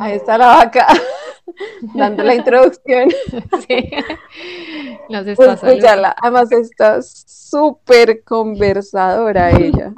Ahí 0.00 0.14
está 0.14 0.38
la 0.38 0.46
vaca 0.46 0.86
dando 1.94 2.22
la 2.22 2.34
introducción. 2.34 3.10
Sí. 3.66 3.90
Los 5.08 5.36
pues 5.36 5.62
escucharla. 5.62 6.14
Además 6.20 6.52
está 6.52 7.02
súper 7.02 8.22
conversadora 8.24 9.50
ella. 9.50 9.92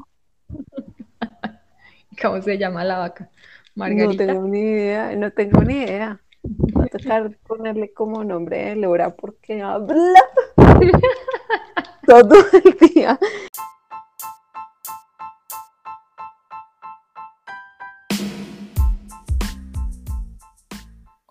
¿Cómo 2.20 2.40
se 2.42 2.58
llama 2.58 2.84
la 2.84 2.98
vaca? 2.98 3.28
Margarita. 3.74 4.24
No 4.24 4.32
tengo 4.32 4.48
ni 4.48 4.60
idea, 4.60 5.16
no 5.16 5.30
tengo 5.32 5.62
ni 5.62 5.74
idea. 5.74 6.20
Voy 6.42 6.86
a 6.86 6.98
tocar 6.98 7.36
ponerle 7.46 7.92
como 7.92 8.24
nombre 8.24 8.64
de 8.64 8.76
Laura 8.76 9.10
porque 9.10 9.62
habla 9.62 10.20
todo 12.06 12.36
el 12.52 12.92
día. 12.94 13.18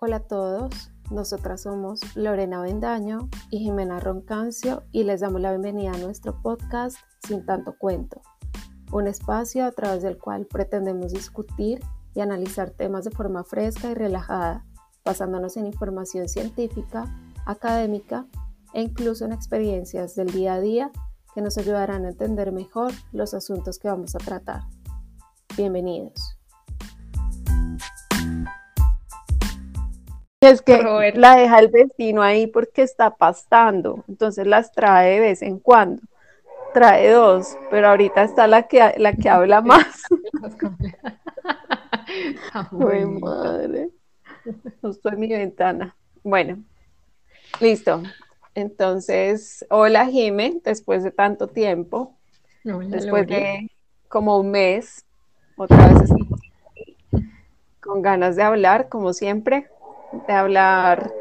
Hola 0.02 0.16
a 0.16 0.20
todos, 0.20 0.90
nosotras 1.10 1.60
somos 1.60 2.00
Lorena 2.16 2.62
Bendaño 2.62 3.28
y 3.50 3.58
Jimena 3.58 4.00
Roncancio 4.00 4.84
y 4.92 5.04
les 5.04 5.20
damos 5.20 5.42
la 5.42 5.50
bienvenida 5.50 5.92
a 5.92 5.98
nuestro 5.98 6.40
podcast 6.40 6.96
Sin 7.28 7.44
tanto 7.44 7.76
cuento, 7.76 8.22
un 8.92 9.06
espacio 9.06 9.66
a 9.66 9.72
través 9.72 10.02
del 10.02 10.16
cual 10.16 10.46
pretendemos 10.46 11.12
discutir 11.12 11.80
y 12.14 12.20
analizar 12.20 12.70
temas 12.70 13.04
de 13.04 13.10
forma 13.10 13.44
fresca 13.44 13.90
y 13.90 13.94
relajada, 13.94 14.64
basándonos 15.04 15.58
en 15.58 15.66
información 15.66 16.30
científica, 16.30 17.14
académica 17.44 18.24
e 18.72 18.80
incluso 18.80 19.26
en 19.26 19.32
experiencias 19.32 20.14
del 20.14 20.32
día 20.32 20.54
a 20.54 20.60
día 20.62 20.90
que 21.34 21.42
nos 21.42 21.58
ayudarán 21.58 22.06
a 22.06 22.08
entender 22.08 22.52
mejor 22.52 22.90
los 23.12 23.34
asuntos 23.34 23.78
que 23.78 23.88
vamos 23.88 24.14
a 24.14 24.18
tratar. 24.18 24.62
Bienvenidos. 25.58 26.39
Es 30.42 30.62
que 30.62 31.12
la 31.16 31.36
deja 31.36 31.58
el 31.58 31.68
vecino 31.68 32.22
ahí 32.22 32.46
porque 32.46 32.80
está 32.80 33.14
pastando, 33.14 34.02
entonces 34.08 34.46
las 34.46 34.72
trae 34.72 35.12
de 35.12 35.20
vez 35.20 35.42
en 35.42 35.58
cuando. 35.58 36.00
Trae 36.72 37.10
dos, 37.10 37.58
pero 37.70 37.88
ahorita 37.88 38.22
está 38.22 38.46
la 38.46 38.62
que, 38.62 38.94
la 38.96 39.12
que 39.12 39.28
habla 39.28 39.60
más. 39.60 40.02
Uy, 42.72 43.04
madre. 43.20 43.90
No 44.80 44.90
estoy 44.92 45.12
en 45.12 45.20
mi 45.20 45.28
ventana. 45.28 45.94
Bueno, 46.22 46.64
listo. 47.60 48.02
Entonces, 48.54 49.66
hola 49.68 50.06
Jime, 50.06 50.62
después 50.64 51.04
de 51.04 51.10
tanto 51.10 51.48
tiempo, 51.48 52.16
después 52.64 53.26
de 53.26 53.70
como 54.08 54.38
un 54.38 54.52
mes, 54.52 55.04
otra 55.58 55.88
vez 55.88 56.10
con 57.80 58.00
ganas 58.00 58.36
de 58.36 58.42
hablar, 58.42 58.88
como 58.88 59.12
siempre 59.12 59.68
de 60.26 60.32
hablar 60.32 61.12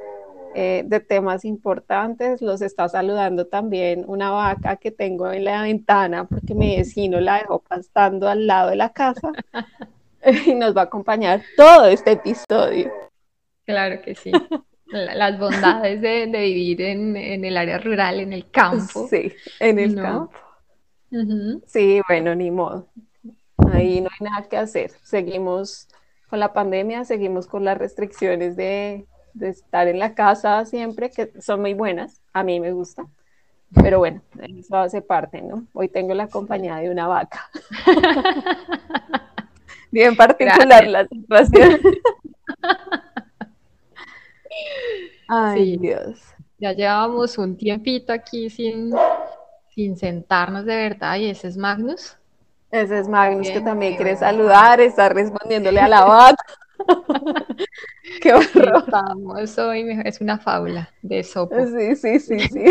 eh, 0.55 0.83
de 0.85 0.99
temas 0.99 1.45
importantes. 1.45 2.41
Los 2.41 2.61
está 2.61 2.89
saludando 2.89 3.47
también 3.47 4.03
una 4.07 4.31
vaca 4.31 4.77
que 4.77 4.91
tengo 4.91 5.31
en 5.31 5.45
la 5.45 5.61
ventana 5.61 6.25
porque 6.25 6.55
mi 6.55 6.75
vecino 6.75 7.19
la 7.19 7.39
dejó 7.39 7.59
pastando 7.59 8.27
al 8.27 8.47
lado 8.47 8.71
de 8.71 8.75
la 8.75 8.91
casa 8.91 9.31
y 10.45 10.55
nos 10.55 10.75
va 10.75 10.81
a 10.81 10.85
acompañar 10.85 11.43
todo 11.55 11.85
este 11.85 12.13
episodio. 12.13 12.91
Claro 13.65 14.01
que 14.01 14.15
sí. 14.15 14.31
Las 14.87 15.37
bondades 15.37 16.01
de, 16.01 16.25
vivir 16.25 16.81
en, 16.81 17.15
el 17.15 17.55
área 17.55 17.77
rural, 17.77 18.19
en 18.19 18.33
el 18.33 18.49
campo. 18.49 19.07
Sí, 19.07 19.31
en 19.59 19.77
el 19.77 19.95
campo. 19.95 20.33
Sí, 21.67 22.01
bueno, 22.07 22.33
ni 22.33 22.49
modo. 22.49 22.87
Ahí 23.71 24.01
no 24.01 24.09
hay 24.11 24.27
nada 24.27 24.49
que 24.49 24.57
hacer. 24.57 24.91
Seguimos 25.03 25.87
con 26.29 26.39
la 26.39 26.53
pandemia 26.53 27.05
seguimos 27.05 27.47
con 27.47 27.65
las 27.65 27.77
restricciones 27.77 28.55
de, 28.55 29.05
estar 29.41 29.87
en 29.87 29.99
la 29.99 30.13
casa 30.13 30.65
siempre, 30.65 31.09
que 31.09 31.31
son 31.41 31.61
muy 31.61 31.73
buenas, 31.73 32.21
a 32.33 32.43
mí 32.43 32.59
me 32.59 32.71
gusta. 32.71 33.05
Pero 33.73 33.99
bueno, 33.99 34.21
eso 34.41 34.77
hace 34.77 35.01
parte, 35.01 35.41
¿no? 35.41 35.65
Hoy 35.73 35.89
tengo 35.89 36.13
la 36.13 36.27
compañía 36.27 36.77
de 36.77 36.89
una 36.89 37.07
vaca. 37.07 37.49
Bien 39.91 40.15
particular 40.15 40.87
la 40.87 41.07
situación. 41.07 41.79
Ay, 45.27 45.77
Dios. 45.77 46.19
Ya 46.57 46.73
llevábamos 46.73 47.37
un 47.37 47.55
tiempito 47.55 48.11
aquí 48.11 48.49
sin, 48.49 48.91
sin 49.69 49.95
sentarnos 49.95 50.65
de 50.65 50.75
verdad 50.75 51.17
y 51.17 51.29
ese 51.29 51.47
es 51.47 51.57
Magnus. 51.57 52.18
Ese 52.71 52.99
es 52.99 53.07
Magnus 53.07 53.49
que 53.49 53.61
también 53.61 53.95
quiere 53.95 54.15
saludar, 54.15 54.79
está 54.79 55.09
respondiéndole 55.09 55.79
a 55.79 55.87
la 55.87 56.03
vaca. 56.05 56.43
Qué 58.21 58.33
horror. 58.33 58.83
Estamos 58.85 59.57
hoy, 59.57 60.01
es 60.05 60.21
una 60.21 60.37
fábula 60.37 60.89
de 61.01 61.23
sopa. 61.23 61.65
Sí, 61.65 61.95
sí, 61.95 62.19
sí, 62.19 62.39
sí. 62.49 62.69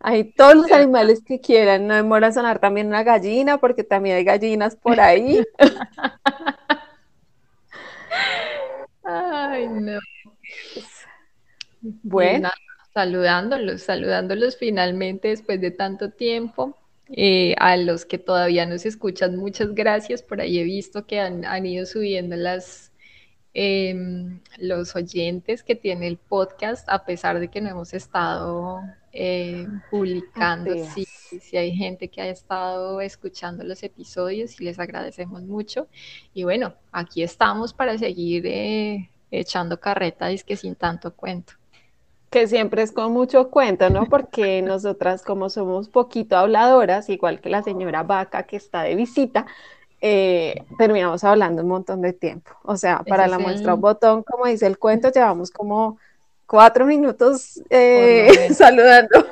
hay 0.00 0.32
todos 0.32 0.56
los 0.56 0.72
animales 0.72 1.22
que 1.24 1.40
quieran. 1.40 1.86
No 1.86 1.94
demora 1.94 2.32
sonar 2.32 2.58
también 2.58 2.88
una 2.88 3.02
gallina, 3.02 3.58
porque 3.58 3.84
también 3.84 4.16
hay 4.16 4.24
gallinas 4.24 4.76
por 4.76 5.00
ahí. 5.00 5.42
Ay, 9.04 9.68
no. 9.68 9.98
Bueno. 11.80 12.48
saludándolos, 12.94 13.82
saludándolos 13.82 14.56
finalmente 14.56 15.28
después 15.28 15.60
de 15.60 15.72
tanto 15.72 16.10
tiempo. 16.10 16.76
Eh, 17.14 17.54
a 17.58 17.76
los 17.76 18.06
que 18.06 18.18
todavía 18.18 18.64
nos 18.64 18.86
escuchan, 18.86 19.36
muchas 19.36 19.74
gracias. 19.74 20.22
Por 20.22 20.40
ahí 20.40 20.58
he 20.58 20.64
visto 20.64 21.06
que 21.06 21.20
han, 21.20 21.66
ido 21.66 21.84
subiendo 21.84 22.36
las, 22.36 22.90
em, 23.54 24.40
los 24.58 24.96
oyentes 24.96 25.62
que 25.62 25.74
tiene 25.74 26.08
el 26.08 26.16
podcast, 26.16 26.88
a 26.88 27.04
pesar 27.04 27.38
de 27.38 27.48
que 27.48 27.60
no 27.60 27.68
hemos 27.68 27.92
estado 27.92 28.80
eh, 29.12 29.66
publicando. 29.90 30.72
Sí, 30.94 31.06
sí, 31.40 31.56
hay 31.56 31.72
gente 31.76 32.08
que 32.08 32.22
ha 32.22 32.28
estado 32.30 33.00
escuchando 33.02 33.62
los 33.62 33.82
episodios 33.82 34.58
y 34.58 34.64
les 34.64 34.78
agradecemos 34.78 35.42
mucho. 35.42 35.88
Y 36.32 36.44
bueno, 36.44 36.74
aquí 36.92 37.22
estamos 37.22 37.74
para 37.74 37.98
seguir 37.98 38.46
eh, 38.46 39.10
echando 39.30 39.78
carreta, 39.78 40.30
es 40.30 40.44
que 40.44 40.56
sin 40.56 40.74
tanto 40.76 41.14
cuento 41.14 41.54
que 42.32 42.48
siempre 42.48 42.82
es 42.82 42.90
con 42.90 43.12
mucho 43.12 43.50
cuento, 43.50 43.90
¿no? 43.90 44.06
Porque 44.06 44.62
nosotras 44.62 45.22
como 45.22 45.50
somos 45.50 45.88
poquito 45.88 46.36
habladoras, 46.36 47.08
igual 47.10 47.40
que 47.40 47.50
la 47.50 47.62
señora 47.62 48.02
Vaca 48.02 48.44
que 48.44 48.56
está 48.56 48.82
de 48.82 48.96
visita, 48.96 49.46
eh, 50.00 50.64
terminamos 50.78 51.22
hablando 51.22 51.62
un 51.62 51.68
montón 51.68 52.00
de 52.00 52.14
tiempo. 52.14 52.50
O 52.64 52.76
sea, 52.76 53.04
para 53.06 53.28
la 53.28 53.38
muestra 53.38 53.74
un 53.74 53.82
botón, 53.82 54.22
como 54.24 54.46
dice 54.46 54.66
el 54.66 54.78
cuento, 54.78 55.12
llevamos 55.12 55.50
como 55.50 55.98
cuatro 56.46 56.86
minutos 56.86 57.62
eh, 57.68 58.48
saludando. 58.54 59.26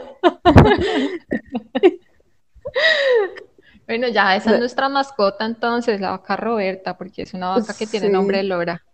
bueno, 3.87 4.09
ya 4.09 4.37
esa 4.37 4.53
es 4.53 4.61
nuestra 4.61 4.91
mascota 4.91 5.47
entonces, 5.47 6.01
la 6.01 6.11
vaca 6.11 6.37
Roberta, 6.37 6.99
porque 6.99 7.23
es 7.23 7.33
una 7.33 7.49
vaca 7.49 7.73
que 7.73 7.87
tiene 7.87 8.11
nombre 8.11 8.37
de 8.37 8.45
Lora. 8.45 8.85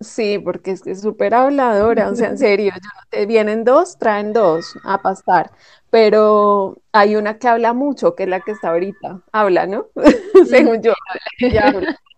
Sí, 0.00 0.38
porque 0.38 0.70
es 0.70 0.82
que 0.82 0.92
es 0.92 1.00
súper 1.00 1.34
habladora, 1.34 2.08
o 2.08 2.14
sea, 2.14 2.28
en 2.28 2.38
serio, 2.38 2.72
te 3.10 3.26
vienen 3.26 3.64
dos, 3.64 3.98
traen 3.98 4.32
dos 4.32 4.76
a 4.84 5.02
pastar, 5.02 5.50
pero 5.90 6.76
hay 6.92 7.16
una 7.16 7.38
que 7.38 7.48
habla 7.48 7.72
mucho, 7.72 8.14
que 8.14 8.22
es 8.24 8.28
la 8.28 8.40
que 8.40 8.52
está 8.52 8.70
ahorita, 8.70 9.22
habla, 9.32 9.66
¿no? 9.66 9.86
Según 10.48 10.82
yo, 10.82 10.92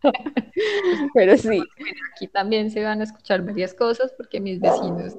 pero 1.15 1.37
sí. 1.37 1.63
Aquí 2.15 2.29
también 2.29 2.71
se 2.71 2.83
van 2.83 3.01
a 3.01 3.05
escuchar 3.05 3.43
varias 3.43 3.75
cosas 3.75 4.13
porque 4.17 4.41
mis 4.41 4.61
vecinos 4.61 5.17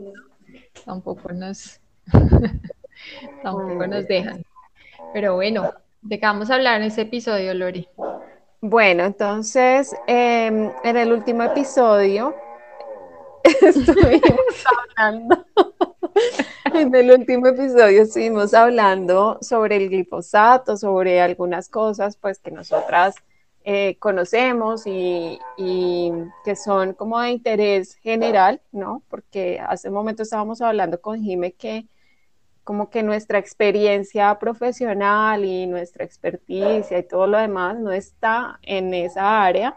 tampoco 0.85 1.31
nos, 1.33 1.79
tampoco 3.43 3.87
nos 3.87 4.07
dejan. 4.07 4.43
Pero 5.13 5.35
bueno, 5.35 5.73
¿de 6.01 6.19
qué 6.19 6.25
vamos 6.25 6.51
a 6.51 6.55
hablar 6.55 6.81
en 6.81 6.87
ese 6.87 7.01
episodio, 7.01 7.53
Lori? 7.53 7.87
Bueno, 8.61 9.03
entonces, 9.05 9.95
em, 10.05 10.71
en 10.83 10.97
el 10.97 11.11
último 11.11 11.41
episodio 11.43 12.35
estuvimos 13.61 14.65
hablando, 14.97 15.45
en 16.73 16.95
el 16.95 17.11
último 17.11 17.47
episodio 17.47 18.03
estuvimos 18.03 18.53
hablando 18.53 19.37
sobre 19.41 19.77
el 19.77 19.89
glifosato, 19.89 20.77
sobre 20.77 21.21
algunas 21.21 21.69
cosas 21.69 22.17
pues 22.17 22.39
que 22.39 22.51
nosotras 22.51 23.15
eh, 23.63 23.97
conocemos 23.99 24.83
y, 24.87 25.39
que 26.43 26.55
son 26.55 26.93
como 26.93 27.19
de 27.19 27.29
interés 27.29 27.95
general, 27.95 28.61
¿no? 28.71 29.03
Porque 29.07 29.59
hace 29.59 29.89
un 29.89 29.93
momento 29.93 30.23
estábamos 30.23 30.61
hablando 30.61 30.99
con 30.99 31.21
Jime 31.21 31.53
que 31.53 31.85
como 32.63 32.89
que 32.89 33.03
nuestra 33.03 33.39
experiencia 33.39 34.37
profesional 34.39 35.45
y 35.45 35.67
nuestra 35.67 36.05
experticia 36.05 36.97
y 36.99 37.03
todo 37.03 37.27
lo 37.27 37.37
demás 37.37 37.77
no 37.79 37.91
está 37.91 38.59
en 38.61 38.93
esa 38.93 39.43
área, 39.43 39.75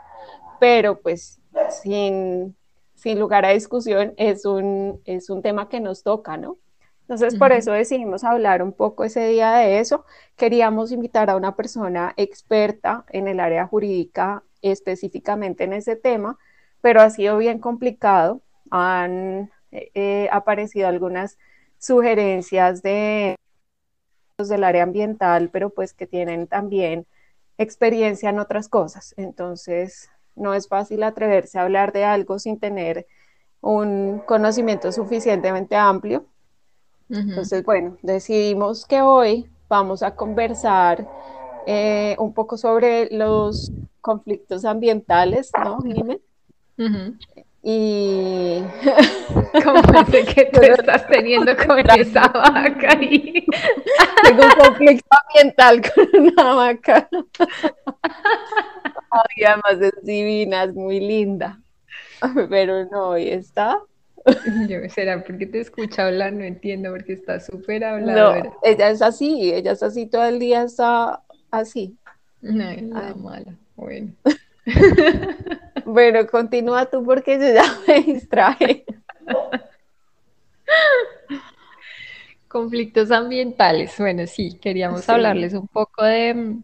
pero 0.61 1.01
pues 1.01 1.41
sin 1.83 2.57
sin 3.05 3.19
lugar 3.19 3.45
a 3.45 3.51
discusión, 3.51 4.15
es 4.17 4.47
un, 4.47 5.03
es 5.05 5.29
un 5.29 5.43
tema 5.43 5.69
que 5.69 5.79
nos 5.79 6.03
toca, 6.03 6.39
¿no? 6.39 6.57
Entonces, 7.03 7.35
por 7.39 7.53
eso 7.53 7.73
decidimos 7.73 8.25
hablar 8.25 8.63
un 8.63 8.73
poco 8.73 9.05
ese 9.05 9.29
día 9.29 9.53
de 9.57 9.79
eso. 9.79 10.07
Queríamos 10.37 10.91
invitar 10.91 11.29
a 11.29 11.37
una 11.37 11.55
persona 11.55 12.15
experta 12.17 13.05
en 13.11 13.29
el 13.29 13.41
área 13.41 13.67
jurídica, 13.67 14.43
específicamente 14.63 15.65
en 15.65 15.75
ese 15.75 15.97
tema, 15.97 16.39
pero 16.81 17.03
ha 17.03 17.11
sido 17.11 17.37
bien 17.37 17.59
complicado. 17.59 18.41
Han 18.71 19.51
eh, 19.71 20.31
aparecido 20.33 20.89
algunas 20.89 21.37
sugerencias 21.79 22.81
de 22.81 23.37
del 24.39 24.65
área 24.65 24.83
ambiental, 24.83 25.51
pero 25.51 25.69
pues 25.69 25.93
que 25.93 26.07
tienen 26.07 26.47
también 26.47 27.07
experiencia 27.59 28.31
en 28.31 28.39
otras 28.39 28.71
cosas. 28.71 29.13
Entonces, 29.19 30.09
no 30.37 30.55
es 30.55 30.69
fácil 30.69 31.03
atreverse 31.03 31.59
a 31.59 31.63
hablar 31.63 31.93
de 31.93 32.05
algo 32.05 32.39
sin 32.39 32.59
tener 32.59 33.07
un 33.61 34.21
conocimiento 34.27 34.93
suficientemente 34.93 35.77
amplio. 35.77 36.27
Entonces, 37.09 37.65
bueno, 37.65 37.97
decidimos 38.03 38.87
que 38.87 39.03
hoy 39.03 39.49
vamos 39.69 40.03
a 40.03 40.17
conversar 40.17 41.07
eh, 41.67 42.17
un 42.19 42.33
poco 42.33 42.57
sobre 42.57 43.09
los 43.11 43.73
conflictos 44.01 44.65
ambientales, 44.65 45.51
¿no, 45.63 45.81
Jiménez? 45.81 46.21
Y 47.67 48.63
¿Cómo 49.65 49.81
es 50.13 50.35
que 50.35 50.51
tú 50.53 50.61
estás 50.61 51.07
teniendo 51.07 51.57
con 51.57 51.79
esa 51.99 52.29
vaca 52.29 52.91
ahí? 52.91 53.47
Tengo 54.23 54.43
un 54.43 54.51
conflicto 54.51 55.09
ambiental 55.27 55.81
con 55.81 56.21
una 56.21 56.53
vaca. 56.53 57.09
Ay, 59.11 59.45
además 59.47 59.81
es 59.81 60.05
divina, 60.05 60.65
es 60.65 60.75
muy 60.75 61.01
linda. 61.01 61.59
Pero 62.51 62.85
no, 62.85 63.09
hoy 63.11 63.31
está. 63.31 63.81
Yo, 64.69 64.87
será 64.91 65.25
porque 65.25 65.47
te 65.47 65.61
escucha 65.61 66.07
hablar, 66.07 66.35
no 66.35 66.45
entiendo, 66.45 66.91
porque 66.91 67.15
está 67.15 67.41
súper 67.41 67.83
hablando. 67.85 68.45
No, 68.45 68.59
ella 68.63 68.91
es 68.91 69.01
así, 69.01 69.55
ella 69.55 69.73
es 69.73 69.83
así 69.83 70.07
todo 70.07 70.25
el 70.25 70.39
día, 70.39 70.65
está 70.65 71.23
así. 71.51 71.97
No, 72.43 72.69
es 72.69 72.83
la 72.83 73.15
mala. 73.15 73.57
Bueno. 73.75 74.13
Bueno, 75.85 76.27
continúa 76.27 76.87
tú 76.87 77.05
porque 77.05 77.39
yo 77.39 77.55
ya 77.55 77.65
me 77.89 78.01
distraje. 78.03 78.85
Conflictos 82.49 83.11
ambientales. 83.11 83.95
Bueno, 83.99 84.27
sí, 84.27 84.59
queríamos 84.61 85.09
hablarles 85.09 85.55
un 85.55 85.67
poco 85.67 86.05
de... 86.05 86.57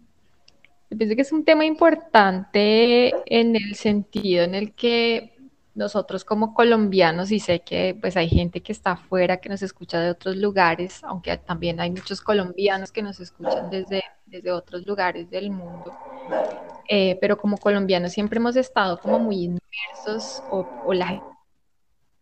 Yo 0.91 0.99
pienso 0.99 1.15
que 1.17 1.23
es 1.23 1.33
un 1.33 1.45
tema 1.45 1.65
importante 1.65 3.13
en 3.27 3.57
el 3.57 3.75
sentido 3.75 4.45
en 4.45 4.55
el 4.55 4.73
que 4.75 5.40
nosotros 5.75 6.25
como 6.25 6.53
colombianos, 6.55 7.31
y 7.31 7.39
sé 7.39 7.61
que 7.61 7.97
pues 8.01 8.17
hay 8.17 8.29
gente 8.29 8.61
que 8.61 8.73
está 8.73 8.93
afuera, 8.93 9.39
que 9.39 9.49
nos 9.49 9.63
escucha 9.63 10.01
de 10.01 10.11
otros 10.11 10.37
lugares, 10.37 11.03
aunque 11.05 11.37
también 11.39 11.81
hay 11.81 11.91
muchos 11.91 12.21
colombianos 12.21 12.91
que 12.91 13.03
nos 13.03 13.21
escuchan 13.21 13.71
desde, 13.71 14.03
desde 14.27 14.51
otros 14.51 14.87
lugares 14.87 15.31
del 15.31 15.51
mundo, 15.51 15.97
eh, 16.89 17.17
pero 17.21 17.39
como 17.39 17.57
colombianos 17.57 18.13
siempre 18.13 18.39
hemos 18.39 18.57
estado 18.57 18.99
como 18.99 19.19
muy 19.21 19.45
inmersos, 19.45 20.43
o, 20.51 20.93
la 20.93 21.23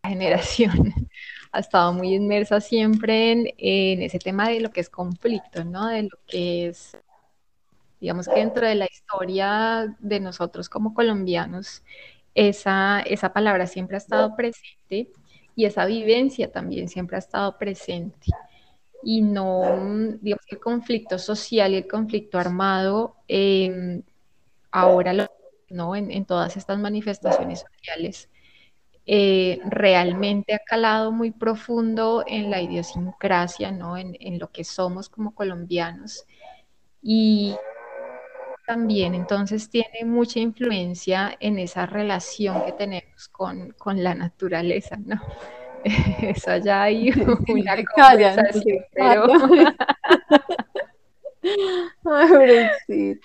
generación 0.03 0.71
ha 1.51 1.59
estado 1.59 1.91
muy 1.93 2.13
inmersa 2.13 2.61
siempre 2.61 3.31
en, 3.31 3.47
en, 3.57 4.01
ese 4.03 4.19
tema 4.19 4.49
de 4.49 4.59
lo 4.59 4.71
que 4.71 4.81
es 4.81 4.89
conflicto, 4.89 5.63
¿no? 5.63 5.87
De 5.87 6.03
lo 6.03 6.19
que 6.27 6.67
es, 6.67 6.95
digamos 7.99 8.27
que 8.27 8.39
dentro 8.39 8.67
de 8.67 8.75
la 8.75 8.85
historia 8.85 9.95
de 9.99 10.19
nosotros 10.19 10.69
como 10.69 10.93
colombianos, 10.93 11.83
esa, 12.35 13.01
esa 13.01 13.33
palabra 13.33 13.67
siempre 13.67 13.95
ha 13.95 13.99
estado 13.99 14.35
presente 14.35 15.11
y 15.55 15.65
esa 15.65 15.85
vivencia 15.85 16.51
también 16.51 16.87
siempre 16.87 17.17
ha 17.17 17.19
estado 17.19 17.57
presente. 17.57 18.27
Y 19.03 19.21
no, 19.21 19.61
digamos 20.21 20.45
que 20.45 20.55
el 20.55 20.61
conflicto 20.61 21.17
social 21.17 21.73
y 21.73 21.77
el 21.77 21.87
conflicto 21.87 22.37
armado, 22.37 23.15
em, 23.27 24.03
ahora 24.71 25.13
lo, 25.13 25.27
¿no? 25.69 25.95
En, 25.95 26.25
todas 26.25 26.57
estas 26.57 26.79
manifestaciones 26.79 27.61
sociales, 27.61 28.29
eh, 29.05 29.59
realmente 29.65 30.53
ha 30.53 30.59
calado 30.59 31.11
muy 31.11 31.31
profundo 31.31 32.23
en 32.27 32.51
la 32.51 32.61
idiosincrasia, 32.61 33.71
¿no? 33.71 33.97
En, 33.97 34.15
en 34.19 34.39
lo 34.39 34.51
que 34.51 34.63
somos 34.63 35.09
como 35.09 35.33
colombianos. 35.33 36.25
Y 37.01 37.55
también 38.69 39.15
entonces 39.15 39.67
tiene 39.67 40.05
mucha 40.05 40.39
influencia 40.39 41.35
en 41.39 41.57
esa 41.57 41.87
relación 41.87 42.63
que 42.65 42.71
tenemos 42.73 43.27
con, 43.29 43.73
la 43.95 44.13
naturaleza, 44.13 44.95
¿no? 44.95 45.19
Eso 46.21 46.55
ya 46.57 46.83
hay 46.83 47.09
una 47.47 47.83
conversación, 47.83 48.77
pero... 48.93 49.25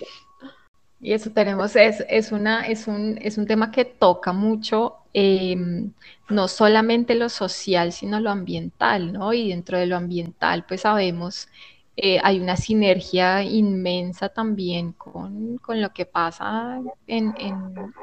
y 1.01 1.13
eso 1.13 1.31
tenemos, 1.31 1.77
es, 1.77 2.03
es, 2.09 2.33
una, 2.33 2.67
es, 2.67 2.87
un, 2.87 3.19
es 3.21 3.37
un 3.37 3.47
tema 3.47 3.71
que 3.71 3.85
toca 3.85 4.33
mucho, 4.33 4.97
em, 5.13 5.93
no 6.31 6.49
solamente 6.49 7.15
lo 7.17 7.29
social, 7.29 7.93
sino 7.93 8.19
lo 8.19 8.31
ambiental, 8.31 9.13
¿no? 9.13 9.35
Y 9.35 9.51
dentro 9.51 9.77
de 9.77 9.85
lo 9.87 9.97
ambiental, 9.99 10.65
pues 10.67 10.81
sabemos 10.83 11.49
eh, 11.97 12.19
hay 12.23 12.41
una 12.41 12.57
sinergia 12.57 13.43
inmensa 13.45 14.29
también 14.29 14.93
con, 14.93 15.61
lo 15.69 15.93
que 15.93 16.07
pasa 16.07 16.81
en, 17.07 17.35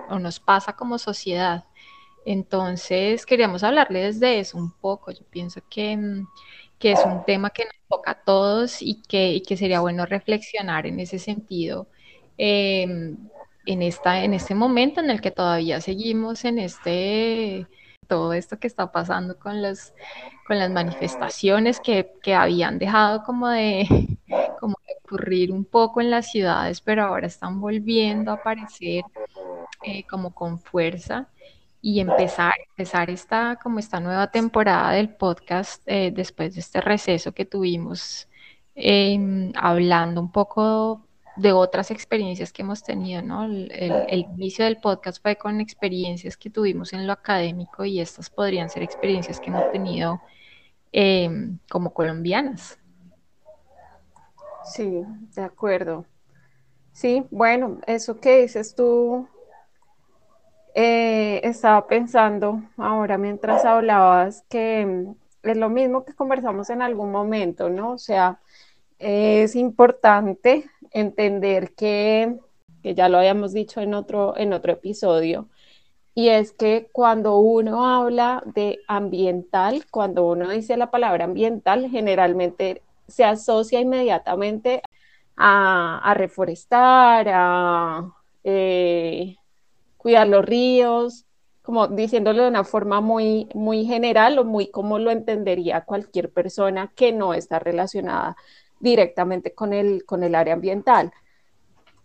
o 0.09 0.19
nos 0.19 0.39
pasa 0.39 0.73
como 0.75 0.97
sociedad. 0.97 1.65
Entonces, 2.25 3.25
queríamos 3.25 3.63
hablarles 3.63 4.19
de 4.19 4.39
eso 4.39 4.57
un 4.57 4.71
poco. 4.71 5.11
Yo 5.11 5.23
pienso 5.29 5.61
que, 5.69 5.97
mm, 5.97 6.27
es 6.81 6.99
un 7.05 7.23
tema 7.25 7.51
que 7.51 7.65
nos 7.65 7.75
toca 7.89 8.11
a 8.11 8.23
todos 8.23 8.81
y 8.81 9.01
que, 9.03 9.43
sería 9.57 9.81
bueno 9.81 10.05
reflexionar 10.05 10.87
en 10.87 10.99
ese 10.99 11.19
sentido. 11.19 11.87
Em, 12.37 13.17
en, 13.65 13.81
esta, 13.83 14.23
en 14.23 14.33
este 14.33 14.55
momento 14.55 15.01
en 15.01 15.09
el 15.11 15.21
que 15.21 15.31
todavía 15.31 15.81
seguimos 15.81 16.45
en 16.45 16.59
este 16.59 17.67
todo 18.11 18.33
esto 18.33 18.59
que 18.59 18.67
está 18.67 18.91
pasando 18.91 19.39
con, 19.39 19.61
los, 19.61 19.93
con 20.45 20.59
las 20.59 20.69
manifestaciones 20.69 21.79
que, 21.79 22.11
habían 22.35 22.77
dejado 22.77 23.23
como 23.23 23.47
de, 23.47 23.87
como 24.59 24.75
ocurrir 25.05 25.49
un 25.53 25.63
poco 25.63 26.01
en 26.01 26.11
las 26.11 26.29
ciudades, 26.29 26.81
pero 26.81 27.05
ahora 27.05 27.27
están 27.27 27.61
volviendo 27.61 28.31
a 28.31 28.33
aparecer 28.33 29.05
eh, 29.83 30.03
como 30.09 30.35
con 30.35 30.59
fuerza 30.59 31.29
y 31.81 32.01
empezar, 32.01 32.51
empezar 32.71 33.09
esta, 33.09 33.57
como 33.63 33.79
esta 33.79 34.01
nueva 34.01 34.29
temporada 34.29 34.91
del 34.91 35.15
podcast 35.15 35.81
eh, 35.85 36.11
después 36.13 36.55
de 36.55 36.59
este 36.59 36.81
receso 36.81 37.31
que 37.31 37.45
tuvimos, 37.45 38.27
em, 38.75 39.53
hablando 39.55 40.19
un 40.19 40.33
poco 40.33 41.07
de 41.35 41.53
otras 41.53 41.91
experiencias 41.91 42.51
que 42.51 42.61
hemos 42.61 42.83
tenido, 42.83 43.21
¿no? 43.21 43.45
El, 43.45 44.27
inicio 44.35 44.65
del 44.65 44.77
podcast 44.77 45.21
fue 45.21 45.37
con 45.37 45.61
experiencias 45.61 46.37
que 46.37 46.49
tuvimos 46.49 46.93
en 46.93 47.07
lo 47.07 47.13
académico 47.13 47.85
y 47.85 47.99
estas 47.99 48.29
podrían 48.29 48.69
ser 48.69 48.83
experiencias 48.83 49.39
que 49.39 49.49
hemos 49.49 49.71
tenido 49.71 50.21
em, 50.91 51.57
como 51.69 51.93
colombianas. 51.93 52.77
Sí, 54.65 55.03
de 55.35 55.41
acuerdo. 55.41 56.05
Sí, 56.91 57.25
bueno, 57.31 57.79
eso 57.87 58.19
que 58.19 58.41
dices 58.41 58.75
tú, 58.75 59.27
eh, 60.75 61.41
estaba 61.43 61.87
pensando 61.87 62.61
ahora 62.77 63.17
mientras 63.17 63.65
hablabas 63.65 64.43
que 64.49 65.07
es 65.43 65.57
lo 65.57 65.69
mismo 65.69 66.05
que 66.05 66.13
conversamos 66.13 66.69
en 66.69 66.81
algún 66.81 67.11
momento, 67.11 67.69
¿no? 67.69 67.93
O 67.93 67.97
sea, 67.97 68.39
es 68.99 69.55
importante 69.55 70.69
entender 70.91 71.73
que, 71.73 72.37
ya 72.83 73.09
lo 73.09 73.17
habíamos 73.19 73.53
dicho 73.53 73.81
en 73.81 73.93
otro, 73.93 74.37
en 74.37 74.53
otro 74.53 74.73
episodio, 74.73 75.49
y 76.13 76.29
es 76.29 76.51
que 76.51 76.89
cuando 76.91 77.37
uno 77.37 77.85
habla 77.85 78.43
de 78.45 78.79
ambiental, 78.87 79.85
cuando 79.91 80.27
uno 80.27 80.49
dice 80.49 80.75
la 80.77 80.91
palabra 80.91 81.25
ambiental, 81.25 81.89
generalmente 81.89 82.81
se 83.07 83.23
asocia 83.23 83.79
inmediatamente 83.79 84.81
a, 85.37 86.13
reforestar, 86.15 87.27
a 87.29 88.13
eh, 88.43 89.37
cuidar 89.97 90.27
los 90.27 90.45
ríos, 90.45 91.25
como 91.61 91.87
diciéndolo 91.87 92.43
de 92.43 92.49
una 92.49 92.63
forma 92.63 93.01
muy, 93.01 93.47
muy 93.53 93.85
general 93.85 94.39
o 94.39 94.43
muy 94.43 94.69
como 94.69 94.99
lo 94.99 95.11
entendería 95.11 95.85
cualquier 95.85 96.31
persona 96.31 96.91
que 96.95 97.11
no 97.13 97.33
está 97.33 97.59
relacionada 97.59 98.35
directamente 98.81 99.53
con 99.53 99.73
el, 99.73 100.05
con 100.05 100.23
el 100.23 100.35
área 100.35 100.53
ambiental. 100.53 101.11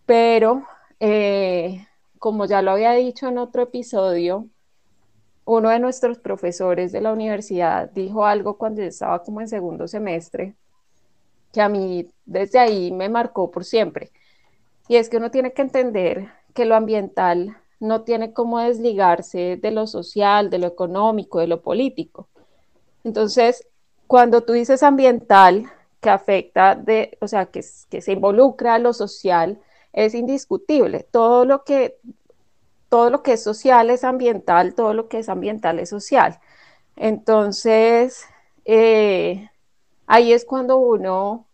Pero, 0.04 0.64
eh, 1.00 1.86
como 2.18 2.46
ya 2.46 2.62
lo 2.62 2.70
había 2.70 2.92
dicho 2.92 3.28
en 3.28 3.38
otro 3.38 3.62
episodio, 3.62 4.46
uno 5.44 5.70
de 5.70 5.78
nuestros 5.78 6.18
profesores 6.18 6.92
de 6.92 7.00
la 7.00 7.12
universidad 7.12 7.90
dijo 7.90 8.26
algo 8.26 8.58
cuando 8.58 8.82
yo 8.82 8.88
estaba 8.88 9.22
como 9.22 9.40
en 9.40 9.48
segundo 9.48 9.88
semestre, 9.88 10.54
que 11.52 11.60
a 11.60 11.68
mí 11.68 12.08
desde 12.24 12.58
ahí 12.58 12.92
me 12.92 13.08
marcó 13.08 13.50
por 13.50 13.64
siempre. 13.64 14.10
Y 14.88 14.96
es 14.96 15.08
que 15.08 15.16
uno 15.16 15.30
tiene 15.30 15.52
que 15.52 15.62
entender 15.62 16.30
que 16.54 16.64
lo 16.64 16.74
ambiental 16.74 17.56
no 17.80 18.02
tiene 18.02 18.32
cómo 18.32 18.58
desligarse 18.58 19.56
de 19.56 19.70
lo 19.70 19.86
social, 19.86 20.50
de 20.50 20.58
lo 20.58 20.66
económico, 20.66 21.38
de 21.38 21.46
lo 21.46 21.62
político. 21.62 22.28
Entonces, 23.04 23.66
cuando 24.06 24.42
tú 24.42 24.52
dices 24.52 24.82
ambiental, 24.82 25.70
que 26.06 26.10
afecta, 26.10 26.76
de, 26.76 27.18
o 27.20 27.26
sea, 27.26 27.46
que, 27.46 27.64
se 27.64 28.12
involucra 28.12 28.74
a 28.74 28.78
lo 28.78 28.92
social, 28.92 29.58
es 29.92 30.14
indiscutible. 30.14 31.00
Todo 31.10 31.44
lo 31.44 31.64
que 31.64 31.98
todo 32.88 33.10
lo 33.10 33.24
que 33.24 33.32
es 33.32 33.42
social 33.42 33.90
es 33.90 34.04
ambiental, 34.04 34.74
todo 34.74 34.94
lo 34.94 35.08
que 35.08 35.18
es 35.18 35.28
ambiental 35.28 35.80
es 35.80 35.88
social. 35.88 36.38
Entonces, 36.94 38.24
eh, 38.64 39.50
ahí 40.06 40.32
es 40.32 40.44
cuando 40.44 40.76
uno 40.78 41.48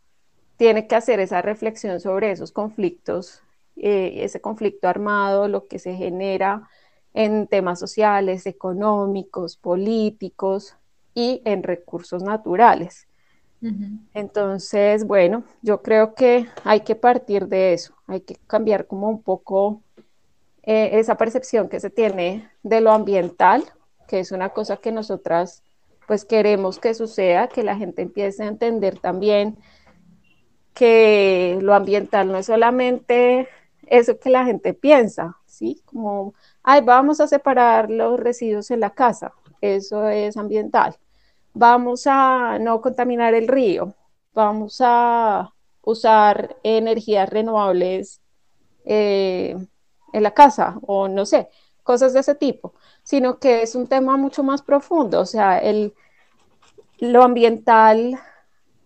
tiene 0.58 0.86
que 0.86 0.96
hacer 0.96 1.18
esa 1.20 1.40
reflexión 1.40 1.98
sobre 2.00 2.30
esos 2.30 2.52
conflictos, 2.52 3.40
eh, 3.76 4.16
ese 4.18 4.42
conflicto 4.42 4.86
armado, 4.86 5.48
lo 5.48 5.66
que 5.66 5.78
se 5.78 5.94
genera 5.94 6.68
en 7.14 7.46
temas 7.46 7.78
sociales, 7.80 8.46
económicos, 8.46 9.56
políticos 9.56 10.76
y 11.14 11.40
en 11.46 11.62
recursos 11.62 12.22
naturales. 12.22 13.08
Entonces, 14.12 15.06
bueno, 15.06 15.44
yo 15.62 15.82
creo 15.82 16.14
que 16.14 16.48
hay 16.64 16.80
que 16.80 16.96
partir 16.96 17.46
de 17.46 17.72
eso, 17.72 17.94
hay 18.06 18.20
que 18.20 18.36
cambiar 18.46 18.86
como 18.86 19.08
un 19.08 19.22
poco 19.22 19.82
eh, 20.64 20.90
esa 20.98 21.16
percepción 21.16 21.68
que 21.68 21.78
se 21.78 21.90
tiene 21.90 22.50
de 22.62 22.80
lo 22.80 22.90
ambiental, 22.90 23.64
que 24.08 24.20
es 24.20 24.32
una 24.32 24.48
cosa 24.50 24.78
que 24.78 24.90
nosotras 24.90 25.62
pues 26.06 26.24
queremos 26.24 26.78
que 26.78 26.94
suceda, 26.94 27.48
que 27.48 27.62
la 27.62 27.76
gente 27.76 28.02
empiece 28.02 28.42
a 28.42 28.48
entender 28.48 28.98
también 28.98 29.56
que 30.74 31.58
lo 31.60 31.74
ambiental 31.74 32.28
no 32.28 32.38
es 32.38 32.46
solamente 32.46 33.48
eso 33.86 34.18
que 34.18 34.30
la 34.30 34.44
gente 34.44 34.74
piensa, 34.74 35.36
¿sí? 35.46 35.82
Como, 35.84 36.34
ay, 36.62 36.80
vamos 36.82 37.20
a 37.20 37.26
separar 37.26 37.90
los 37.90 38.18
residuos 38.18 38.70
en 38.70 38.80
la 38.80 38.90
casa, 38.90 39.32
eso 39.60 40.08
es 40.08 40.36
ambiental. 40.36 40.96
Vamos 41.54 42.06
a 42.06 42.58
no 42.60 42.80
contaminar 42.80 43.34
el 43.34 43.48
río, 43.48 43.94
vamos 44.34 44.78
a 44.80 45.52
usar 45.82 46.56
energías 46.62 47.28
renovables 47.28 48.20
eh, 48.84 49.56
en 50.12 50.22
la 50.22 50.32
casa 50.32 50.78
o 50.82 51.08
no 51.08 51.26
sé, 51.26 51.48
cosas 51.82 52.12
de 52.14 52.20
ese 52.20 52.34
tipo, 52.34 52.74
sino 53.02 53.38
que 53.38 53.62
es 53.62 53.74
un 53.74 53.86
tema 53.86 54.16
mucho 54.16 54.42
más 54.42 54.62
profundo, 54.62 55.20
o 55.20 55.26
sea, 55.26 55.58
el, 55.58 55.94
lo 56.98 57.22
ambiental 57.22 58.18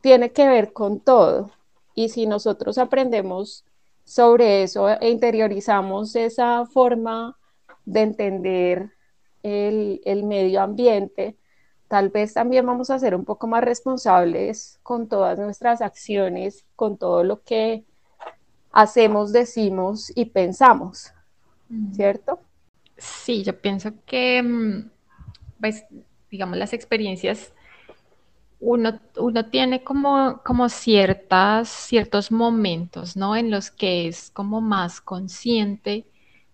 tiene 0.00 0.32
que 0.32 0.48
ver 0.48 0.72
con 0.72 1.00
todo. 1.00 1.50
Y 1.94 2.10
si 2.10 2.26
nosotros 2.26 2.78
aprendemos 2.78 3.64
sobre 4.04 4.62
eso 4.62 4.88
e 4.88 5.10
interiorizamos 5.10 6.14
esa 6.16 6.66
forma 6.66 7.36
de 7.84 8.00
entender 8.02 8.92
el, 9.42 10.00
el 10.04 10.24
medio 10.24 10.62
ambiente, 10.62 11.36
tal 11.88 12.08
vez 12.10 12.34
también 12.34 12.66
vamos 12.66 12.90
a 12.90 12.98
ser 12.98 13.14
un 13.14 13.24
poco 13.24 13.46
más 13.46 13.64
responsables 13.64 14.78
con 14.82 15.08
todas 15.08 15.38
nuestras 15.38 15.80
acciones, 15.80 16.64
con 16.76 16.96
todo 16.96 17.24
lo 17.24 17.42
que 17.42 17.84
hacemos, 18.72 19.32
decimos 19.32 20.12
y 20.14 20.26
pensamos. 20.26 21.12
¿cierto? 21.92 22.40
Sí, 22.96 23.42
yo 23.42 23.58
pienso 23.60 23.92
que, 24.04 24.42
mm, 24.42 24.90
pues, 25.60 25.84
digamos, 26.30 26.56
las 26.56 26.72
experiencias, 26.72 27.52
uno, 28.58 28.98
uno 29.18 29.46
tiene 29.50 29.84
como, 29.84 30.40
como 30.44 30.68
ciertas, 30.68 31.68
ciertos 31.68 32.32
momentos, 32.32 33.16
¿no? 33.16 33.36
En 33.36 33.50
los 33.50 33.70
que 33.70 34.08
es 34.08 34.30
como 34.30 34.60
más 34.60 35.00
consciente 35.00 36.06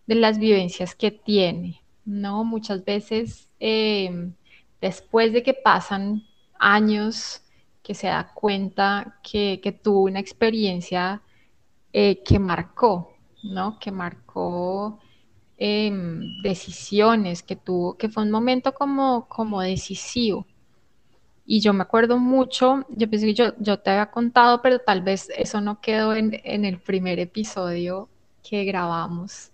de 0.06 0.14
las 0.16 0.38
vivencias 0.38 0.94
que 0.96 1.12
tiene, 1.12 1.80
¿no? 2.04 2.44
Muchas 2.44 2.84
veces, 2.84 3.48
em, 3.60 4.34
después 4.82 5.32
de 5.32 5.42
que 5.42 5.54
pasan 5.54 6.24
años, 6.58 7.42
que 7.82 7.94
se 7.94 8.08
da 8.08 8.32
cuenta 8.34 9.18
que, 9.22 9.80
tuvo 9.82 10.02
una 10.02 10.20
experiencia 10.20 11.22
eh, 11.94 12.22
que 12.22 12.38
marcó, 12.38 13.14
¿no? 13.42 13.78
Que 13.78 13.90
marcó 13.90 15.00
Em, 15.64 16.42
decisiones 16.42 17.44
que 17.44 17.54
tuvo, 17.54 17.96
que 17.96 18.08
fue 18.08 18.24
un 18.24 18.32
momento 18.32 18.74
como, 18.74 19.28
como 19.28 19.60
decisivo. 19.60 20.44
Y 21.46 21.60
yo 21.60 21.72
me 21.72 21.82
acuerdo 21.82 22.18
mucho, 22.18 22.84
yo 22.88 23.08
pensé 23.08 23.26
que 23.26 23.34
yo, 23.34 23.52
yo 23.60 23.78
te 23.78 23.90
había 23.90 24.10
contado, 24.10 24.60
pero 24.60 24.80
tal 24.80 25.02
vez 25.02 25.28
eso 25.36 25.60
no 25.60 25.80
quedó 25.80 26.16
en, 26.16 26.34
el 26.64 26.80
primer 26.80 27.20
episodio 27.20 28.08
que 28.42 28.64
grabamos. 28.64 29.52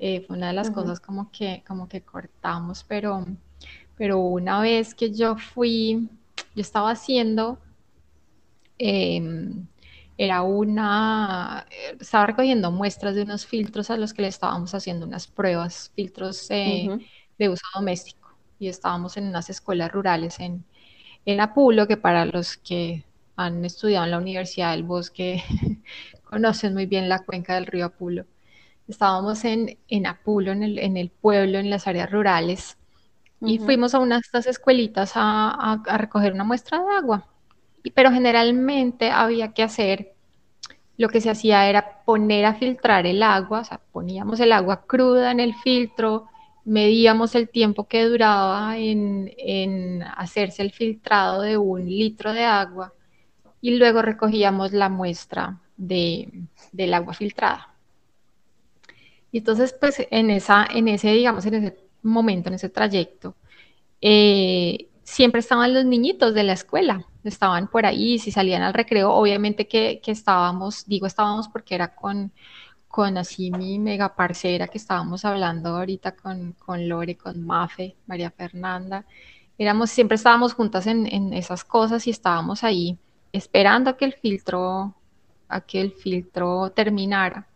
Eh, 0.00 0.22
fue 0.22 0.36
una 0.36 0.48
de 0.48 0.54
las 0.54 0.68
cosas 0.72 0.98
como 0.98 1.30
que, 1.30 1.62
como 1.64 1.88
que 1.88 2.00
cortamos, 2.00 2.82
pero, 2.82 3.24
pero 3.96 4.18
una 4.18 4.60
vez 4.60 4.94
que 4.94 5.12
yo 5.12 5.36
fui, 5.36 6.08
yo 6.54 6.60
estaba 6.62 6.90
haciendo 6.90 7.58
em, 8.78 9.66
era 10.18 10.42
una, 10.42 11.66
estaba 12.00 12.26
recogiendo 12.26 12.70
muestras 12.70 13.14
de 13.14 13.22
unos 13.22 13.46
filtros 13.46 13.90
a 13.90 13.96
los 13.96 14.14
que 14.14 14.22
le 14.22 14.28
estábamos 14.28 14.74
haciendo 14.74 15.06
unas 15.06 15.26
pruebas, 15.26 15.92
filtros 15.94 16.50
eh, 16.50 16.88
de 17.38 17.48
uso 17.48 17.64
doméstico. 17.74 18.34
Y 18.58 18.68
estábamos 18.68 19.16
en 19.18 19.28
unas 19.28 19.50
escuelas 19.50 19.92
rurales 19.92 20.40
en, 20.40 20.64
en 21.26 21.40
Apulo, 21.40 21.86
que 21.86 21.98
para 21.98 22.24
los 22.24 22.56
que 22.56 23.04
han 23.36 23.64
estudiado 23.64 24.06
en 24.06 24.12
la 24.12 24.18
Universidad 24.18 24.72
del 24.72 24.84
Bosque 24.84 25.42
conocen 26.24 26.72
muy 26.72 26.86
bien 26.86 27.08
la 27.08 27.18
cuenca 27.24 27.54
del 27.54 27.66
río 27.66 27.86
Apulo. 27.86 28.24
Estábamos 28.88 29.44
en, 29.44 29.78
en 29.88 30.06
Apulo, 30.06 30.52
en 30.52 30.62
el, 30.62 30.78
en 30.78 30.96
el, 30.96 31.10
pueblo, 31.10 31.58
en 31.58 31.68
las 31.68 31.86
áreas 31.86 32.10
rurales, 32.10 32.78
y 33.46 33.58
fuimos 33.58 33.94
a 33.94 33.98
unas 34.00 34.22
de 34.22 34.26
estas 34.26 34.46
escuelitas 34.46 35.12
a, 35.14 35.72
a 35.72 35.98
recoger 35.98 36.32
una 36.32 36.44
muestra 36.44 36.78
de 36.78 36.96
agua 36.96 37.26
pero 37.94 38.10
generalmente 38.10 39.10
había 39.10 39.52
que 39.52 39.62
hacer, 39.62 40.14
lo 40.96 41.08
que 41.08 41.20
se 41.20 41.30
hacía 41.30 41.68
era 41.68 42.02
poner 42.04 42.44
a 42.46 42.54
filtrar 42.54 43.06
el 43.06 43.22
agua, 43.22 43.60
o 43.60 43.64
sea, 43.64 43.80
poníamos 43.92 44.40
el 44.40 44.52
agua 44.52 44.84
cruda 44.86 45.30
en 45.30 45.40
el 45.40 45.54
filtro, 45.54 46.26
medíamos 46.64 47.34
el 47.34 47.48
tiempo 47.48 47.86
que 47.86 48.04
duraba 48.04 48.76
en, 48.78 50.02
hacerse 50.16 50.62
el 50.62 50.72
filtrado 50.72 51.42
de 51.42 51.56
un 51.58 51.84
litro 51.84 52.32
de 52.32 52.44
agua 52.44 52.92
y 53.60 53.76
luego 53.76 54.02
recogíamos 54.02 54.72
la 54.72 54.88
muestra 54.88 55.60
del 55.76 56.94
agua 56.94 57.14
filtrada. 57.14 57.74
Y 59.30 59.38
entonces, 59.38 59.76
pues 59.78 60.06
en, 60.10 60.30
esa, 60.30 60.66
en 60.72 60.88
ese, 60.88 61.12
digamos, 61.12 61.44
en 61.44 61.54
ese 61.54 61.76
momento, 62.10 62.48
en 62.48 62.54
ese 62.54 62.68
trayecto, 62.68 63.36
eh, 64.00 64.88
siempre 65.02 65.40
estaban 65.40 65.72
los 65.72 65.84
niñitos 65.84 66.34
de 66.34 66.42
la 66.42 66.52
escuela, 66.52 67.06
estaban 67.24 67.68
por 67.68 67.86
ahí, 67.86 68.18
si 68.18 68.30
salían 68.30 68.62
al 68.62 68.74
recreo, 68.74 69.12
obviamente 69.12 69.68
que, 69.68 70.00
estábamos, 70.06 70.86
digo 70.86 71.06
estábamos 71.06 71.48
porque 71.48 71.74
era 71.74 71.94
con, 71.94 72.32
con 72.88 73.16
así 73.18 73.50
mi 73.50 73.78
mega 73.78 74.14
parcera 74.16 74.68
que 74.68 74.78
estábamos 74.78 75.24
hablando 75.24 75.76
ahorita 75.76 76.16
con, 76.16 76.52
con 76.54 76.88
Lore, 76.88 77.16
con 77.16 77.44
Mafe, 77.44 77.96
María 78.06 78.30
Fernanda, 78.30 79.04
éramos, 79.58 79.90
siempre 79.90 80.16
estábamos 80.16 80.54
juntas 80.54 80.86
en, 80.86 81.06
en 81.06 81.32
esas 81.32 81.64
cosas 81.64 82.06
y 82.06 82.10
estábamos 82.10 82.64
ahí 82.64 82.98
esperando 83.32 83.90
a 83.90 83.96
que 83.96 84.06
el 84.06 84.14
filtro, 84.14 84.94
a 85.48 85.60
que 85.60 85.80
el 85.80 85.92
filtro 85.92 86.70
terminara. 86.70 87.46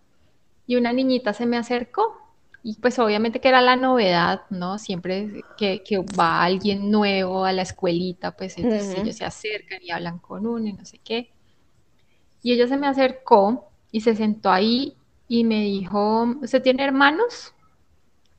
Y 0.66 0.76
una 0.76 0.92
niñita 0.92 1.32
se 1.32 1.46
me 1.46 1.56
acercó 1.56 2.29
y 2.62 2.76
pues 2.76 2.98
obviamente 2.98 3.40
que 3.40 3.48
era 3.48 3.62
la 3.62 3.76
novedad, 3.76 4.42
¿no? 4.50 4.78
Siempre 4.78 5.42
que, 5.56 5.82
va 6.18 6.42
alguien 6.42 6.90
nuevo 6.90 7.44
a 7.44 7.52
la 7.52 7.62
escuelita, 7.62 8.36
pues 8.36 8.58
entonces 8.58 8.98
ellos 8.98 9.16
se 9.16 9.24
acercan 9.24 9.78
y 9.82 9.90
hablan 9.90 10.18
con 10.18 10.46
uno 10.46 10.66
y 10.66 10.72
no 10.72 10.84
sé 10.84 10.98
qué. 11.02 11.30
Y 12.42 12.52
ella 12.52 12.68
se 12.68 12.76
me 12.76 12.86
acercó 12.86 13.70
y 13.90 14.02
se 14.02 14.14
sentó 14.14 14.50
ahí 14.50 14.94
y 15.26 15.44
me 15.44 15.62
dijo, 15.62 16.24
¿usted 16.42 16.62
tiene 16.62 16.84
hermanos? 16.84 17.54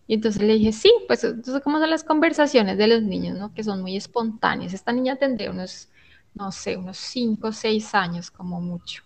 Y 0.06 0.16
entonces 0.16 0.42
le 0.42 0.54
dije, 0.54 0.72
sí, 0.72 0.94
pues 1.08 1.24
entonces 1.24 1.64
cómo 1.64 1.80
son 1.80 1.90
las 1.90 2.04
conversaciones 2.04 2.78
de 2.78 2.88
los 2.88 3.02
niños, 3.02 3.38
¿no? 3.38 3.54
Que 3.54 3.64
son 3.64 3.82
muy 3.82 3.96
espontáneas. 3.96 4.74
Esta 4.74 4.92
niña 4.92 5.16
tendría 5.16 5.50
unos, 5.50 5.90
no 6.36 6.52
sé, 6.52 6.78
unos 6.78 6.98
5 6.98 7.48
o 7.48 7.52
6 7.52 7.96
años 7.96 8.30
como 8.30 8.62
mucho. 8.62 9.04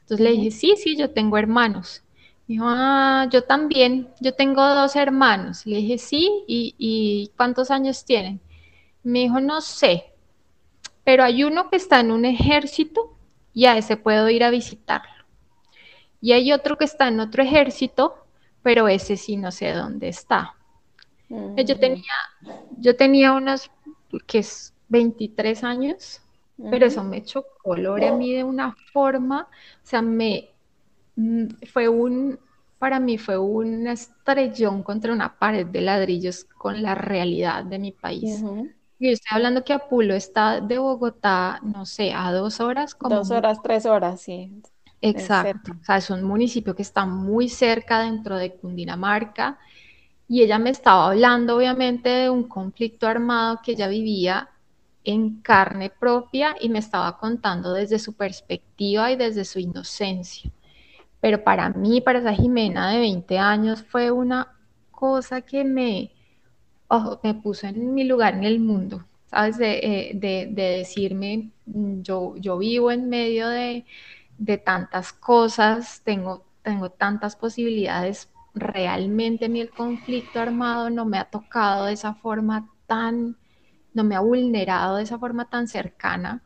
Entonces 0.00 0.24
le 0.24 0.32
dije, 0.32 0.50
sí, 0.50 0.74
sí, 0.76 0.96
yo 0.96 1.10
tengo 1.10 1.36
hermanos. 1.38 2.02
Dijo, 2.48 2.64
ah, 2.66 3.28
yo 3.30 3.44
también, 3.44 4.08
yo 4.20 4.32
tengo 4.32 4.66
dos 4.74 4.96
hermanos. 4.96 5.66
Le 5.66 5.76
dije, 5.76 5.98
sí, 5.98 6.44
¿y, 6.46 7.30
cuántos 7.36 7.70
años 7.70 8.06
tienen? 8.06 8.40
Me 9.02 9.18
dijo, 9.20 9.38
no 9.38 9.60
sé, 9.60 10.14
pero 11.04 11.24
hay 11.24 11.44
uno 11.44 11.68
que 11.68 11.76
está 11.76 12.00
en 12.00 12.10
un 12.10 12.24
ejército 12.24 13.14
y 13.52 13.66
a 13.66 13.76
ese 13.76 13.98
puedo 13.98 14.30
ir 14.30 14.44
a 14.44 14.50
visitarlo. 14.50 15.26
Y 16.22 16.32
hay 16.32 16.50
otro 16.52 16.78
que 16.78 16.86
está 16.86 17.08
en 17.08 17.20
otro 17.20 17.42
ejército, 17.42 18.14
pero 18.62 18.88
ese 18.88 19.18
sí 19.18 19.36
no 19.36 19.52
sé 19.52 19.72
dónde 19.72 20.08
está. 20.08 20.54
Yo 21.28 21.78
tenía, 21.78 22.14
yo 22.78 22.96
tenía 22.96 23.34
unos, 23.34 23.70
que 24.26 24.38
es 24.38 24.72
23 24.88 25.64
años, 25.64 26.22
pero 26.70 26.86
eso 26.86 27.04
me 27.04 27.22
chocó, 27.22 27.76
Lore, 27.76 28.08
a 28.08 28.12
mí 28.12 28.32
de 28.32 28.42
una 28.42 28.74
forma, 28.90 29.42
o 29.42 29.86
sea, 29.86 30.00
me, 30.00 30.48
Mm, 30.48 30.57
fue 31.72 31.88
un, 31.88 32.38
para 32.78 33.00
mí 33.00 33.18
fue 33.18 33.38
un 33.38 33.86
estrellón 33.86 34.82
contra 34.82 35.12
una 35.12 35.38
pared 35.38 35.66
de 35.66 35.80
ladrillos 35.80 36.44
con 36.44 36.82
la 36.82 36.94
realidad 36.94 37.64
de 37.64 37.78
mi 37.78 37.92
país. 37.92 38.42
Yo 39.00 39.10
estoy 39.10 39.36
hablando 39.36 39.64
que 39.64 39.72
Apulo 39.72 40.14
está 40.14 40.60
de 40.60 40.78
Bogotá, 40.78 41.60
no 41.62 41.86
sé, 41.86 42.12
a 42.12 42.32
dos 42.32 42.60
horas. 42.60 42.94
Como 42.94 43.16
dos 43.16 43.30
horas, 43.30 43.58
tres 43.62 43.86
horas, 43.86 44.20
sí. 44.20 44.60
Exacto. 45.00 45.72
O 45.80 45.84
sea, 45.84 45.98
es 45.98 46.10
un 46.10 46.24
municipio 46.24 46.74
que 46.74 46.82
está 46.82 47.06
muy 47.06 47.48
cerca 47.48 48.00
dentro 48.00 48.36
de 48.36 48.54
Cundinamarca. 48.54 49.58
Y 50.26 50.42
ella 50.42 50.58
me 50.58 50.70
estaba 50.70 51.10
hablando, 51.10 51.56
obviamente, 51.56 52.08
de 52.08 52.30
un 52.30 52.44
conflicto 52.48 53.06
armado 53.06 53.60
que 53.62 53.72
ella 53.72 53.88
vivía 53.88 54.50
en 55.04 55.40
carne 55.40 55.90
propia 55.90 56.56
y 56.60 56.68
me 56.68 56.80
estaba 56.80 57.16
contando 57.18 57.72
desde 57.72 57.98
su 57.98 58.14
perspectiva 58.14 59.10
y 59.10 59.16
desde 59.16 59.44
su 59.44 59.58
inocencia. 59.58 60.50
Pero 61.20 61.42
para 61.42 61.70
mí, 61.70 62.00
para 62.00 62.20
esa 62.20 62.32
Jimena 62.34 62.90
de 62.90 62.98
20 62.98 63.38
años, 63.38 63.82
fue 63.82 64.10
una 64.10 64.56
cosa 64.90 65.42
que 65.42 65.64
me, 65.64 66.12
me 67.22 67.34
puso 67.34 67.66
en 67.66 67.94
mi 67.94 68.04
lugar 68.04 68.34
en 68.34 68.44
el 68.44 68.60
mundo, 68.60 69.04
¿sabes? 69.26 69.58
De, 69.58 70.10
eh, 70.12 70.48
decirme, 70.50 71.50
mm, 71.66 72.02
yo, 72.02 72.34
yo 72.36 72.58
vivo 72.58 72.90
en 72.90 73.08
medio 73.08 73.48
de, 73.48 73.84
tantas 74.64 75.12
cosas, 75.12 76.02
tengo, 76.04 76.44
tengo 76.62 76.90
tantas 76.90 77.36
posibilidades, 77.36 78.30
realmente 78.54 79.46
a 79.46 79.48
mí 79.48 79.60
el 79.60 79.70
conflicto 79.70 80.40
armado 80.40 80.90
no 80.90 81.04
me 81.04 81.18
ha 81.18 81.24
tocado 81.24 81.86
de 81.86 81.92
esa 81.94 82.14
forma 82.14 82.68
tan, 82.86 83.36
no 83.94 84.04
me 84.04 84.14
ha 84.16 84.20
vulnerado 84.20 84.96
de 84.96 85.02
esa 85.02 85.18
forma 85.18 85.48
tan 85.50 85.68
cercana. 85.68 86.42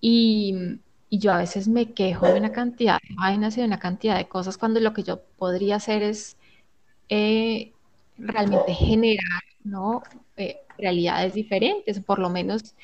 Y, 0.00 0.80
y 1.10 1.18
yo 1.18 1.32
a 1.32 1.38
veces 1.38 1.68
me 1.68 1.92
quejo 1.92 2.26
de 2.26 2.38
una 2.38 2.52
cantidad 2.52 2.98
de 3.08 3.14
vainas 3.14 3.56
y 3.56 3.60
de 3.60 3.66
una 3.66 3.78
cantidad 3.78 4.16
de 4.16 4.28
cosas 4.28 4.58
cuando 4.58 4.80
lo 4.80 4.92
que 4.92 5.02
yo 5.02 5.20
podría 5.38 5.76
hacer 5.76 6.02
es 6.02 6.36
eh, 7.08 7.72
realmente 8.18 8.74
generar 8.74 9.42
¿no? 9.64 10.02
Eh, 10.36 10.58
realidades 10.78 11.34
diferentes, 11.34 12.00
por 12.00 12.18
lo 12.18 12.30
menos 12.30 12.74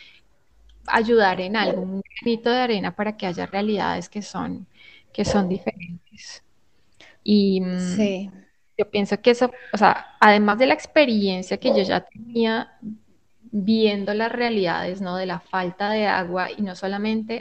ayudar 0.87 1.41
en 1.41 1.57
algo, 1.57 1.83
un 1.83 2.03
granito 2.21 2.51
de 2.51 2.59
arena 2.59 2.95
para 2.95 3.17
que 3.17 3.27
haya 3.27 3.47
realidades 3.47 4.09
que 4.09 4.23
son, 4.23 4.67
que 5.13 5.25
son 5.25 5.49
diferentes. 5.49 6.43
Y 7.23 7.61
mm, 7.61 8.31
yo 8.77 8.91
pienso 8.91 9.21
que 9.21 9.31
eso, 9.31 9.51
o 9.73 9.79
sea, 9.79 10.17
además 10.21 10.59
de 10.59 10.67
la 10.67 10.75
experiencia 10.75 11.57
que 11.57 11.69
yo 11.69 11.83
ya 11.83 12.01
tenía 12.01 12.73
viendo 13.41 14.13
las 14.13 14.33
realidades, 14.33 15.01
¿no? 15.01 15.17
De 15.17 15.27
la 15.27 15.41
falta 15.41 15.91
de 15.91 16.07
agua 16.07 16.51
y 16.51 16.63
no 16.63 16.75
solamente, 16.75 17.41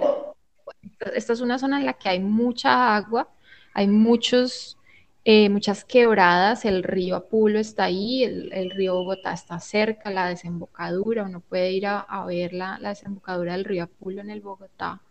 esta 1.14 1.34
es 1.34 1.42
una 1.42 1.60
zona 1.60 1.80
en 1.80 1.86
la 1.86 1.94
que 1.94 2.10
hay 2.10 2.20
mucha 2.20 2.96
agua, 2.96 3.30
hay 3.74 3.88
muchos 3.88 4.78
eh, 5.26 5.50
muchas 5.50 5.86
quebradas, 5.86 6.66
el 6.66 6.84
río 6.84 7.16
Apulo 7.16 7.58
está 7.58 7.86
ahí, 7.86 8.24
el, 8.26 8.72
río 8.72 8.96
Bogotá 8.96 9.32
está 9.32 9.58
cerca, 9.62 10.12
la 10.12 10.28
desembocadura, 10.28 11.24
uno 11.24 11.40
puede 11.40 11.72
ir 11.72 11.88
a, 11.88 12.26
ver 12.26 12.52
la, 12.52 12.78
desembocadura 12.82 13.54
del 13.54 13.64
río 13.64 13.84
Apulo 13.84 14.20
en 14.20 14.30
el 14.30 14.42
Bogotá. 14.42 15.02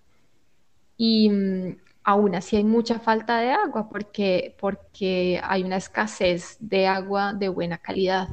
Y 0.99 1.31
mm, 1.31 1.77
aún 2.05 2.35
así 2.35 2.57
hay 2.57 2.65
mucha 2.65 2.99
falta 3.01 3.39
de 3.39 3.53
agua 3.53 3.89
porque, 3.89 4.55
porque 4.61 5.41
hay 5.43 5.63
una 5.65 5.77
escasez 5.77 6.59
de 6.61 6.87
agua 6.87 7.33
de 7.33 7.49
buena 7.49 7.79
calidad. 7.79 8.29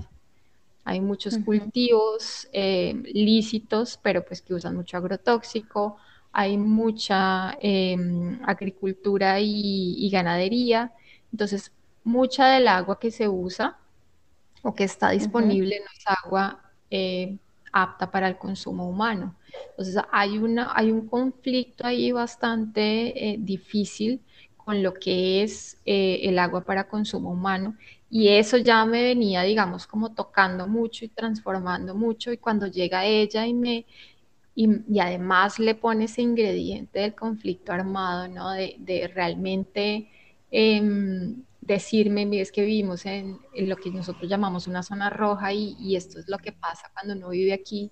Hay 0.84 1.00
muchos 1.00 1.38
cultivos 1.46 2.50
eh, 2.52 2.94
lícitos, 3.14 3.98
pero 4.04 4.26
pues 4.26 4.42
que 4.42 4.54
usan 4.54 4.76
mucho 4.76 4.98
agrotóxico, 4.98 5.98
hay 6.40 6.58
mucha 6.58 7.58
em, 7.62 8.40
agricultura 8.44 9.40
y 9.40 10.10
ganadería 10.12 10.94
entonces, 11.32 11.72
mucha 12.04 12.48
del 12.48 12.68
agua 12.68 13.00
que 13.00 13.12
se 13.12 13.28
usa 13.28 13.78
o 14.62 14.74
que 14.74 14.84
está 14.84 15.12
disponible 15.12 15.80
no 15.80 15.86
es 15.86 16.04
agua 16.24 16.62
eh, 16.90 17.38
apta 17.72 18.12
para 18.12 18.28
el 18.28 18.38
consumo 18.38 18.90
humano. 18.90 19.36
Entonces, 19.72 20.02
hay, 20.12 20.38
una, 20.38 20.72
hay 20.76 20.92
un 20.92 21.08
conflicto 21.08 21.86
ahí 21.86 22.12
bastante 22.12 23.32
eh, 23.32 23.38
difícil 23.40 24.22
con 24.58 24.84
lo 24.84 24.94
que 24.94 25.44
es 25.44 25.78
eh, 25.86 26.22
el 26.24 26.40
agua 26.40 26.62
para 26.62 26.88
consumo 26.88 27.32
humano. 27.32 27.76
Y 28.12 28.30
eso 28.30 28.58
ya 28.58 28.84
me 28.86 29.04
venía, 29.04 29.44
digamos, 29.44 29.86
como 29.86 30.14
tocando 30.14 30.68
mucho 30.68 31.06
y 31.06 31.10
transformando 31.10 31.94
mucho. 31.94 32.32
Y 32.32 32.38
cuando 32.38 32.68
llega 32.68 33.06
ella 33.06 33.46
y 33.46 33.54
me... 33.54 33.86
Y, 34.56 35.00
además 35.00 35.60
le 35.60 35.76
pone 35.76 36.06
ese 36.06 36.22
ingrediente 36.22 37.00
del 37.00 37.16
conflicto 37.16 37.72
armado, 37.72 38.28
¿no? 38.28 38.52
De, 38.52 38.76
de 38.80 39.08
realmente 39.08 40.10
Em, 40.52 41.44
decirme, 41.62 42.28
es 42.42 42.52
que 42.52 42.64
vivimos 42.64 43.06
en, 43.06 43.40
lo 43.54 43.76
que 43.76 43.92
nosotros 43.92 44.30
llamamos 44.30 44.68
una 44.68 44.82
zona 44.84 45.10
roja 45.10 45.54
y, 45.54 45.96
esto 45.96 46.20
es 46.20 46.28
lo 46.28 46.40
que 46.40 46.52
pasa 46.52 46.90
cuando 46.94 47.14
uno 47.16 47.30
vive 47.30 47.54
aquí, 47.54 47.92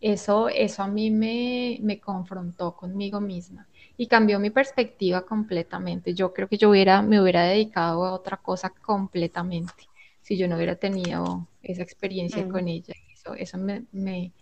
eso, 0.00 0.48
eso 0.50 0.82
a 0.82 0.88
mí 0.88 1.10
me, 1.10 1.78
me, 1.82 2.00
confrontó 2.00 2.76
conmigo 2.76 3.20
misma 3.20 3.66
y 3.96 4.08
cambió 4.08 4.38
mi 4.38 4.50
perspectiva 4.50 5.24
completamente. 5.24 6.14
Yo 6.14 6.34
creo 6.34 6.48
que 6.48 6.58
yo 6.58 6.70
hubiera, 6.70 7.00
me 7.02 7.20
hubiera 7.20 7.44
dedicado 7.44 8.04
a 8.04 8.12
otra 8.12 8.36
cosa 8.38 8.70
completamente 8.70 9.72
si 10.20 10.36
yo 10.36 10.48
no 10.48 10.56
hubiera 10.56 10.76
tenido 10.76 11.48
esa 11.62 11.82
experiencia 11.82 12.44
mm. 12.44 12.50
con 12.50 12.68
ella. 12.68 12.94
Eso, 13.14 13.34
eso 13.34 13.58
me, 13.58 13.84
me, 13.92 14.32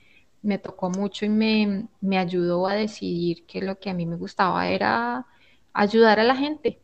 me, 0.45 0.59
tocó 0.59 0.91
mucho 0.91 1.25
y 1.25 1.29
me, 1.29 1.89
me 2.01 2.19
ayudó 2.19 2.67
a 2.67 2.75
decidir 2.75 3.47
que 3.47 3.63
lo 3.63 3.79
que 3.79 3.91
a 3.91 3.95
mí 3.95 4.07
me 4.07 4.17
gustaba 4.17 4.69
era 4.69 5.27
ayudar 5.73 6.21
a 6.21 6.25
la 6.25 6.37
gente, 6.37 6.81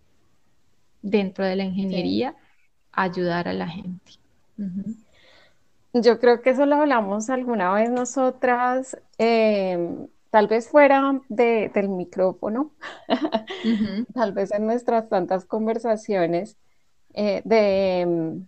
dentro 1.02 1.44
de 1.44 1.56
la 1.56 1.64
ingeniería 1.64 2.34
ayudar 2.92 3.48
a 3.48 3.52
la 3.52 3.68
gente. 3.68 4.12
Yo 5.92 6.20
creo 6.20 6.42
que 6.42 6.50
eso 6.50 6.66
lo 6.66 6.76
hablamos 6.76 7.30
alguna 7.30 7.72
vez 7.72 7.90
nosotras, 7.90 8.96
em, 9.18 10.08
tal 10.30 10.46
vez 10.46 10.68
fuera 10.68 11.20
del 11.28 11.88
micrófono, 11.88 12.72
tal 14.14 14.32
vez 14.32 14.52
en 14.52 14.66
nuestras 14.66 15.08
tantas 15.08 15.44
conversaciones, 15.44 16.56
eh, 17.14 17.42
de, 17.44 18.00
em, 18.00 18.46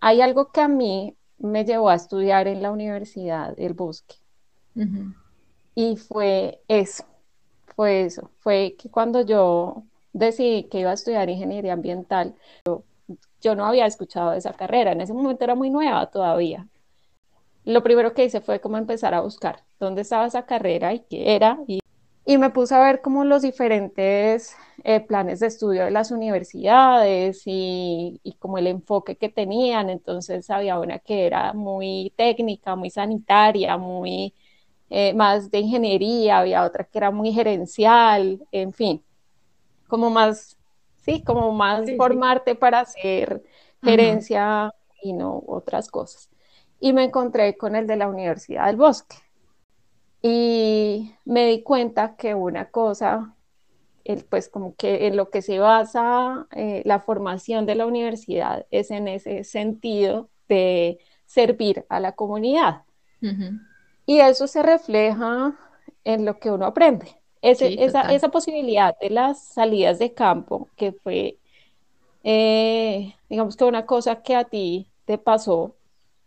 hay 0.00 0.20
algo 0.20 0.52
que 0.52 0.60
a 0.60 0.68
mí 0.68 1.16
me 1.40 1.64
llevó 1.64 1.88
a 1.88 1.94
estudiar 1.94 2.46
en 2.46 2.62
la 2.62 2.70
universidad, 2.70 3.54
el 3.58 3.74
bosque. 3.74 4.16
Y 5.74 5.96
fue 5.96 6.60
eso, 6.68 7.04
fue 7.74 8.04
eso, 8.04 8.30
fue 8.38 8.76
que 8.78 8.88
cuando 8.88 9.22
yo 9.22 9.82
decidí 10.12 10.64
que 10.64 10.80
iba 10.80 10.90
a 10.90 10.94
estudiar 10.94 11.28
ingeniería 11.28 11.72
ambiental, 11.72 12.34
yo, 13.42 13.54
no 13.54 13.64
había 13.64 13.86
escuchado 13.86 14.34
esa 14.34 14.52
carrera, 14.52 14.92
en 14.92 15.00
ese 15.00 15.12
momento 15.12 15.44
era 15.44 15.54
muy 15.54 15.70
nueva 15.70 16.10
todavía. 16.10 16.68
Lo 17.64 17.82
primero 17.82 18.14
que 18.14 18.24
hice 18.24 18.40
fue 18.40 18.60
como 18.60 18.76
empezar 18.78 19.14
a 19.14 19.20
buscar 19.20 19.62
dónde 19.78 20.02
estaba 20.02 20.26
esa 20.26 20.46
carrera 20.46 20.92
y 20.94 21.00
qué 21.00 21.34
era, 21.34 21.58
y, 21.66 21.80
me 22.38 22.50
puse 22.50 22.74
a 22.74 22.80
ver 22.80 23.00
como 23.02 23.24
los 23.24 23.42
diferentes 23.42 24.54
eh, 24.84 25.00
planes 25.00 25.40
de 25.40 25.48
estudio 25.48 25.84
de 25.84 25.90
las 25.90 26.10
universidades 26.10 27.42
y, 27.46 28.20
y 28.22 28.34
como 28.34 28.58
el 28.58 28.66
enfoque 28.68 29.16
que 29.16 29.28
tenían. 29.28 29.90
Entonces 29.90 30.50
había 30.50 30.78
una 30.78 30.98
que 31.00 31.26
era 31.26 31.52
muy 31.52 32.12
técnica, 32.16 32.76
muy 32.76 32.90
sanitaria, 32.90 33.76
muy 33.78 34.34
eh, 34.90 35.14
más 35.14 35.50
de 35.50 35.58
ingeniería, 35.60 36.38
había 36.40 36.64
otra 36.64 36.84
que 36.84 36.98
era 36.98 37.10
muy 37.10 37.32
gerencial, 37.32 38.40
en 38.52 38.72
fin 38.72 39.04
como 39.88 40.10
más, 40.10 40.56
sí, 41.02 41.22
como 41.22 41.52
más 41.52 41.92
formarte 41.96 42.54
para 42.54 42.80
hacer 42.80 43.42
gerencia 43.82 44.72
y 45.02 45.12
no 45.12 45.42
otras 45.46 45.90
cosas. 45.90 46.30
Y 46.80 46.92
me 46.92 47.04
encontré 47.04 47.56
con 47.56 47.76
el 47.76 47.86
de 47.86 47.96
la 47.96 48.08
Universidad 48.08 48.66
del 48.66 48.76
Bosque. 48.76 49.16
Y 50.22 51.14
me 51.24 51.46
di 51.46 51.62
cuenta 51.62 52.16
que 52.16 52.34
una 52.34 52.70
cosa, 52.70 53.34
pues 54.28 54.48
como 54.48 54.74
que 54.76 55.06
en 55.06 55.16
lo 55.16 55.30
que 55.30 55.42
se 55.42 55.58
basa 55.58 56.46
eh, 56.52 56.82
la 56.84 57.00
formación 57.00 57.64
de 57.66 57.74
la 57.74 57.86
universidad 57.86 58.66
es 58.70 58.90
en 58.90 59.08
ese 59.08 59.44
sentido 59.44 60.28
de 60.48 60.98
servir 61.24 61.86
a 61.88 62.00
la 62.00 62.12
comunidad. 62.12 62.82
Y 64.06 64.18
eso 64.18 64.46
se 64.46 64.62
refleja 64.62 65.56
en 66.04 66.24
lo 66.24 66.38
que 66.38 66.50
uno 66.50 66.66
aprende. 66.66 67.20
Esa, 67.42 68.28
posibilidad 68.30 68.98
de 69.00 69.10
las 69.10 69.42
salidas 69.44 69.98
de 69.98 70.12
campo, 70.12 70.68
que 70.76 70.92
fue, 70.92 71.38
eh, 72.22 73.14
digamos 73.28 73.56
que 73.56 73.64
una 73.64 73.86
cosa 73.86 74.22
que 74.22 74.34
a 74.34 74.44
ti 74.44 74.90
te 75.06 75.16
pasó, 75.16 75.76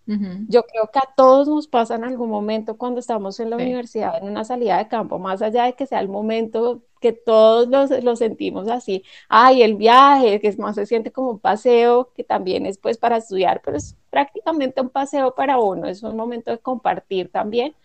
yo 0.05 0.63
creo 0.63 0.89
que 0.91 0.99
a 0.99 1.13
todos 1.15 1.47
nos 1.47 1.67
pasa 1.67 1.95
en 1.95 2.03
algún 2.03 2.29
momento 2.29 2.77
cuando 2.77 2.99
estamos 2.99 3.39
en 3.39 3.49
la 3.49 3.57
universidad, 3.57 4.17
en 4.17 4.29
una 4.29 4.43
salida 4.43 4.77
de 4.77 4.87
campo, 4.87 5.19
más 5.19 5.41
allá 5.41 5.65
de 5.65 5.73
que 5.75 5.85
sea 5.85 5.99
el 5.99 6.09
momento 6.09 6.83
que 6.99 7.13
todos 7.13 7.67
lo 8.03 8.15
sentimos 8.15 8.67
así, 8.69 9.03
ay, 9.29 9.61
el 9.63 9.75
viaje, 9.75 10.39
que 10.39 10.47
es 10.47 10.57
más 10.59 10.75
se 10.75 10.85
siente 10.85 11.11
como 11.11 11.31
un 11.31 11.39
paseo, 11.39 12.11
que 12.13 12.23
también 12.23 12.65
es 12.65 12.77
pues 12.77 12.97
para 12.97 13.17
estudiar, 13.17 13.61
pero 13.63 13.77
es 13.77 13.97
prácticamente 14.09 14.81
un 14.81 14.89
paseo 14.89 15.35
para 15.35 15.59
uno, 15.59 15.87
es 15.87 16.03
un 16.03 16.15
momento 16.15 16.51
de 16.51 16.59
compartir 16.59 17.31
también. 17.31 17.75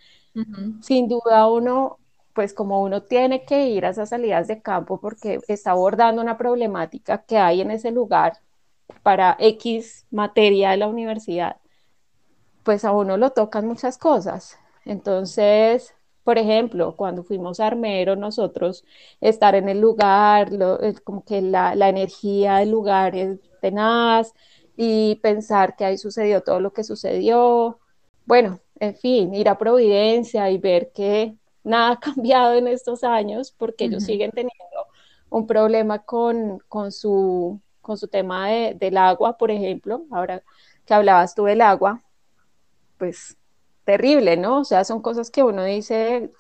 Sin 0.81 1.09
duda 1.09 1.49
uno 1.49 1.99
pues 2.33 2.55
como 2.55 2.83
uno 2.83 3.03
tiene 3.03 3.45
que 3.45 3.69
ir 3.69 3.85
a 3.85 3.91
esas 3.91 4.11
salidas 4.11 4.47
de 4.47 4.63
campo 4.63 5.01
porque 5.01 5.41
está 5.49 5.73
abordando 5.73 6.23
una 6.23 6.39
problemática 6.39 7.25
que 7.25 7.37
hay 7.39 7.61
en 7.61 7.73
ese 7.73 7.91
lugar 7.91 8.35
para 9.03 9.37
X 9.41 10.07
materia 10.11 10.71
de 10.71 10.77
la 10.79 10.87
universidad, 10.89 11.57
pues 12.69 12.85
a 12.85 12.93
uno 12.93 13.17
lo 13.17 13.31
tocan 13.31 13.67
muchas 13.67 13.97
cosas. 13.97 14.59
Entonces, 14.85 15.95
por 16.23 16.37
ejemplo, 16.37 16.95
cuando 16.97 17.25
fuimos 17.25 17.61
a 17.61 17.67
Armero, 17.69 18.15
nosotros 18.15 18.85
estar 19.23 19.55
en 19.55 19.71
el 19.71 19.81
lugar, 19.81 20.51
como 21.03 21.25
que 21.25 21.41
la, 21.41 21.75
la, 21.75 21.89
energía 21.89 22.57
del 22.59 22.71
lugar 22.71 23.17
es 23.17 23.39
tenaz 23.63 24.35
y 24.77 25.15
pensar 25.23 25.77
que 25.77 25.87
ahí 25.87 25.97
sucedió 25.97 26.43
todo 26.43 26.61
lo 26.61 26.75
que 26.75 26.85
sucedió. 26.85 27.79
Bueno, 28.27 28.61
en 28.81 28.95
fin, 28.95 29.35
ir 29.35 29.49
a 29.49 29.57
Providencia 29.57 30.51
y 30.51 30.59
ver 30.59 30.93
que 30.93 31.35
nada 31.65 31.93
ha 31.93 32.01
cambiado 32.01 32.53
en 32.53 32.69
estos 32.69 33.03
años 33.03 33.51
porque 33.57 33.87
ellos 33.87 34.05
siguen 34.05 34.31
teniendo 34.33 34.89
un 35.31 35.47
problema 35.47 36.01
con, 36.01 36.59
con, 36.69 36.93
su, 36.93 37.63
con 37.81 37.97
su 37.97 38.09
tema 38.09 38.49
de, 38.51 38.75
del 38.75 38.99
agua, 38.99 39.39
por 39.39 39.51
ejemplo, 39.51 40.05
ahora 40.11 40.43
que 40.85 40.93
hablabas 40.93 41.35
tú 41.35 41.45
del 41.45 41.63
agua, 41.63 42.03
pues 42.99 43.37
terrible, 43.85 44.37
¿no? 44.37 44.61
O 44.61 44.65
sea, 44.65 44.85
son 44.85 45.01
cosas 45.01 45.31
que 45.31 45.43
uno 45.43 45.65
dice, 45.65 46.31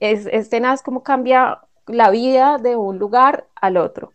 es, 0.00 0.26
es 0.26 0.50
tenaz 0.50 0.82
como 0.82 1.02
cambia 1.02 1.60
la 1.86 2.10
vida 2.10 2.58
de 2.58 2.76
un 2.76 2.98
lugar 2.98 3.46
al 3.54 3.76
otro. 3.76 4.12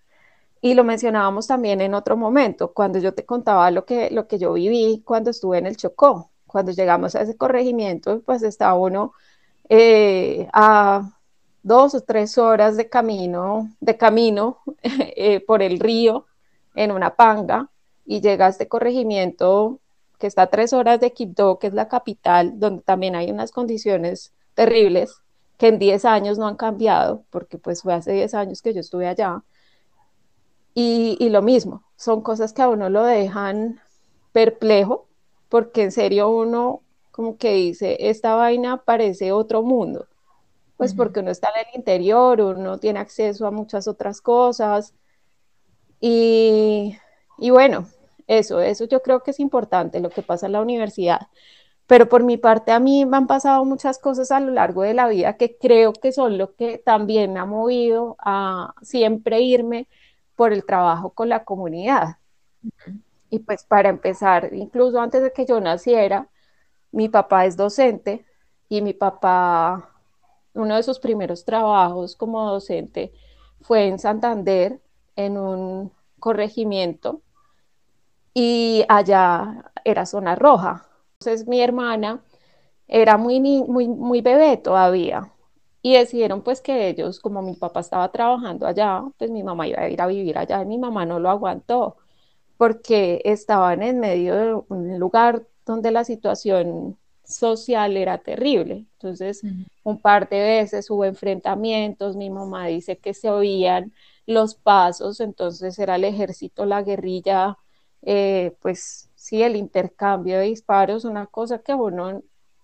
Y 0.61 0.75
lo 0.75 0.83
mencionábamos 0.83 1.47
también 1.47 1.81
en 1.81 1.93
otro 1.95 2.15
momento, 2.17 2.73
cuando 2.73 2.99
yo 2.99 3.13
te 3.13 3.25
contaba 3.25 3.71
lo 3.71 3.85
que, 3.85 4.11
lo 4.11 4.27
que 4.27 4.37
yo 4.37 4.53
viví 4.53 5.01
cuando 5.03 5.31
estuve 5.31 5.57
en 5.57 5.67
el 5.67 5.77
Chocó. 5.77 6.29
Cuando 6.45 6.71
llegamos 6.71 7.15
a 7.15 7.21
ese 7.21 7.37
corregimiento, 7.37 8.21
pues 8.21 8.43
estaba 8.43 8.75
uno 8.75 9.13
eh, 9.69 10.47
a 10.53 11.09
dos 11.63 11.95
o 11.95 12.01
tres 12.01 12.37
horas 12.37 12.77
de 12.77 12.89
camino, 12.89 13.69
de 13.79 13.97
camino 13.97 14.59
eh, 14.83 15.39
por 15.39 15.61
el 15.61 15.79
río 15.79 16.25
en 16.75 16.91
una 16.91 17.15
panga 17.15 17.69
y 18.05 18.21
llega 18.21 18.47
a 18.47 18.49
este 18.49 18.67
corregimiento 18.67 19.79
que 20.21 20.27
está 20.27 20.43
a 20.43 20.47
tres 20.47 20.71
horas 20.71 20.99
de 20.99 21.13
Quibdó, 21.13 21.57
que 21.57 21.67
es 21.67 21.73
la 21.73 21.87
capital, 21.87 22.59
donde 22.59 22.83
también 22.83 23.15
hay 23.15 23.31
unas 23.31 23.51
condiciones 23.51 24.33
terribles 24.53 25.15
que 25.57 25.67
en 25.67 25.79
10 25.79 26.05
años 26.05 26.37
no 26.37 26.47
han 26.47 26.57
cambiado, 26.57 27.25
porque 27.31 27.57
pues 27.57 27.81
fue 27.81 27.95
hace 27.95 28.13
10 28.13 28.35
años 28.35 28.61
que 28.61 28.73
yo 28.73 28.81
estuve 28.81 29.07
allá. 29.07 29.43
Y, 30.75 31.17
y 31.19 31.29
lo 31.29 31.41
mismo, 31.41 31.83
son 31.95 32.21
cosas 32.21 32.53
que 32.53 32.61
a 32.61 32.69
uno 32.69 32.89
lo 32.89 33.03
dejan 33.03 33.81
perplejo, 34.31 35.07
porque 35.49 35.83
en 35.83 35.91
serio 35.91 36.29
uno 36.29 36.81
como 37.11 37.37
que 37.37 37.53
dice, 37.53 37.97
esta 37.99 38.35
vaina 38.35 38.77
parece 38.77 39.31
otro 39.31 39.63
mundo, 39.63 40.07
pues 40.77 40.93
porque 40.93 41.19
uno 41.21 41.31
está 41.31 41.49
en 41.49 41.67
el 41.67 41.75
interior, 41.75 42.41
uno 42.41 42.77
tiene 42.77 42.99
acceso 42.99 43.47
a 43.47 43.51
muchas 43.51 43.87
otras 43.87 44.21
cosas. 44.21 44.93
Y, 45.99 46.95
y 47.39 47.49
bueno, 47.49 47.87
eso, 48.39 48.61
eso 48.61 48.85
yo 48.85 49.01
creo 49.01 49.23
que 49.23 49.31
es 49.31 49.39
importante, 49.39 49.99
lo 49.99 50.09
que 50.09 50.21
pasa 50.21 50.45
en 50.45 50.53
la 50.53 50.61
universidad. 50.61 51.27
Pero 51.87 52.07
por 52.07 52.23
mi 52.23 52.37
parte, 52.37 52.71
a 52.71 52.79
mí 52.79 53.05
me 53.05 53.17
han 53.17 53.27
pasado 53.27 53.65
muchas 53.65 53.99
cosas 53.99 54.31
a 54.31 54.39
lo 54.39 54.51
largo 54.53 54.83
de 54.83 54.93
la 54.93 55.09
vida 55.09 55.35
que 55.37 55.57
creo 55.57 55.93
que 55.93 56.13
son 56.13 56.37
lo 56.37 56.55
que 56.55 56.77
también 56.77 57.33
me 57.33 57.39
ha 57.39 57.45
movido 57.45 58.15
a 58.19 58.73
siempre 58.81 59.41
irme 59.41 59.87
por 60.35 60.53
el 60.53 60.65
trabajo 60.65 61.11
con 61.11 61.29
la 61.29 61.43
comunidad. 61.43 62.17
Y 63.29 63.39
pues 63.39 63.63
para 63.63 63.89
empezar, 63.89 64.53
incluso 64.53 65.01
antes 65.01 65.21
de 65.23 65.33
que 65.33 65.45
yo 65.45 65.59
naciera, 65.59 66.29
mi 66.91 67.09
papá 67.09 67.45
es 67.45 67.57
docente 67.57 68.25
y 68.69 68.81
mi 68.81 68.93
papá, 68.93 69.89
uno 70.53 70.75
de 70.75 70.83
sus 70.83 70.99
primeros 70.99 71.45
trabajos 71.45 72.15
como 72.15 72.49
docente 72.49 73.13
fue 73.61 73.87
en 73.87 73.99
Santander, 73.99 74.81
en 75.15 75.37
un 75.37 75.91
corregimiento, 76.19 77.21
y 78.33 78.85
allá 78.89 79.71
era 79.83 80.05
zona 80.05 80.35
roja. 80.35 80.87
Entonces 81.19 81.47
mi 81.47 81.61
hermana 81.61 82.23
era 82.87 83.17
muy, 83.17 83.39
muy, 83.39 83.87
muy 83.87 84.21
bebé 84.21 84.57
todavía 84.57 85.31
y 85.81 85.93
decidieron 85.93 86.41
pues 86.43 86.61
que 86.61 86.89
ellos, 86.89 87.19
como 87.19 87.41
mi 87.41 87.55
papá 87.55 87.81
estaba 87.81 88.11
trabajando 88.11 88.67
allá, 88.67 89.03
pues 89.17 89.31
mi 89.31 89.43
mamá 89.43 89.67
iba 89.67 89.81
a 89.81 89.89
ir 89.89 90.01
a 90.01 90.07
vivir 90.07 90.37
allá 90.37 90.61
y 90.61 90.65
mi 90.65 90.77
mamá 90.77 91.05
no 91.05 91.19
lo 91.19 91.29
aguantó 91.29 91.97
porque 92.57 93.21
estaban 93.25 93.81
en 93.83 93.99
medio 93.99 94.35
de 94.35 94.53
un 94.69 94.99
lugar 94.99 95.47
donde 95.65 95.91
la 95.91 96.03
situación 96.03 96.97
social 97.23 97.97
era 97.97 98.19
terrible. 98.19 98.85
Entonces, 98.93 99.43
un 99.83 99.99
par 99.99 100.29
de 100.29 100.39
veces 100.41 100.89
hubo 100.91 101.05
enfrentamientos, 101.05 102.15
mi 102.15 102.29
mamá 102.29 102.67
dice 102.67 102.97
que 102.97 103.13
se 103.13 103.29
oían 103.31 103.93
los 104.27 104.55
pasos, 104.55 105.19
entonces 105.21 105.79
era 105.79 105.95
el 105.95 106.03
ejército, 106.03 106.65
la 106.65 106.83
guerrilla, 106.83 107.57
eh, 108.03 108.55
pues 108.61 109.09
sí, 109.15 109.43
el 109.43 109.55
intercambio 109.55 110.39
de 110.39 110.45
disparos, 110.45 111.05
una 111.05 111.27
cosa 111.27 111.59
que 111.59 111.73
uno, 111.73 112.21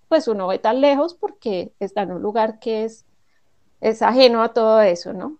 pues 0.09 0.27
uno 0.27 0.47
ve 0.47 0.59
tan 0.59 0.81
lejos 0.81 1.13
porque 1.13 1.73
está 1.79 2.03
en 2.03 2.13
un 2.13 2.21
lugar 2.21 2.59
que 2.59 2.83
es, 2.85 3.05
es 3.81 4.01
ajeno 4.01 4.43
a 4.43 4.53
todo 4.53 4.81
eso, 4.81 5.13
¿no? 5.13 5.37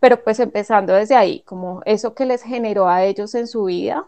Pero 0.00 0.22
pues 0.22 0.38
empezando 0.40 0.94
desde 0.94 1.16
ahí, 1.16 1.40
como 1.42 1.82
eso 1.84 2.14
que 2.14 2.26
les 2.26 2.42
generó 2.42 2.88
a 2.88 3.04
ellos 3.04 3.34
en 3.34 3.48
su 3.48 3.64
vida, 3.64 4.06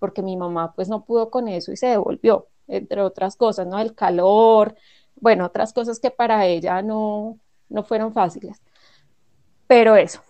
porque 0.00 0.22
mi 0.22 0.36
mamá 0.36 0.72
pues 0.74 0.88
no 0.88 1.04
pudo 1.04 1.30
con 1.30 1.48
eso 1.48 1.72
y 1.72 1.76
se 1.76 1.88
devolvió, 1.88 2.48
entre 2.66 3.02
otras 3.02 3.36
cosas, 3.36 3.66
¿no? 3.66 3.78
El 3.78 3.94
calor, 3.94 4.76
bueno, 5.20 5.46
otras 5.46 5.72
cosas 5.72 6.00
que 6.00 6.10
para 6.10 6.46
ella 6.46 6.82
no, 6.82 7.38
no 7.68 7.82
fueron 7.84 8.12
fáciles. 8.12 8.60
Pero 9.66 9.96
eso. 9.96 10.22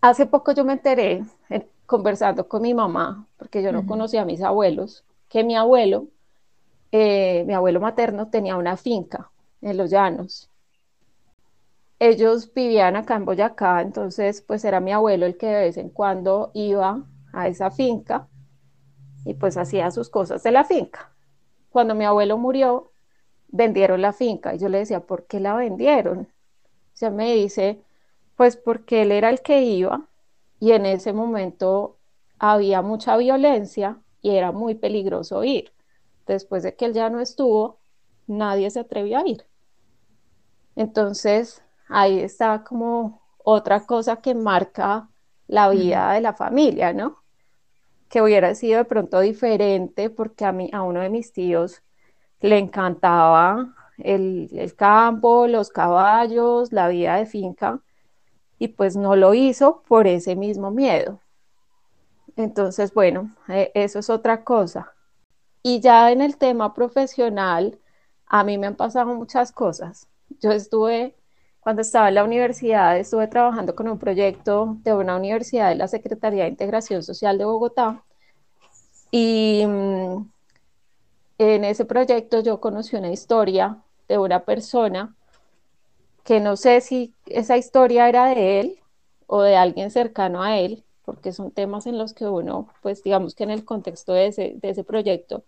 Hace 0.00 0.26
poco 0.26 0.52
yo 0.52 0.64
me 0.64 0.74
enteré, 0.74 1.24
conversando 1.86 2.48
con 2.48 2.62
mi 2.62 2.74
mamá, 2.74 3.26
porque 3.38 3.62
yo 3.62 3.72
no 3.72 3.86
conocía 3.86 4.22
a 4.22 4.24
mis 4.24 4.42
abuelos, 4.42 5.04
que 5.28 5.44
mi 5.44 5.56
abuelo, 5.56 6.08
eh, 6.92 7.44
mi 7.46 7.54
abuelo 7.54 7.80
materno, 7.80 8.28
tenía 8.28 8.56
una 8.56 8.76
finca 8.76 9.30
en 9.62 9.76
los 9.76 9.90
llanos. 9.90 10.50
Ellos 11.98 12.52
vivían 12.52 12.96
acá 12.96 13.16
en 13.16 13.24
Boyacá, 13.24 13.80
entonces 13.80 14.42
pues 14.42 14.64
era 14.64 14.80
mi 14.80 14.92
abuelo 14.92 15.24
el 15.24 15.38
que 15.38 15.46
de 15.46 15.60
vez 15.60 15.76
en 15.78 15.88
cuando 15.88 16.50
iba 16.52 17.04
a 17.32 17.48
esa 17.48 17.70
finca 17.70 18.28
y 19.24 19.34
pues 19.34 19.56
hacía 19.56 19.90
sus 19.90 20.10
cosas 20.10 20.42
de 20.42 20.50
la 20.50 20.64
finca. 20.64 21.12
Cuando 21.70 21.94
mi 21.94 22.04
abuelo 22.04 22.36
murió, 22.36 22.92
vendieron 23.48 24.02
la 24.02 24.12
finca 24.12 24.54
y 24.54 24.58
yo 24.58 24.68
le 24.68 24.78
decía, 24.78 25.00
¿por 25.00 25.26
qué 25.26 25.40
la 25.40 25.54
vendieron? 25.54 26.20
O 26.20 26.96
sea, 26.96 27.10
me 27.10 27.34
dice, 27.34 27.80
pues 28.36 28.56
porque 28.56 29.02
él 29.02 29.12
era 29.12 29.30
el 29.30 29.40
que 29.40 29.62
iba 29.62 30.08
y 30.60 30.72
en 30.72 30.86
ese 30.86 31.12
momento 31.12 31.98
había 32.38 32.82
mucha 32.82 33.16
violencia 33.16 34.00
y 34.22 34.30
era 34.36 34.52
muy 34.52 34.74
peligroso 34.74 35.44
ir. 35.44 35.72
Después 36.26 36.62
de 36.62 36.74
que 36.76 36.86
él 36.86 36.92
ya 36.92 37.10
no 37.10 37.20
estuvo, 37.20 37.78
nadie 38.26 38.70
se 38.70 38.80
atrevió 38.80 39.18
a 39.18 39.26
ir. 39.28 39.46
Entonces, 40.74 41.62
ahí 41.88 42.20
está 42.20 42.64
como 42.64 43.22
otra 43.38 43.86
cosa 43.86 44.16
que 44.16 44.34
marca 44.34 45.08
la 45.46 45.68
vida 45.70 46.12
de 46.12 46.20
la 46.20 46.34
familia, 46.34 46.92
¿no? 46.92 47.22
Que 48.08 48.22
hubiera 48.22 48.54
sido 48.54 48.78
de 48.78 48.84
pronto 48.84 49.20
diferente 49.20 50.10
porque 50.10 50.44
a 50.44 50.52
mí, 50.52 50.70
a 50.72 50.82
uno 50.82 51.00
de 51.00 51.10
mis 51.10 51.32
tíos 51.32 51.82
le 52.40 52.58
encantaba 52.58 53.74
el, 53.98 54.48
el 54.52 54.74
campo, 54.76 55.46
los 55.46 55.70
caballos, 55.70 56.72
la 56.72 56.88
vida 56.88 57.16
de 57.16 57.26
finca, 57.26 57.80
y 58.58 58.68
pues 58.68 58.96
no 58.96 59.16
lo 59.16 59.34
hizo 59.34 59.82
por 59.88 60.06
ese 60.06 60.36
mismo 60.36 60.70
miedo. 60.70 61.20
Entonces, 62.36 62.92
bueno, 62.92 63.34
eh, 63.48 63.70
eso 63.74 63.98
es 63.98 64.10
otra 64.10 64.44
cosa. 64.44 64.92
Y 65.62 65.80
ya 65.80 66.12
en 66.12 66.20
el 66.20 66.36
tema 66.36 66.74
profesional, 66.74 67.78
a 68.26 68.44
mí 68.44 68.58
me 68.58 68.66
han 68.68 68.76
pasado 68.76 69.14
muchas 69.14 69.52
cosas. 69.52 70.08
Yo 70.40 70.52
estuve, 70.52 71.14
cuando 71.60 71.82
estaba 71.82 72.08
en 72.08 72.16
la 72.16 72.24
universidad, 72.24 72.98
estuve 72.98 73.26
trabajando 73.28 73.74
con 73.74 73.88
un 73.88 73.98
proyecto 73.98 74.76
de 74.82 74.94
una 74.94 75.16
universidad 75.16 75.70
de 75.70 75.76
la 75.76 75.88
Secretaría 75.88 76.44
de 76.44 76.50
Integración 76.50 77.02
Social 77.02 77.38
de 77.38 77.44
Bogotá. 77.44 78.02
Y 79.10 79.64
mm, 79.66 80.30
en 81.38 81.64
ese 81.64 81.84
proyecto 81.84 82.40
yo 82.40 82.60
conocí 82.60 82.96
una 82.96 83.10
historia 83.10 83.78
de 84.08 84.18
una 84.18 84.44
persona 84.44 85.14
que 86.26 86.40
no 86.40 86.56
sé 86.56 86.80
si 86.80 87.14
esa 87.26 87.56
historia 87.56 88.08
era 88.08 88.26
de 88.26 88.60
él 88.60 88.80
o 89.28 89.42
de 89.42 89.56
alguien 89.56 89.92
cercano 89.92 90.42
a 90.42 90.58
él, 90.58 90.84
porque 91.04 91.32
son 91.32 91.52
temas 91.52 91.86
en 91.86 91.98
los 91.98 92.14
que 92.14 92.26
uno, 92.26 92.68
pues 92.82 93.04
digamos 93.04 93.36
que 93.36 93.44
en 93.44 93.52
el 93.52 93.64
contexto 93.64 94.12
de 94.12 94.26
ese, 94.26 94.84
proyecto, 94.84 95.44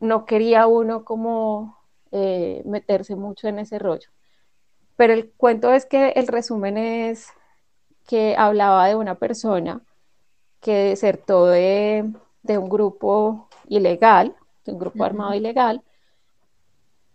no 0.00 0.26
quería 0.26 0.66
uno 0.66 1.04
como 1.04 1.78
eh, 2.10 2.62
meterse 2.66 3.14
mucho 3.14 3.46
en 3.46 3.60
ese 3.60 3.78
rollo. 3.78 4.08
Pero 4.96 5.12
el 5.12 5.30
cuento 5.30 5.72
es 5.72 5.86
que 5.86 6.08
el 6.10 6.26
resumen 6.26 6.76
es 6.76 7.28
que 8.06 8.34
hablaba 8.36 8.88
de 8.88 8.96
una 8.96 9.14
persona 9.14 9.80
que 10.60 10.74
desertó 10.74 11.46
de, 11.46 12.12
de 12.42 12.58
un 12.58 12.68
grupo 12.68 13.48
ilegal, 13.68 14.34
de 14.64 14.72
un 14.72 14.78
grupo 14.80 15.04
armado 15.04 15.34
ilegal, 15.34 15.82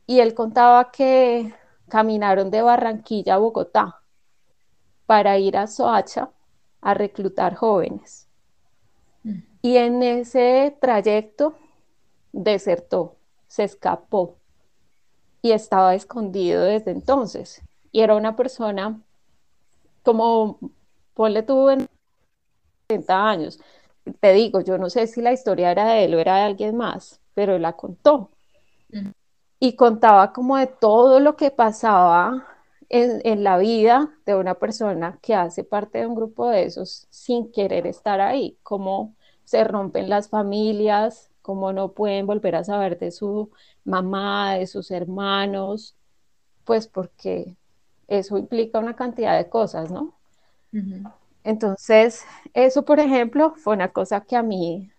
y 0.07 0.21
él 0.21 0.33
contaba 0.33 0.91
que 0.91 1.53
caminaron 1.89 2.51
de 2.51 2.61
Barranquilla 2.61 3.35
a 3.35 3.39
Bogotá 3.39 4.01
para 5.05 5.37
ir 5.37 5.57
a 5.57 5.67
Soacha 5.67 6.29
a 6.81 6.93
reclutar 6.93 7.55
jóvenes. 7.55 8.27
Mm. 9.23 9.39
Y 9.61 9.77
en 9.77 10.03
ese 10.03 10.77
trayecto 10.79 11.55
desertó, 12.31 13.15
se 13.47 13.63
escapó 13.63 14.37
y 15.41 15.51
estaba 15.51 15.95
escondido 15.95 16.63
desde 16.63 16.91
entonces. 16.91 17.61
Y 17.91 18.01
era 18.01 18.15
una 18.15 18.35
persona 18.35 19.01
como, 20.03 20.59
ponle 21.13 21.43
tú 21.43 21.69
en 21.69 21.87
30 22.87 23.29
años. 23.29 23.59
Te 24.19 24.33
digo, 24.33 24.61
yo 24.61 24.77
no 24.77 24.89
sé 24.89 25.07
si 25.07 25.21
la 25.21 25.33
historia 25.33 25.71
era 25.71 25.85
de 25.85 26.05
él 26.05 26.15
o 26.15 26.19
era 26.19 26.37
de 26.37 26.43
alguien 26.43 26.77
más, 26.77 27.19
pero 27.33 27.55
él 27.55 27.61
la 27.61 27.73
contó. 27.73 28.31
Y 29.59 29.75
contaba 29.75 30.31
como 30.33 30.57
de 30.57 30.67
todo 30.67 31.19
lo 31.19 31.35
que 31.35 31.51
pasaba 31.51 32.47
en, 32.89 33.21
en, 33.25 33.43
la 33.43 33.57
vida 33.57 34.09
de 34.25 34.35
una 34.35 34.55
persona 34.55 35.19
que 35.21 35.35
hace 35.35 35.63
parte 35.63 35.99
de 35.99 36.07
un 36.07 36.15
grupo 36.15 36.49
de 36.49 36.63
esos 36.63 37.07
sin 37.09 37.51
querer 37.51 37.85
estar 37.85 38.21
ahí, 38.21 38.57
cómo 38.63 39.15
se 39.43 39.63
rompen 39.63 40.09
las 40.09 40.29
familias, 40.29 41.29
cómo 41.41 41.73
no 41.73 41.93
pueden 41.93 42.27
volver 42.27 42.55
a 42.55 42.63
saber 42.63 42.99
de 42.99 43.11
su 43.11 43.49
mamá, 43.83 44.53
de 44.53 44.67
sus 44.67 44.91
hermanos, 44.91 45.95
pues 46.63 46.87
porque 46.87 47.55
eso 48.07 48.37
implica 48.37 48.77
una 48.77 48.95
cantidad 48.95 49.35
de 49.35 49.49
cosas, 49.49 49.89
¿no? 49.89 50.13
Entonces, 51.43 52.23
eso, 52.53 52.85
por 52.85 52.99
ejemplo, 52.99 53.55
fue 53.55 53.73
una 53.73 53.87
cosa 53.87 54.21
que 54.21 54.35
a 54.35 54.43
mí 54.43 54.91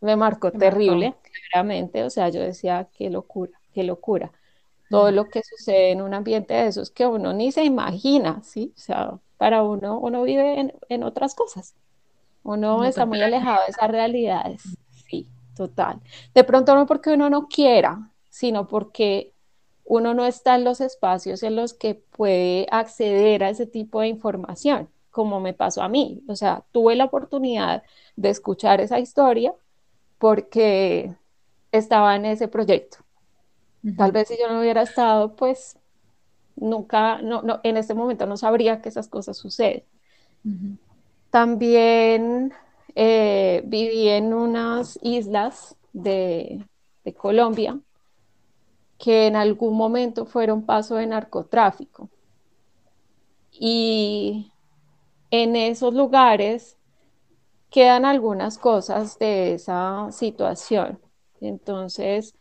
me 0.00 0.16
marcó. 0.16 0.50
terrible, 0.50 1.14
claramente, 1.50 2.02
o 2.04 2.08
sea, 2.08 2.30
yo 2.30 2.40
decía, 2.40 2.88
qué 2.94 3.10
locura, 3.10 3.60
qué 3.78 3.84
locura. 3.84 4.32
Todo 4.90 5.12
lo 5.12 5.28
que 5.28 5.42
sucede 5.44 5.92
en 5.92 6.02
un 6.02 6.14
ambiente 6.14 6.52
de 6.52 6.66
esos 6.66 6.90
que 6.90 7.06
uno 7.06 7.32
ni 7.32 7.52
se 7.52 7.62
imagina, 7.62 8.42
¿sí? 8.42 8.72
O 8.74 8.80
sea, 8.80 9.18
para 9.36 9.62
uno, 9.62 10.00
uno 10.00 10.24
vive 10.24 10.72
en, 10.88 11.02
otras 11.04 11.36
cosas. 11.36 11.76
Uno 12.42 12.82
está 12.84 13.06
muy 13.06 13.22
alejado 13.22 13.60
de 13.64 13.70
esas 13.70 13.88
realidades. 13.88 14.62
Sí, 15.08 15.28
total. 15.54 16.00
De 16.34 16.42
pronto 16.42 16.74
no 16.74 16.86
porque 16.86 17.10
uno 17.10 17.30
no 17.30 17.46
quiera, 17.46 18.10
sino 18.30 18.66
porque 18.66 19.32
uno 19.84 20.12
no 20.12 20.26
está 20.26 20.56
en 20.56 20.64
los 20.64 20.80
espacios 20.80 21.44
en 21.44 21.54
los 21.54 21.72
que 21.72 21.94
puede 21.94 22.66
acceder 22.72 23.44
a 23.44 23.50
ese 23.50 23.66
tipo 23.66 24.00
de 24.00 24.08
información, 24.08 24.88
como 25.12 25.38
me 25.38 25.54
pasó 25.54 25.82
a 25.82 25.88
mí. 25.88 26.24
O 26.26 26.34
sea, 26.34 26.64
tuve 26.72 26.96
la 26.96 27.04
oportunidad 27.04 27.84
de 28.16 28.30
escuchar 28.30 28.80
esa 28.80 28.98
historia 28.98 29.54
porque 30.18 31.14
estaba 31.70 32.16
en 32.16 32.24
ese 32.24 32.48
proyecto. 32.48 32.98
Tal 33.96 34.12
vez 34.12 34.28
si 34.28 34.38
yo 34.38 34.48
no 34.48 34.60
hubiera 34.60 34.82
estado, 34.82 35.34
pues 35.36 35.78
nunca, 36.56 37.22
no, 37.22 37.42
no, 37.42 37.60
en 37.64 37.76
este 37.76 37.94
momento 37.94 38.26
no 38.26 38.36
sabría 38.36 38.82
que 38.82 38.88
esas 38.90 39.08
cosas 39.08 39.36
suceden. 39.38 39.84
También 41.30 42.52
eh, 42.94 43.62
viví 43.66 44.08
en 44.08 44.32
unas 44.32 44.98
islas 45.02 45.76
de, 45.92 46.64
de 47.04 47.14
Colombia 47.14 47.78
que 48.98 49.26
en 49.26 49.36
algún 49.36 49.76
momento 49.76 50.26
fueron 50.26 50.64
paso 50.66 50.96
de 50.96 51.06
narcotráfico. 51.06 52.10
Y 53.52 54.52
en 55.30 55.56
esos 55.56 55.94
lugares 55.94 56.78
quedan 57.70 58.06
algunas 58.06 58.58
cosas 58.58 59.18
de 59.18 59.54
esa 59.54 60.08
situación. 60.12 61.00
Entonces, 61.40 62.34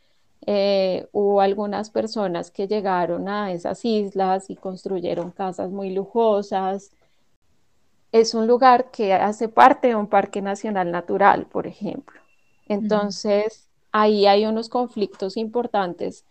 eh, 0.49 1.10
hubo 1.12 1.41
algunas 1.41 1.89
personas 1.89 2.51
que 2.51 2.69
llegaron 2.69 3.27
a 3.27 3.51
esas 3.51 3.83
islas 3.83 4.49
y 4.49 4.55
construyeron 4.55 5.31
casas 5.31 5.71
muy 5.71 5.89
lujosas. 5.91 6.91
Es 8.13 8.33
un 8.33 8.47
lugar 8.47 8.89
que 8.89 9.13
hace 9.13 9.49
parte 9.49 9.89
de 9.89 9.95
un 9.95 10.07
parque 10.07 10.41
nacional 10.41 10.89
natural, 10.89 11.47
por 11.47 11.67
ejemplo. 11.67 12.21
Entonces, 12.65 13.67
ahí 13.91 14.25
hay 14.25 14.45
unos 14.45 14.69
conflictos 14.69 15.36
importantes 15.36 16.23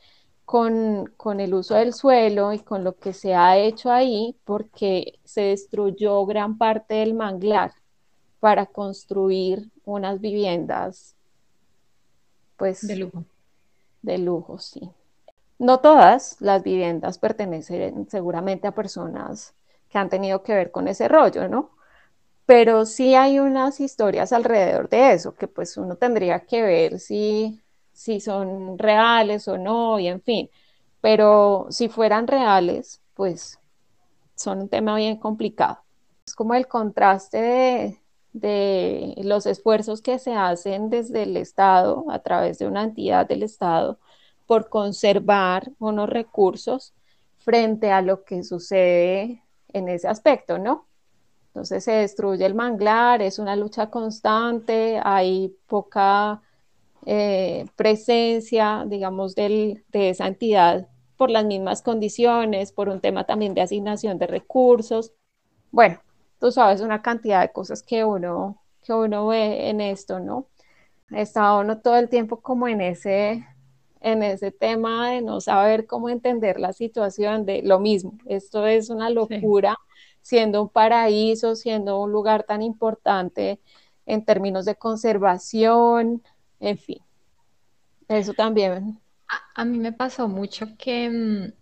con, 0.46 1.12
con, 1.18 1.40
el 1.40 1.52
uso 1.52 1.74
del 1.74 1.92
suelo 1.92 2.54
y 2.54 2.60
con 2.60 2.84
lo 2.84 2.96
que 2.96 3.12
se 3.12 3.34
ha 3.34 3.58
hecho 3.58 3.90
ahí, 3.92 4.34
porque 4.46 5.18
se 5.24 5.42
destruyó 5.42 6.24
gran 6.24 6.56
parte 6.56 6.94
del 6.94 7.12
manglar 7.12 7.74
para 8.40 8.64
construir 8.64 9.70
unas 9.84 10.22
viviendas, 10.22 11.14
pues... 12.56 12.86
De 12.86 12.96
lujo. 12.96 13.24
De 14.02 14.18
lujo, 14.18 14.58
sí. 14.58 14.90
No 15.58 15.80
todas 15.80 16.36
las 16.40 16.62
viviendas 16.62 17.18
pertenecen 17.18 18.08
seguramente 18.10 18.68
a 18.68 18.74
personas 18.74 19.54
que 19.90 19.98
han 19.98 20.10
tenido 20.10 20.42
que 20.42 20.54
ver 20.54 20.70
con 20.70 20.88
ese 20.88 21.08
rollo, 21.08 21.48
¿no? 21.48 21.70
Pero 22.46 22.86
sí 22.86 23.14
hay 23.14 23.38
unas 23.40 23.80
historias 23.80 24.32
alrededor 24.32 24.88
de 24.88 25.12
eso, 25.14 25.34
que 25.34 25.48
pues 25.48 25.76
uno 25.78 25.96
tendría 25.96 26.40
que 26.46 26.62
ver 26.62 27.00
si 27.00 27.60
si 27.92 28.20
son 28.20 28.78
reales 28.78 29.48
o 29.48 29.58
no, 29.58 29.98
y 30.00 30.08
en 30.08 30.22
fin. 30.22 30.50
Pero 31.02 31.66
si 31.70 31.88
fueran 31.88 32.26
reales, 32.28 33.02
pues 33.14 33.60
son 34.36 34.62
un 34.62 34.68
tema 34.68 34.96
bien 34.96 35.18
complicado. 35.18 35.80
Es 36.26 36.34
como 36.34 36.54
el 36.54 36.68
contraste 36.68 37.38
de, 37.42 38.00
los 38.42 39.46
esfuerzos 39.46 40.02
que 40.02 40.18
se 40.18 40.34
hacen 40.34 40.90
desde 40.90 41.24
el 41.24 41.36
Estado, 41.36 42.04
a 42.10 42.18
través 42.20 42.58
de 42.58 42.66
una 42.66 42.84
entidad 42.84 43.26
del 43.26 43.42
Estado, 43.42 43.98
por 44.46 44.68
conservar 44.68 45.72
unos 45.78 46.08
recursos 46.08 46.94
frente 47.38 47.90
a 47.92 48.02
lo 48.02 48.24
que 48.24 48.42
sucede 48.42 49.42
en 49.72 49.88
ese 49.88 50.08
aspecto, 50.08 50.58
¿no? 50.58 50.86
Entonces 51.48 51.84
se 51.84 51.92
destruye 51.92 52.44
el 52.44 52.54
manglar, 52.54 53.22
es 53.22 53.38
una 53.38 53.56
lucha 53.56 53.88
constante, 53.90 55.00
hay 55.02 55.56
poca 55.66 56.42
eh, 57.06 57.66
presencia, 57.76 58.84
digamos, 58.86 59.34
de 59.34 59.82
esa 59.92 60.26
entidad 60.26 60.88
por 61.16 61.30
las 61.30 61.44
mismas 61.44 61.82
condiciones, 61.82 62.72
por 62.72 62.88
un 62.88 63.00
tema 63.00 63.24
también 63.24 63.54
de 63.54 63.62
asignación 63.62 64.18
de 64.18 64.26
recursos. 64.26 65.12
Bueno, 65.70 66.00
tú 66.38 66.52
sabes 66.52 66.80
una 66.80 67.02
cantidad 67.02 67.42
de 67.42 67.52
cosas 67.52 67.82
que 67.82 68.04
uno, 68.04 68.62
que 68.82 68.92
uno 68.92 69.28
ve 69.28 69.68
en 69.68 69.80
esto, 69.80 70.20
¿no? 70.20 70.46
Está 71.10 71.54
uno 71.56 71.80
todo 71.80 71.96
el 71.96 72.08
tiempo 72.08 72.40
como 72.40 72.68
en 72.68 72.80
ese, 72.80 73.46
en 74.00 74.22
ese 74.22 74.50
tema 74.50 75.10
de 75.10 75.22
no 75.22 75.40
saber 75.40 75.86
cómo 75.86 76.08
entender 76.08 76.58
la 76.58 76.72
situación 76.72 77.46
de 77.46 77.62
lo 77.62 77.78
mismo. 77.78 78.18
Esto 78.26 78.66
es 78.66 78.90
una 78.90 79.10
locura, 79.10 79.76
siendo 80.22 80.62
un 80.62 80.68
paraíso, 80.68 81.54
siendo 81.54 82.00
un 82.00 82.12
lugar 82.12 82.42
tan 82.42 82.62
importante 82.62 83.60
en 84.06 84.24
términos 84.24 84.64
de 84.64 84.76
conservación, 84.76 86.22
en 86.60 86.78
fin, 86.78 86.98
eso 88.08 88.32
también. 88.34 88.98
A, 89.54 89.64
mí 89.64 89.78
me 89.78 89.92
pasó 89.92 90.28
mucho 90.28 90.76
que, 90.78 91.10
mm, 91.10 91.52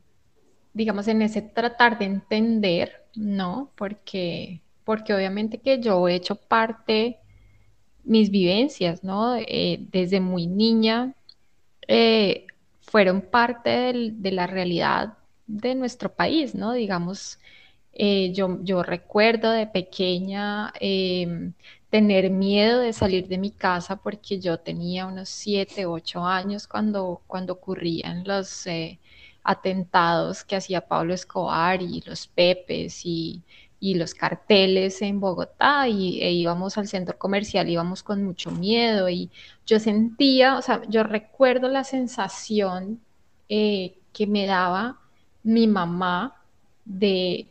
digamos, 0.74 1.08
en 1.08 1.22
ese 1.22 1.42
tratar 1.42 1.98
de 1.98 2.04
entender, 2.04 3.06
¿no? 3.14 3.70
Porque, 3.76 4.60
porque 4.84 5.14
obviamente 5.14 5.58
que 5.58 5.80
yo 5.80 6.08
he 6.08 6.14
hecho 6.14 6.36
parte, 6.36 7.18
mis 8.04 8.30
vivencias, 8.30 9.02
¿no? 9.04 9.36
Eh, 9.36 9.78
desde 9.92 10.20
muy 10.20 10.46
niña, 10.46 11.14
eh, 11.88 12.46
fueron 12.82 13.22
parte 13.22 13.92
de 13.94 14.32
la 14.32 14.46
realidad 14.46 15.14
de 15.46 15.74
nuestro 15.74 16.12
país, 16.14 16.54
¿no? 16.54 16.72
Digamos, 16.72 17.38
eh, 17.92 18.32
yo, 18.34 18.58
yo, 18.62 18.82
recuerdo 18.82 19.50
de 19.52 19.66
pequeña 19.66 20.72
em, 20.80 21.52
tener 21.90 22.30
miedo 22.30 22.80
de 22.80 22.92
salir 22.92 23.28
de 23.28 23.38
mi 23.38 23.50
casa 23.50 23.96
porque 23.96 24.40
yo 24.40 24.58
tenía 24.58 25.06
unos 25.06 25.28
7, 25.28 25.86
8 25.86 26.24
años 26.26 26.66
cuando, 26.66 27.22
cuando 27.26 27.52
ocurrían 27.54 28.24
los 28.24 28.66
atentados 29.44 30.44
que 30.44 30.56
hacía 30.56 30.80
Pablo 30.88 31.14
Escobar 31.14 31.82
y 31.82 32.00
los 32.06 32.26
Pepes 32.26 33.02
y, 33.04 33.42
y 33.84 33.96
los 33.96 34.14
carteles 34.14 35.02
en 35.02 35.20
Bogotá 35.20 35.86
y 35.88 36.18
e 36.22 36.32
íbamos 36.32 36.78
al 36.78 36.88
centro 36.88 37.18
comercial, 37.18 37.68
íbamos 37.68 38.02
con 38.02 38.24
mucho 38.24 38.50
miedo 38.50 39.10
y 39.10 39.30
yo 39.66 39.78
sentía, 39.78 40.56
o 40.56 40.62
sea, 40.62 40.80
yo 40.88 41.02
recuerdo 41.02 41.68
la 41.68 41.84
sensación 41.84 43.02
eh, 43.50 43.94
que 44.14 44.26
me 44.26 44.46
daba 44.46 44.98
mi 45.42 45.66
mamá 45.66 46.34
de 46.86 47.46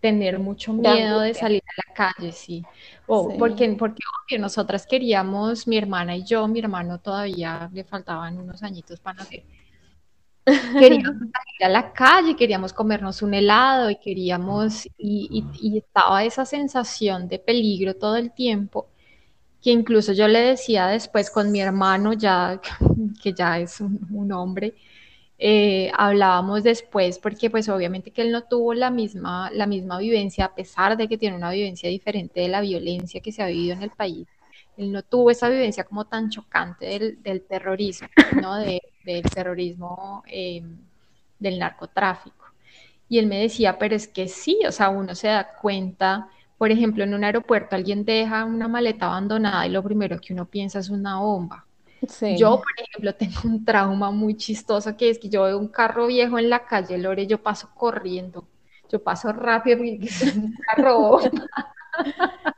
tener 0.00 0.38
mucho 0.38 0.72
miedo 0.72 1.20
de 1.20 1.34
salir 1.34 1.62
a 1.62 1.88
la 1.88 1.94
calle, 1.94 2.32
sí. 2.32 2.64
O 3.06 3.36
porque, 3.36 3.68
porque 3.78 4.38
nosotras 4.38 4.86
queríamos, 4.86 5.68
mi 5.68 5.76
hermana 5.76 6.16
y 6.16 6.24
yo, 6.24 6.48
mi 6.48 6.60
hermano 6.60 7.00
todavía 7.00 7.68
le 7.70 7.84
faltaban 7.84 8.38
unos 8.38 8.62
añitos 8.62 8.98
para 9.00 9.18
nacer. 9.18 9.42
Queríamos 10.46 11.18
salir 11.18 11.64
a 11.64 11.68
la 11.68 11.92
calle, 11.92 12.36
queríamos 12.36 12.72
comernos 12.72 13.22
un 13.22 13.34
helado 13.34 13.90
y 13.90 13.96
queríamos, 13.96 14.88
y, 14.96 15.44
estaba 15.76 16.24
esa 16.24 16.44
sensación 16.44 17.28
de 17.28 17.38
peligro 17.38 17.94
todo 17.94 18.16
el 18.16 18.32
tiempo, 18.32 18.88
que 19.62 19.70
incluso 19.70 20.12
yo 20.12 20.28
le 20.28 20.40
decía 20.40 20.86
después 20.86 21.30
con 21.30 21.50
mi 21.50 21.60
hermano, 21.60 22.12
ya 22.12 22.60
que 23.22 23.32
ya 23.32 23.58
es 23.58 23.80
un 23.80 24.32
hombre, 24.32 24.74
eh, 25.38 25.90
hablábamos 25.96 26.62
después, 26.62 27.18
porque 27.18 27.50
pues 27.50 27.68
obviamente 27.68 28.10
que 28.10 28.22
él 28.22 28.32
no 28.32 28.44
tuvo 28.44 28.72
la 28.74 28.90
misma, 28.90 29.50
la 29.52 29.66
misma 29.66 29.98
vivencia, 29.98 30.46
a 30.46 30.54
pesar 30.54 30.96
de 30.96 31.08
que 31.08 31.18
tiene 31.18 31.36
una 31.36 31.50
vivencia 31.50 31.90
diferente 31.90 32.40
de 32.40 32.48
la 32.48 32.62
violencia 32.62 33.20
que 33.20 33.32
se 33.32 33.42
ha 33.42 33.46
vivido 33.46 33.74
en 33.74 33.82
el 33.82 33.90
país. 33.90 34.26
Él 34.76 34.92
no 34.92 35.02
tuvo 35.02 35.30
esa 35.30 35.48
vivencia 35.48 35.84
como 35.84 36.06
tan 36.06 36.30
chocante 36.30 37.16
del, 37.22 37.42
terrorismo, 37.42 38.08
¿no? 38.40 38.56
del 38.56 38.82
terrorismo 39.32 40.22
eh, 40.26 40.62
del 41.38 41.58
narcotráfico. 41.58 42.44
Y 43.08 43.18
él 43.18 43.26
me 43.26 43.40
decía, 43.40 43.78
pero 43.78 43.94
es 43.94 44.08
que 44.08 44.28
sí, 44.28 44.60
o 44.66 44.72
sea, 44.72 44.88
uno 44.88 45.14
se 45.14 45.28
da 45.28 45.52
cuenta, 45.60 46.28
por 46.58 46.70
ejemplo, 46.70 47.04
en 47.04 47.14
un 47.14 47.24
aeropuerto 47.24 47.76
alguien 47.76 48.04
deja 48.04 48.44
una 48.44 48.68
maleta 48.68 49.06
abandonada 49.06 49.66
y 49.66 49.70
lo 49.70 49.82
primero 49.82 50.20
que 50.20 50.32
uno 50.32 50.44
piensa 50.46 50.80
es 50.80 50.90
una 50.90 51.20
bomba. 51.20 51.64
Yo, 52.36 52.58
por 52.58 52.72
ejemplo, 52.76 53.14
tengo 53.18 53.40
un 53.44 53.64
trauma 53.64 54.10
muy 54.10 54.36
chistoso 54.36 54.96
que 54.96 55.10
es 55.10 55.18
que 55.18 55.28
yo 55.28 55.44
veo 55.44 55.58
un 55.58 55.68
carro 55.68 56.06
viejo 56.06 56.38
en 56.38 56.50
la 56.50 56.66
calle 56.66 56.98
Lore, 56.98 57.26
yo 57.26 57.42
paso 57.42 57.70
corriendo, 57.74 58.46
yo 58.90 59.02
paso 59.02 59.32
rápido 59.32 59.78
porque 59.78 59.98
es 60.02 60.34
un 60.34 60.54
carro 60.66 61.20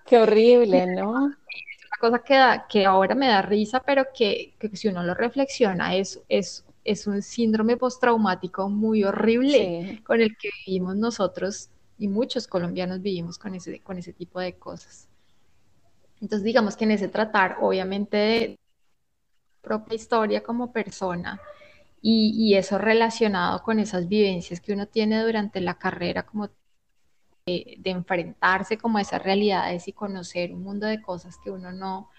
Qué 0.04 0.18
horrible, 0.18 0.87
¿no? 0.87 1.33
Cosa 2.00 2.20
que, 2.20 2.34
da, 2.34 2.66
que 2.68 2.87
ahora 2.87 3.14
me 3.14 3.28
da 3.28 3.42
risa, 3.42 3.80
pero 3.80 4.06
que, 4.14 4.54
que 4.58 4.76
si 4.76 4.88
uno 4.88 5.02
lo 5.02 5.14
reflexiona 5.14 5.96
es, 5.96 6.20
es 6.28 6.64
es 6.88 7.06
un 7.06 7.20
síndrome 7.20 7.76
postraumático 7.76 8.70
muy 8.70 9.04
horrible 9.04 10.00
con 10.06 10.22
el 10.22 10.37
que 10.38 10.48
vivimos 10.66 10.96
nosotros 10.96 11.68
y 11.98 12.08
muchos 12.08 12.46
colombianos 12.46 13.02
vivimos 13.02 13.38
con 13.38 13.54
ese, 13.54 13.80
con 13.80 13.98
ese 13.98 14.14
tipo 14.14 14.40
de 14.40 14.54
cosas. 14.54 15.06
Entonces, 16.20 16.44
digamos 16.44 16.76
que 16.76 16.84
en 16.84 16.92
ese 16.92 17.08
tratar, 17.08 17.58
obviamente, 17.61 18.16
de 18.16 18.58
propia 19.61 19.96
historia 19.96 20.42
como 20.42 20.72
persona 20.72 21.40
y, 22.00 22.54
eso 22.54 22.78
relacionado 22.78 23.62
con 23.62 23.78
esas 23.78 24.08
vivencias 24.08 24.61
que 24.61 24.72
uno 24.72 24.87
tiene 24.87 25.22
durante 25.22 25.61
la 25.61 25.74
carrera, 25.74 26.24
como 26.24 26.48
de, 27.78 27.90
enfrentarse 27.90 28.78
como 28.78 28.98
a 28.98 29.02
esas 29.02 29.22
realidades 29.22 29.88
y 29.88 29.92
conocer 29.92 30.52
un 30.54 30.62
mundo 30.62 30.87
de 30.87 31.00
cosas 31.02 31.37
que 31.42 31.50
uno 31.50 31.72
no, 31.72 32.11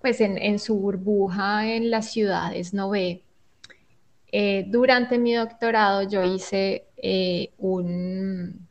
pues 0.00 0.20
en, 0.20 0.38
en 0.38 0.58
su 0.58 0.78
burbuja 0.78 1.66
en 1.66 1.90
las 1.90 2.12
ciudades 2.12 2.74
no 2.74 2.90
ve 2.90 3.22
eh, 4.30 4.64
durante 4.68 5.18
mi 5.18 5.34
doctorado 5.34 6.02
yo 6.02 6.22
hice 6.22 6.88
eh, 6.98 7.52
un, 7.58 8.68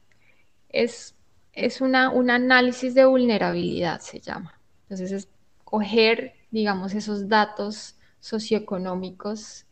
es, 0.70 1.16
es 1.54 1.82
una, 1.82 2.12
un 2.12 2.30
análisis 2.30 2.94
de 2.94 3.06
vulnerabilidad, 3.06 4.00
se 4.02 4.20
llama. 4.20 4.60
Entonces 4.84 5.12
es 5.12 5.30
coger, 5.64 6.34
digamos, 6.52 6.94
esos 6.94 7.28
datos 7.28 7.96
socioeconómicos 8.20 9.66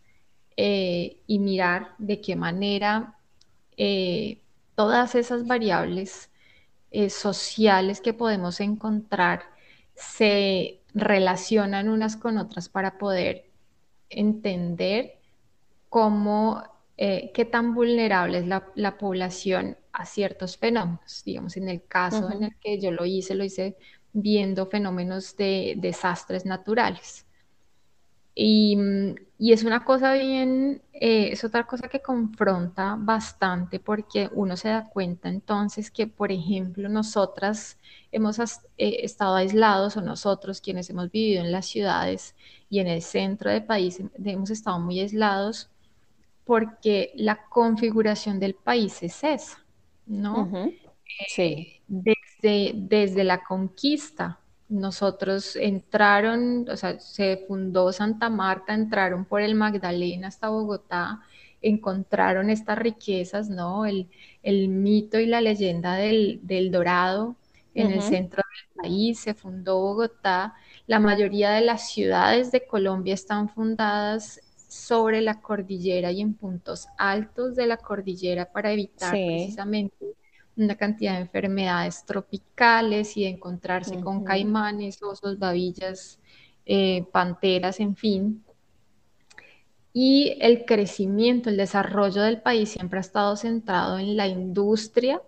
eh, 0.58 1.18
y 1.28 1.40
mirar 1.40 1.94
de 2.00 2.22
qué 2.22 2.36
manera 2.36 3.18
todas 4.76 5.16
esas 5.16 5.46
variables 5.46 6.30
sociales 7.10 8.02
que 8.02 8.14
podemos 8.14 8.60
encontrar 8.60 9.44
se 9.96 10.82
relacionan 10.94 11.90
unas 11.90 12.16
con 12.16 12.38
otras 12.38 12.70
para 12.70 12.98
poder 12.98 13.50
entender 14.10 15.20
cómo, 15.90 16.64
eh, 16.98 17.32
qué 17.34 17.46
tan 17.46 17.74
vulnerable 17.74 18.40
es 18.40 18.48
la, 18.48 18.98
población 18.98 19.78
a 19.92 20.06
ciertos 20.06 20.58
fenómenos. 20.58 21.24
Digamos, 21.26 21.58
en 21.58 21.70
el 21.70 21.86
caso 21.86 22.32
en 22.32 22.44
el 22.44 22.56
que 22.60 22.80
yo 22.80 22.92
lo 22.92 23.06
hice, 23.06 23.36
lo 23.36 23.44
hice 23.44 23.78
viendo 24.14 24.68
fenómenos 24.68 25.36
de 25.36 25.76
desastres 25.78 26.46
naturales. 26.46 27.25
Y, 28.36 28.78
es 29.40 29.64
una 29.64 29.84
cosa 29.86 30.14
bien, 30.14 30.82
eh, 30.94 31.30
es 31.32 31.44
otra 31.44 31.66
cosa 31.66 31.88
que 31.88 32.02
confronta 32.02 32.96
bastante 33.00 33.80
porque 33.80 34.30
uno 34.34 34.58
se 34.58 34.70
da 34.70 34.90
cuenta 34.90 35.30
entonces 35.30 35.90
que, 35.92 36.08
por 36.08 36.32
ejemplo, 36.32 36.90
nosotras 36.90 37.78
hemos 38.12 38.40
eh, 38.40 38.46
estado 38.78 39.36
aislados 39.36 39.98
o 39.98 40.02
nosotros 40.02 40.62
quienes 40.62 40.90
hemos 40.90 41.12
vivido 41.12 41.44
en 41.44 41.52
las 41.52 41.66
ciudades 41.66 42.36
y 42.70 42.80
en 42.80 42.88
el 42.88 43.02
centro 43.02 43.52
del 43.52 43.64
país 43.64 44.02
hemos 44.24 44.50
estado 44.50 44.80
muy 44.80 45.00
aislados 45.00 45.70
porque 46.46 47.12
la 47.16 47.46
configuración 47.48 48.40
del 48.40 48.56
país 48.56 49.02
es 49.02 49.24
esa, 49.24 49.66
¿no? 50.06 50.50
Eh, 50.66 50.80
sí. 51.28 51.82
desde, 51.88 52.74
desde 52.76 53.24
la 53.24 53.44
conquista, 53.44 54.40
nosotros 54.68 55.56
entraron, 55.56 56.68
o 56.70 56.78
sea, 56.78 57.00
se 57.00 57.46
fundó 57.48 57.92
Santa 57.92 58.30
Marta, 58.30 58.74
entraron 58.74 59.26
por 59.26 59.42
el 59.42 59.56
Magdalena 59.56 60.28
hasta 60.28 60.50
Bogotá, 60.50 61.22
encontraron 61.62 62.50
estas 62.50 62.78
riquezas, 62.78 63.50
¿no? 63.50 63.86
El, 63.86 64.08
mito 64.70 65.20
y 65.20 65.26
la 65.26 65.42
leyenda 65.42 65.96
del, 65.96 66.72
dorado 66.72 67.36
en 67.74 67.92
el 67.92 68.02
centro 68.02 68.42
del 68.42 68.84
país, 68.84 69.20
se 69.20 69.34
fundó 69.34 69.80
Bogotá. 69.80 70.56
La 70.88 71.00
mayoría 71.00 71.52
de 71.52 71.62
las 71.62 71.90
ciudades 71.90 72.52
de 72.52 72.66
Colombia 72.66 73.14
están 73.14 73.50
fundadas 73.50 74.42
sobre 74.68 75.22
la 75.22 75.42
cordillera 75.42 76.12
y 76.12 76.22
en 76.22 76.34
puntos 76.34 76.88
altos 76.98 77.56
de 77.56 77.68
la 77.68 77.78
cordillera 77.78 78.52
para 78.52 78.72
evitar 78.72 79.12
precisamente 79.12 80.16
una 80.58 80.76
cantidad 80.76 81.14
de 81.14 81.22
enfermedades 81.22 82.06
tropicales 82.06 83.18
y 83.18 83.24
de 83.24 83.30
encontrarse 83.30 84.00
con 84.00 84.24
caimanes, 84.24 85.02
osos, 85.04 85.38
babillas, 85.38 86.20
eh, 86.66 87.06
panteras, 87.12 87.80
en 87.80 87.96
fin. 87.96 88.44
Y 89.94 90.38
el 90.42 90.66
crecimiento, 90.66 91.50
el 91.50 91.58
desarrollo 91.58 92.22
del 92.22 92.42
país 92.42 92.70
siempre 92.70 93.00
ha 93.00 93.02
estado 93.02 93.36
centrado 93.36 93.98
en 93.98 94.18
la 94.18 94.28
industria 94.28 95.22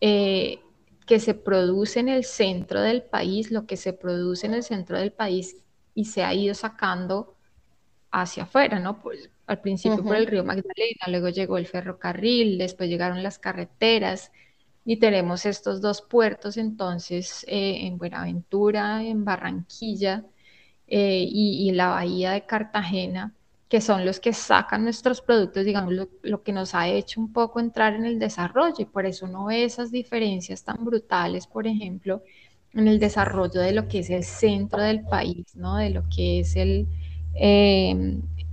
eh, 0.00 0.58
que 1.06 1.20
se 1.20 1.34
produce 1.34 2.00
en 2.00 2.08
el 2.08 2.24
centro 2.24 2.80
del 2.80 3.02
país, 3.02 3.50
lo 3.50 3.66
que 3.66 3.76
se 3.76 3.92
produce 3.92 4.46
en 4.46 4.54
el 4.54 4.62
centro 4.62 4.98
del 4.98 5.12
país 5.12 5.56
y 5.94 6.06
se 6.06 6.24
ha 6.24 6.34
ido 6.34 6.54
sacando 6.54 7.36
hacia 8.10 8.44
afuera, 8.44 8.80
¿no? 8.80 9.00
Pues, 9.00 9.30
al 9.46 9.60
principio 9.60 10.02
por 10.02 10.16
el 10.16 10.26
río 10.26 10.44
Magdalena, 10.44 11.06
luego 11.08 11.28
llegó 11.28 11.58
el 11.58 11.66
ferrocarril, 11.66 12.58
después 12.58 12.88
llegaron 12.88 13.22
las 13.22 13.38
carreteras 13.38 14.32
y 14.84 14.98
tenemos 14.98 15.46
estos 15.46 15.80
dos 15.80 16.02
puertos 16.02 16.56
entonces 16.56 17.44
eh, 17.48 17.86
en 17.86 17.98
Buenaventura, 17.98 19.02
en 19.02 19.24
Barranquilla 19.24 20.24
eh, 20.86 21.26
y, 21.28 21.70
la 21.72 21.88
bahía 21.88 22.32
de 22.32 22.46
Cartagena, 22.46 23.34
que 23.68 23.80
son 23.80 24.04
los 24.04 24.20
que 24.20 24.32
sacan 24.32 24.84
nuestros 24.84 25.20
productos, 25.22 25.64
digamos, 25.64 25.92
lo, 25.92 26.08
lo, 26.22 26.42
que 26.42 26.52
nos 26.52 26.74
ha 26.74 26.88
hecho 26.88 27.20
un 27.20 27.32
poco 27.32 27.60
entrar 27.60 27.94
en 27.94 28.04
el 28.04 28.18
desarrollo 28.18 28.76
y 28.78 28.84
por 28.84 29.06
eso 29.06 29.26
no 29.26 29.46
ve 29.46 29.64
esas 29.64 29.90
diferencias 29.90 30.62
tan 30.64 30.84
brutales, 30.84 31.46
por 31.46 31.66
ejemplo, 31.66 32.22
en 32.74 32.88
el 32.88 32.98
desarrollo 32.98 33.60
de 33.60 33.72
lo 33.72 33.88
que 33.88 34.00
es 34.00 34.10
el 34.10 34.24
centro 34.24 34.82
del 34.82 35.02
país, 35.04 35.54
¿no? 35.54 35.76
De 35.76 35.90
lo 35.90 36.04
que 36.14 36.40
es 36.40 36.56
el, 36.56 36.88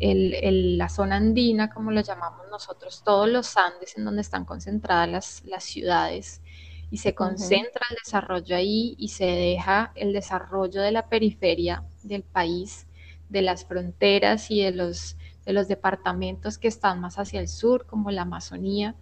Em, 0.03 0.77
la 0.77 0.89
zona 0.89 1.17
andina, 1.17 1.69
como 1.69 1.91
lo 1.91 2.01
llamamos 2.01 2.47
nosotros, 2.49 3.03
todos 3.03 3.29
los 3.29 3.55
Andes 3.55 3.95
en 3.97 4.05
donde 4.05 4.21
están 4.21 4.45
concentradas 4.45 5.43
las, 5.45 5.63
ciudades 5.63 6.41
y 6.89 6.97
se 6.97 7.13
concentra 7.13 7.85
el 7.91 7.97
desarrollo 8.03 8.55
ahí 8.55 8.95
y 8.97 9.09
se 9.09 9.25
deja 9.25 9.91
el 9.93 10.11
desarrollo 10.11 10.81
de 10.81 10.91
la 10.91 11.07
periferia 11.07 11.83
del 12.01 12.23
país, 12.23 12.87
de 13.29 13.43
las 13.43 13.63
fronteras 13.65 14.49
y 14.49 14.63
de 14.63 14.71
los, 14.71 15.17
de 15.45 15.53
los 15.53 15.67
departamentos 15.67 16.57
que 16.57 16.67
están 16.67 16.99
más 16.99 17.19
hacia 17.19 17.39
el 17.39 17.47
sur, 17.47 17.85
como 17.85 18.09
la 18.09 18.23
Amazonía 18.23 18.95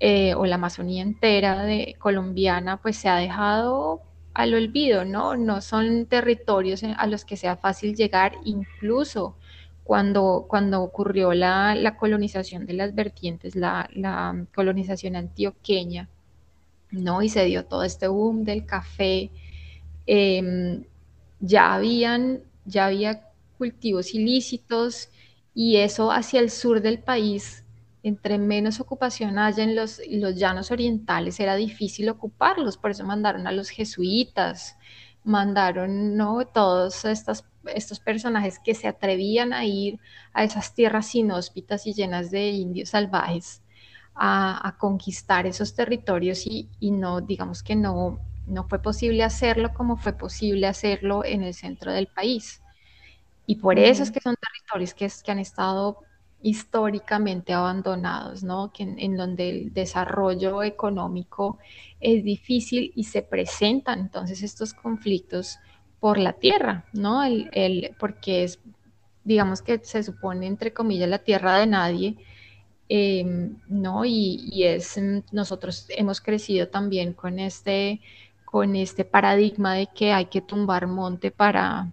eh, 0.00 0.34
o 0.34 0.46
la 0.46 0.54
Amazonía 0.54 1.02
entera 1.02 1.64
de 1.64 1.96
colombiana, 1.98 2.80
pues 2.80 2.96
se 2.96 3.10
ha 3.10 3.16
dejado 3.16 4.00
al 4.32 4.54
olvido, 4.54 5.04
¿no? 5.04 5.36
No 5.36 5.60
son 5.60 6.06
territorios 6.06 6.82
a 6.82 7.06
los 7.08 7.26
que 7.26 7.36
sea 7.36 7.56
fácil 7.56 7.94
llegar, 7.94 8.36
incluso 8.44 9.36
cuando, 9.84 10.46
cuando 10.48 10.82
ocurrió 10.82 11.34
la, 11.34 11.96
colonización 11.98 12.66
de 12.66 12.72
las 12.74 12.94
vertientes, 12.94 13.54
la, 13.54 13.88
colonización 14.54 15.16
antioqueña, 15.16 16.08
¿no? 16.90 17.22
Y 17.22 17.28
se 17.28 17.44
dio 17.44 17.64
todo 17.66 17.84
este 17.84 18.08
boom 18.08 18.44
del 18.44 18.66
café, 18.66 19.30
em, 20.06 20.84
ya 21.40 21.74
habían, 21.74 22.40
ya 22.64 22.86
había 22.86 23.28
cultivos 23.58 24.14
ilícitos 24.14 25.10
y 25.54 25.76
eso 25.76 26.10
hacia 26.10 26.40
el 26.40 26.50
sur 26.50 26.80
del 26.80 26.98
país 27.00 27.64
entre 28.04 28.38
menos 28.38 28.80
ocupación 28.80 29.38
haya 29.38 29.64
en 29.64 29.74
los, 29.74 30.00
los 30.10 30.36
llanos 30.36 30.70
orientales, 30.70 31.40
era 31.40 31.56
difícil 31.56 32.10
ocuparlos, 32.10 32.76
por 32.76 32.90
eso 32.90 33.02
mandaron 33.04 33.46
a 33.46 33.52
los 33.52 33.70
jesuitas, 33.70 34.76
mandaron 35.24 36.14
¿no? 36.14 36.46
todos 36.46 37.06
estos, 37.06 37.44
estos 37.74 38.00
personajes 38.00 38.58
que 38.58 38.74
se 38.74 38.88
atrevían 38.88 39.52
a 39.52 39.64
ir 39.64 39.98
a 40.32 40.44
esas 40.44 40.74
tierras 40.74 41.14
inhóspitas 41.14 41.86
y 41.86 41.94
llenas 41.94 42.30
de 42.30 42.50
indios 42.50 42.90
salvajes 42.90 43.62
a, 44.14 44.76
conquistar 44.78 45.46
esos 45.46 45.74
territorios 45.74 46.46
y, 46.46 46.68
no, 46.80 47.20
digamos 47.20 47.62
que 47.62 47.74
no, 47.76 48.20
no 48.46 48.64
fue 48.68 48.80
posible 48.80 49.24
hacerlo 49.24 49.72
como 49.74 49.96
fue 49.96 50.12
posible 50.12 50.66
hacerlo 50.66 51.24
en 51.24 51.42
el 51.42 51.54
centro 51.54 51.92
del 51.92 52.06
país. 52.06 52.62
Y 53.46 53.56
por 53.56 53.78
eso 53.78 54.02
es 54.02 54.10
que 54.10 54.20
son 54.20 54.36
territorios 54.36 54.94
que, 54.94 55.10
que 55.24 55.32
han 55.32 55.38
estado 55.38 55.98
históricamente 56.44 57.54
abandonados, 57.54 58.42
¿no? 58.44 58.70
Que 58.70 58.82
en, 58.82 59.16
donde 59.16 59.48
el 59.48 59.72
desarrollo 59.72 60.62
económico 60.62 61.58
es 62.00 62.22
difícil 62.22 62.92
y 62.94 63.04
se 63.04 63.22
presentan 63.22 64.00
entonces 64.00 64.42
estos 64.42 64.74
conflictos 64.74 65.58
por 66.04 66.18
la 66.18 66.34
tierra, 66.34 66.84
¿no? 66.92 67.24
El, 67.24 67.96
porque 67.98 68.44
es, 68.44 68.58
digamos 69.24 69.62
que 69.62 69.78
se 69.82 70.02
supone, 70.02 70.46
entre 70.46 70.70
comillas, 70.70 71.08
la 71.08 71.20
tierra 71.20 71.56
de 71.56 71.66
nadie, 71.66 72.16
em, 72.90 73.56
¿no? 73.68 74.04
Y, 74.04 74.64
es, 74.64 75.00
nosotros 75.32 75.86
hemos 75.88 76.20
crecido 76.20 76.68
también 76.68 77.14
con 77.14 77.38
este, 77.38 78.02
con 78.44 78.76
este 78.76 79.06
paradigma 79.06 79.72
de 79.72 79.86
que 79.86 80.12
hay 80.12 80.26
que 80.26 80.42
tumbar 80.42 80.88
monte 80.88 81.30
para, 81.30 81.90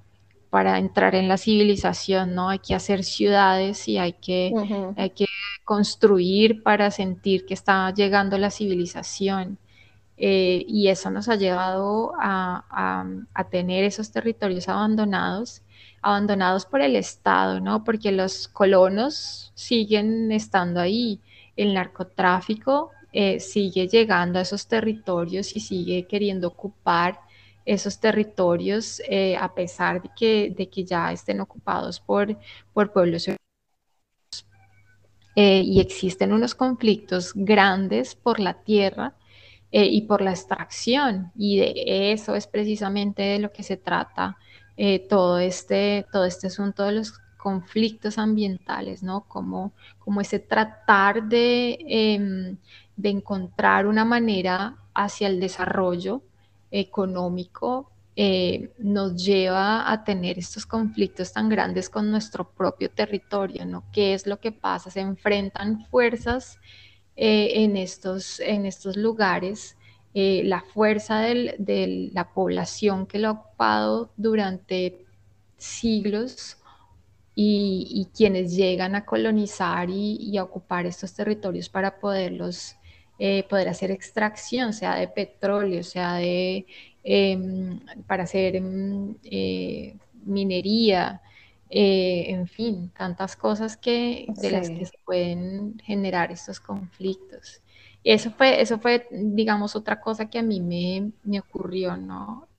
para 0.49 0.77
entrar 0.77 1.15
en 1.15 1.29
la 1.29 1.37
civilización, 1.37 2.35
¿no? 2.35 2.49
Hay 2.49 2.59
que 2.59 2.75
hacer 2.75 3.05
ciudades 3.05 3.87
y 3.87 3.97
hay 3.97 4.11
que, 4.11 4.51
hay 4.97 5.11
que 5.11 5.27
construir 5.63 6.63
para 6.63 6.91
sentir 6.91 7.45
que 7.45 7.53
está 7.53 7.93
llegando 7.93 8.37
la 8.37 8.51
civilización. 8.51 9.57
Eh, 10.23 10.63
y 10.67 10.87
eso 10.89 11.09
nos 11.09 11.27
ha 11.29 11.35
llevado 11.35 12.13
a, 12.19 12.63
tener 13.49 13.83
esos 13.83 14.11
territorios 14.11 14.69
abandonados, 14.69 15.63
abandonados 16.03 16.67
por 16.67 16.81
el 16.81 16.95
Estado, 16.95 17.59
¿no? 17.59 17.83
Porque 17.83 18.11
los 18.11 18.47
colonos 18.47 19.51
siguen 19.55 20.31
estando 20.31 20.79
ahí, 20.79 21.19
el 21.55 21.73
narcotráfico 21.73 22.91
eh, 23.11 23.39
sigue 23.39 23.87
llegando 23.87 24.37
a 24.37 24.43
esos 24.43 24.67
territorios 24.67 25.55
y 25.55 25.59
sigue 25.59 26.05
queriendo 26.05 26.49
ocupar 26.49 27.19
esos 27.65 27.99
territorios 27.99 29.01
eh, 29.09 29.35
a 29.37 29.55
pesar 29.55 30.03
de 30.03 30.09
que, 30.15 30.53
de 30.55 30.69
que 30.69 30.83
ya 30.85 31.11
estén 31.11 31.41
ocupados 31.41 31.99
por, 31.99 32.37
por 32.73 32.93
pueblos 32.93 33.27
y 35.33 35.79
existen 35.79 36.31
unos 36.33 36.53
conflictos 36.53 37.31
grandes 37.33 38.13
por 38.13 38.39
la 38.39 38.61
tierra 38.63 39.15
eh, 39.71 39.85
y 39.85 40.01
por 40.01 40.21
la 40.21 40.31
extracción. 40.31 41.31
Y 41.35 41.57
de 41.57 42.11
eso 42.11 42.35
es 42.35 42.47
precisamente 42.47 43.21
de 43.23 43.39
lo 43.39 43.51
que 43.51 43.63
se 43.63 43.77
trata 43.77 44.37
eh, 44.77 44.99
todo, 45.07 45.39
este, 45.39 46.05
todo 46.11 46.25
este 46.25 46.47
asunto 46.47 46.83
de 46.83 46.93
los 46.93 47.13
conflictos 47.37 48.17
ambientales, 48.17 49.01
¿no? 49.03 49.21
Como, 49.27 49.73
como 49.99 50.21
ese 50.21 50.39
tratar 50.39 51.23
de, 51.23 51.77
em, 51.87 52.57
de 52.95 53.09
encontrar 53.09 53.87
una 53.87 54.05
manera 54.05 54.75
hacia 54.93 55.27
el 55.27 55.39
desarrollo 55.39 56.21
económico 56.69 57.91
eh, 58.15 58.71
nos 58.77 59.23
lleva 59.23 59.89
a 59.89 60.03
tener 60.03 60.37
estos 60.37 60.65
conflictos 60.65 61.31
tan 61.31 61.47
grandes 61.47 61.89
con 61.89 62.11
nuestro 62.11 62.49
propio 62.51 62.89
territorio, 62.89 63.65
¿no? 63.65 63.85
¿Qué 63.93 64.13
es 64.13 64.27
lo 64.27 64.39
que 64.39 64.51
pasa? 64.51 64.91
Se 64.91 64.99
enfrentan 64.99 65.85
fuerzas 65.85 66.59
eh, 67.15 67.63
en, 67.63 67.77
estos, 67.77 68.39
en 68.39 68.65
estos 68.65 68.97
lugares, 68.97 69.77
eh, 70.13 70.43
la 70.45 70.61
fuerza 70.61 71.19
de 71.21 72.09
la 72.13 72.33
población 72.33 73.05
que 73.05 73.19
lo 73.19 73.27
ha 73.29 73.31
ocupado 73.31 74.11
durante 74.17 75.05
siglos 75.57 76.57
y, 77.35 78.07
quienes 78.15 78.55
llegan 78.55 78.95
a 78.95 79.05
colonizar 79.05 79.89
y, 79.89 80.37
a 80.37 80.43
ocupar 80.43 80.85
estos 80.85 81.13
territorios 81.13 81.69
para 81.69 81.99
poderlos, 81.99 82.75
eh, 83.19 83.43
poder 83.49 83.69
hacer 83.69 83.91
extracción, 83.91 84.73
sea 84.73 84.95
de 84.95 85.07
petróleo, 85.07 85.83
sea 85.83 86.15
de, 86.15 86.65
em, 87.03 87.79
para 88.07 88.23
hacer 88.23 88.55
em, 88.55 89.15
minería, 90.25 91.21
eh, 91.73 92.25
en 92.27 92.47
fin, 92.47 92.91
tantas 92.97 93.37
cosas 93.37 93.77
que, 93.77 94.27
de 94.27 94.51
las 94.51 94.69
que 94.69 94.85
se 94.85 94.97
pueden 95.05 95.79
generar 95.79 96.29
estos 96.29 96.59
conflictos. 96.59 97.61
Eso 98.03 98.29
fue, 98.31 98.61
eso 98.61 98.77
fue, 98.77 99.07
digamos, 99.11 99.75
otra 99.77 100.01
cosa 100.01 100.29
que 100.29 100.39
a 100.39 100.43
mí 100.43 100.59
me, 100.59 101.11
me 101.23 101.39
ocurrió, 101.39 101.95
¿no? 101.95 102.49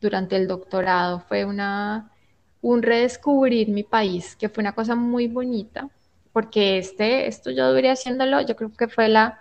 Durante 0.00 0.36
el 0.36 0.46
doctorado 0.46 1.18
fue 1.18 1.44
una, 1.44 2.12
un 2.60 2.82
redescubrir 2.82 3.68
mi 3.68 3.82
país, 3.82 4.36
que 4.36 4.48
fue 4.48 4.62
una 4.62 4.74
cosa 4.74 4.94
muy 4.94 5.26
bonita, 5.26 5.90
porque 6.32 6.78
este, 6.78 7.26
esto 7.26 7.50
yo 7.50 7.72
duré 7.72 7.90
haciéndolo, 7.90 8.40
yo 8.42 8.54
creo 8.54 8.72
que 8.72 8.86
fue 8.86 9.08
la, 9.08 9.40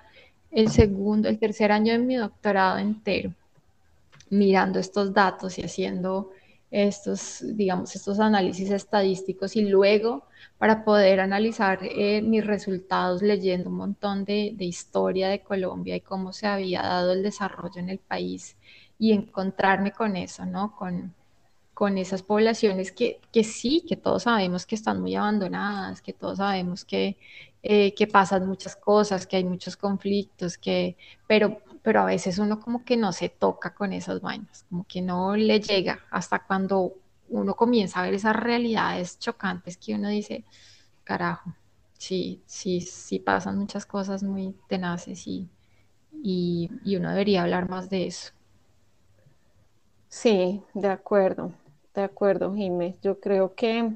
el 0.50 0.70
segundo, 0.72 1.30
el 1.30 1.38
tercer 1.38 1.72
año 1.72 1.94
de 1.94 2.00
mi 2.00 2.16
doctorado 2.16 2.80
entero, 2.80 3.32
mirando 4.32 4.80
estos 4.80 5.14
datos 5.14 5.60
y 5.60 5.64
haciendo 5.64 6.32
estos, 6.72 7.44
digamos, 7.56 7.96
estos 7.96 8.20
análisis 8.20 8.72
estadísticos 8.72 9.56
y 9.58 9.62
luego 9.68 10.24
para 10.58 10.86
poder 10.86 11.20
analizar 11.20 11.80
eh, 11.84 12.22
mis 12.22 12.46
resultados 12.46 13.22
leyendo 13.22 13.70
un 13.70 13.76
montón 13.76 14.24
de, 14.26 14.56
historia 14.60 15.30
de 15.30 15.42
Colombia 15.42 15.96
y 15.98 16.02
cómo 16.02 16.32
se 16.34 16.48
había 16.48 16.82
dado 16.82 17.12
el 17.12 17.24
desarrollo 17.24 17.80
en 17.80 17.90
el 17.90 18.00
país 18.00 18.58
y 18.98 19.12
encontrarme 19.12 19.92
con 19.92 20.16
eso, 20.16 20.46
¿no? 20.46 20.76
Con, 20.76 21.14
con 21.74 21.98
esas 21.98 22.24
poblaciones 22.24 22.92
que, 22.92 23.20
que 23.34 23.44
sí, 23.44 23.84
que 23.88 23.98
todos 23.98 24.24
sabemos 24.24 24.66
que 24.66 24.76
están 24.76 25.02
muy 25.02 25.16
abandonadas, 25.16 26.02
que 26.02 26.14
todos 26.14 26.38
sabemos 26.38 26.86
que, 26.86 27.18
eh, 27.64 27.94
que 27.96 28.08
pasan 28.08 28.48
muchas 28.48 28.76
cosas, 28.76 29.28
que 29.28 29.38
hay 29.38 29.44
muchos 29.44 29.78
conflictos, 29.78 30.58
que, 30.58 30.96
pero 31.28 31.62
pero 31.84 32.02
a 32.02 32.06
veces 32.06 32.38
uno 32.38 32.60
como 32.60 32.84
que 32.86 32.98
no 32.98 33.12
se 33.12 33.30
toca 33.30 33.74
con 33.74 33.94
esas 33.94 34.22
vainas, 34.22 34.66
como 34.70 34.86
que 34.88 35.02
no 35.02 35.36
le 35.36 35.60
llega 35.60 36.00
hasta 36.12 36.40
cuando 36.40 36.94
uno 37.30 37.56
comienza 37.56 38.00
a 38.00 38.04
ver 38.04 38.14
esas 38.14 38.36
realidades 38.36 39.18
chocantes 39.20 39.78
que 39.78 39.96
uno 39.96 40.10
dice, 40.10 40.44
carajo, 41.04 41.54
sí, 41.98 42.42
sí, 42.46 42.82
sí 42.82 43.20
pasan 43.20 43.58
muchas 43.58 43.86
cosas 43.86 44.22
muy 44.24 44.56
tenaces 44.68 45.26
y, 45.28 45.50
y, 46.24 46.70
uno 46.96 47.10
debería 47.10 47.44
hablar 47.44 47.70
más 47.70 47.90
de 47.90 48.08
eso. 48.08 48.32
Sí, 50.10 50.62
de 50.74 50.90
acuerdo, 50.90 51.54
de 51.96 52.04
acuerdo, 52.04 52.54
Jiménez. 52.54 53.00
Yo 53.02 53.20
creo 53.20 53.56
que 53.56 53.94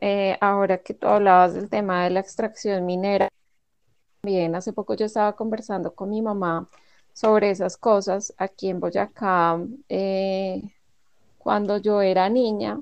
eh, 0.00 0.36
ahora 0.40 0.78
que 0.78 0.94
tú 0.94 1.06
hablabas 1.06 1.54
del 1.54 1.70
tema 1.70 2.04
de 2.04 2.10
la 2.10 2.20
extracción 2.20 2.84
minera, 2.84 3.28
Bien, 4.24 4.54
hace 4.54 4.72
poco 4.72 4.94
yo 4.94 5.06
estaba 5.06 5.34
conversando 5.34 5.96
con 5.96 6.08
mi 6.10 6.22
mamá 6.22 6.68
sobre 7.12 7.50
esas 7.50 7.76
cosas 7.76 8.32
aquí 8.38 8.68
en 8.68 8.78
Boyacá, 8.78 9.58
eh, 9.88 10.62
cuando 11.38 11.78
yo 11.78 12.00
era 12.02 12.28
niña. 12.28 12.80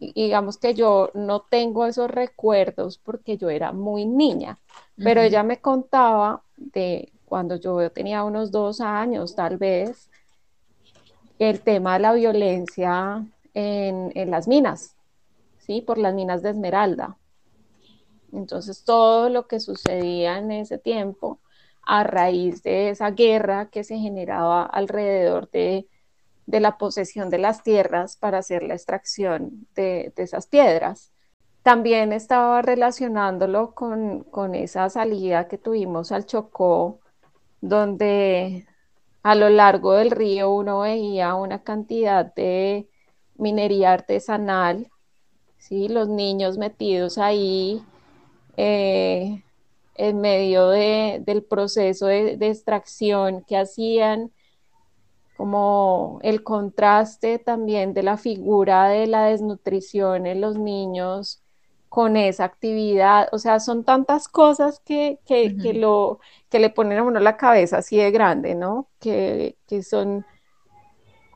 digamos 0.00 0.58
que 0.58 0.74
yo 0.74 1.10
no 1.14 1.40
tengo 1.42 1.86
esos 1.86 2.10
recuerdos 2.10 2.98
porque 2.98 3.36
yo 3.38 3.50
era 3.50 3.72
muy 3.72 4.06
niña, 4.06 4.58
pero 4.96 5.20
ella 5.22 5.42
me 5.42 5.60
contaba 5.60 6.42
de 6.56 7.12
cuando 7.26 7.56
yo 7.56 7.90
tenía 7.92 8.24
unos 8.24 8.50
dos 8.50 8.80
años, 8.80 9.34
tal 9.36 9.58
vez, 9.58 10.08
el 11.38 11.60
tema 11.60 11.94
de 11.94 12.00
la 12.00 12.12
violencia 12.12 13.24
en, 13.54 14.10
en 14.14 14.30
las 14.30 14.48
minas, 14.48 14.94
¿sí? 15.58 15.82
Por 15.82 15.98
las 15.98 16.14
minas 16.14 16.42
de 16.42 16.50
Esmeralda. 16.50 17.16
Entonces, 18.32 18.84
todo 18.84 19.28
lo 19.30 19.46
que 19.46 19.60
sucedía 19.60 20.38
en 20.38 20.52
ese 20.52 20.78
tiempo 20.78 21.40
a 21.86 22.02
raíz 22.02 22.62
de 22.62 22.90
esa 22.90 23.10
guerra 23.12 23.70
que 23.70 23.84
se 23.84 23.96
generaba 23.98 24.64
alrededor 24.64 25.50
de, 25.50 25.88
la 26.46 26.78
posesión 26.78 27.30
de 27.30 27.38
las 27.38 27.62
tierras 27.62 28.16
para 28.16 28.38
hacer 28.38 28.62
la 28.64 28.74
extracción 28.74 29.66
de, 29.74 30.12
esas 30.16 30.46
piedras. 30.48 31.12
También 31.62 32.12
estaba 32.12 32.62
relacionándolo 32.62 33.74
con, 33.74 34.24
con, 34.24 34.54
esa 34.54 34.88
salida 34.90 35.48
que 35.48 35.58
tuvimos 35.58 36.12
al 36.12 36.26
Chocó, 36.26 37.00
donde 37.60 38.66
a 39.22 39.34
lo 39.34 39.48
largo 39.48 39.94
del 39.94 40.10
río 40.10 40.52
uno 40.52 40.80
veía 40.80 41.34
una 41.34 41.62
cantidad 41.62 42.32
de 42.34 42.88
minería 43.36 43.92
artesanal, 43.92 44.88
¿sí? 45.58 45.88
los 45.88 46.08
niños 46.08 46.58
metidos 46.58 47.18
ahí 47.18 47.84
eh, 48.56 49.42
en 49.96 50.20
medio 50.20 50.68
del 50.68 51.42
proceso 51.48 52.06
de, 52.06 52.36
extracción 52.40 53.44
que 53.44 53.56
hacían, 53.56 54.30
como 55.36 56.18
el 56.22 56.42
contraste 56.42 57.38
también 57.38 57.94
de 57.94 58.02
la 58.02 58.16
figura 58.16 58.88
de 58.88 59.06
la 59.06 59.26
desnutrición 59.26 60.26
en 60.26 60.40
los 60.40 60.58
niños 60.58 61.42
con 61.88 62.16
esa 62.16 62.44
actividad, 62.44 63.28
o 63.32 63.38
sea, 63.38 63.60
son 63.60 63.84
tantas 63.84 64.28
cosas 64.28 64.80
que, 64.80 65.18
lo, 65.74 66.20
que 66.50 66.58
le 66.58 66.70
ponen 66.70 66.98
a 66.98 67.02
uno 67.02 67.20
la 67.20 67.36
cabeza 67.36 67.78
así 67.78 67.96
de 67.96 68.10
grande, 68.10 68.54
¿no? 68.54 68.88
Que, 68.98 69.56
que 69.66 69.82
son 69.82 70.26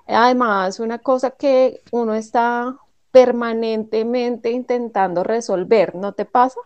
además 0.06 0.80
una 0.80 0.98
cosa 0.98 1.30
que 1.30 1.80
uno 1.92 2.14
está 2.14 2.76
permanentemente 3.10 4.50
intentando 4.50 5.24
resolver, 5.24 5.94
¿no 5.94 6.12
te 6.12 6.24
pasa? 6.24 6.60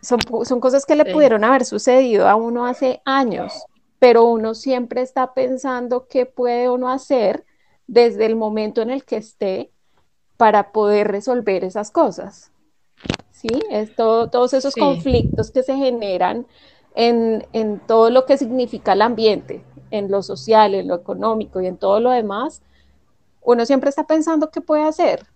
Son, 0.00 0.60
cosas 0.60 0.86
que 0.86 0.96
le 0.96 1.04
pudieron 1.04 1.44
haber 1.44 1.64
sucedido 1.64 2.28
a 2.28 2.34
uno 2.34 2.66
hace 2.66 3.02
años, 3.04 3.64
pero 3.98 4.24
uno 4.24 4.54
siempre 4.54 5.02
está 5.02 5.34
pensando 5.34 6.06
qué 6.08 6.26
puede 6.26 6.70
uno 6.70 6.88
hacer 6.88 7.44
desde 7.86 8.26
el 8.26 8.36
momento 8.36 8.82
en 8.82 8.90
el 8.90 9.04
que 9.04 9.16
esté 9.16 9.70
para 10.36 10.72
poder 10.72 11.08
resolver 11.08 11.64
esas 11.64 11.90
cosas. 11.90 12.50
¿Sí? 13.30 13.48
Es 13.70 13.94
todos 13.94 14.52
esos 14.52 14.74
conflictos 14.74 15.50
que 15.50 15.62
se 15.62 15.74
generan 15.74 16.46
en, 16.94 17.46
en 17.52 17.80
todo 17.80 18.10
lo 18.10 18.26
que 18.26 18.36
significa 18.36 18.92
el 18.92 19.02
ambiente, 19.02 19.64
en 19.90 20.10
lo 20.10 20.22
social, 20.22 20.74
en 20.74 20.88
lo 20.88 20.94
económico 20.94 21.60
y 21.60 21.66
en 21.66 21.76
todo 21.76 22.00
lo 22.00 22.10
demás, 22.10 22.62
uno 23.42 23.64
siempre 23.66 23.90
está 23.90 24.06
pensando 24.06 24.50
qué 24.50 24.60
puede 24.60 24.82
hacer, 24.82 25.26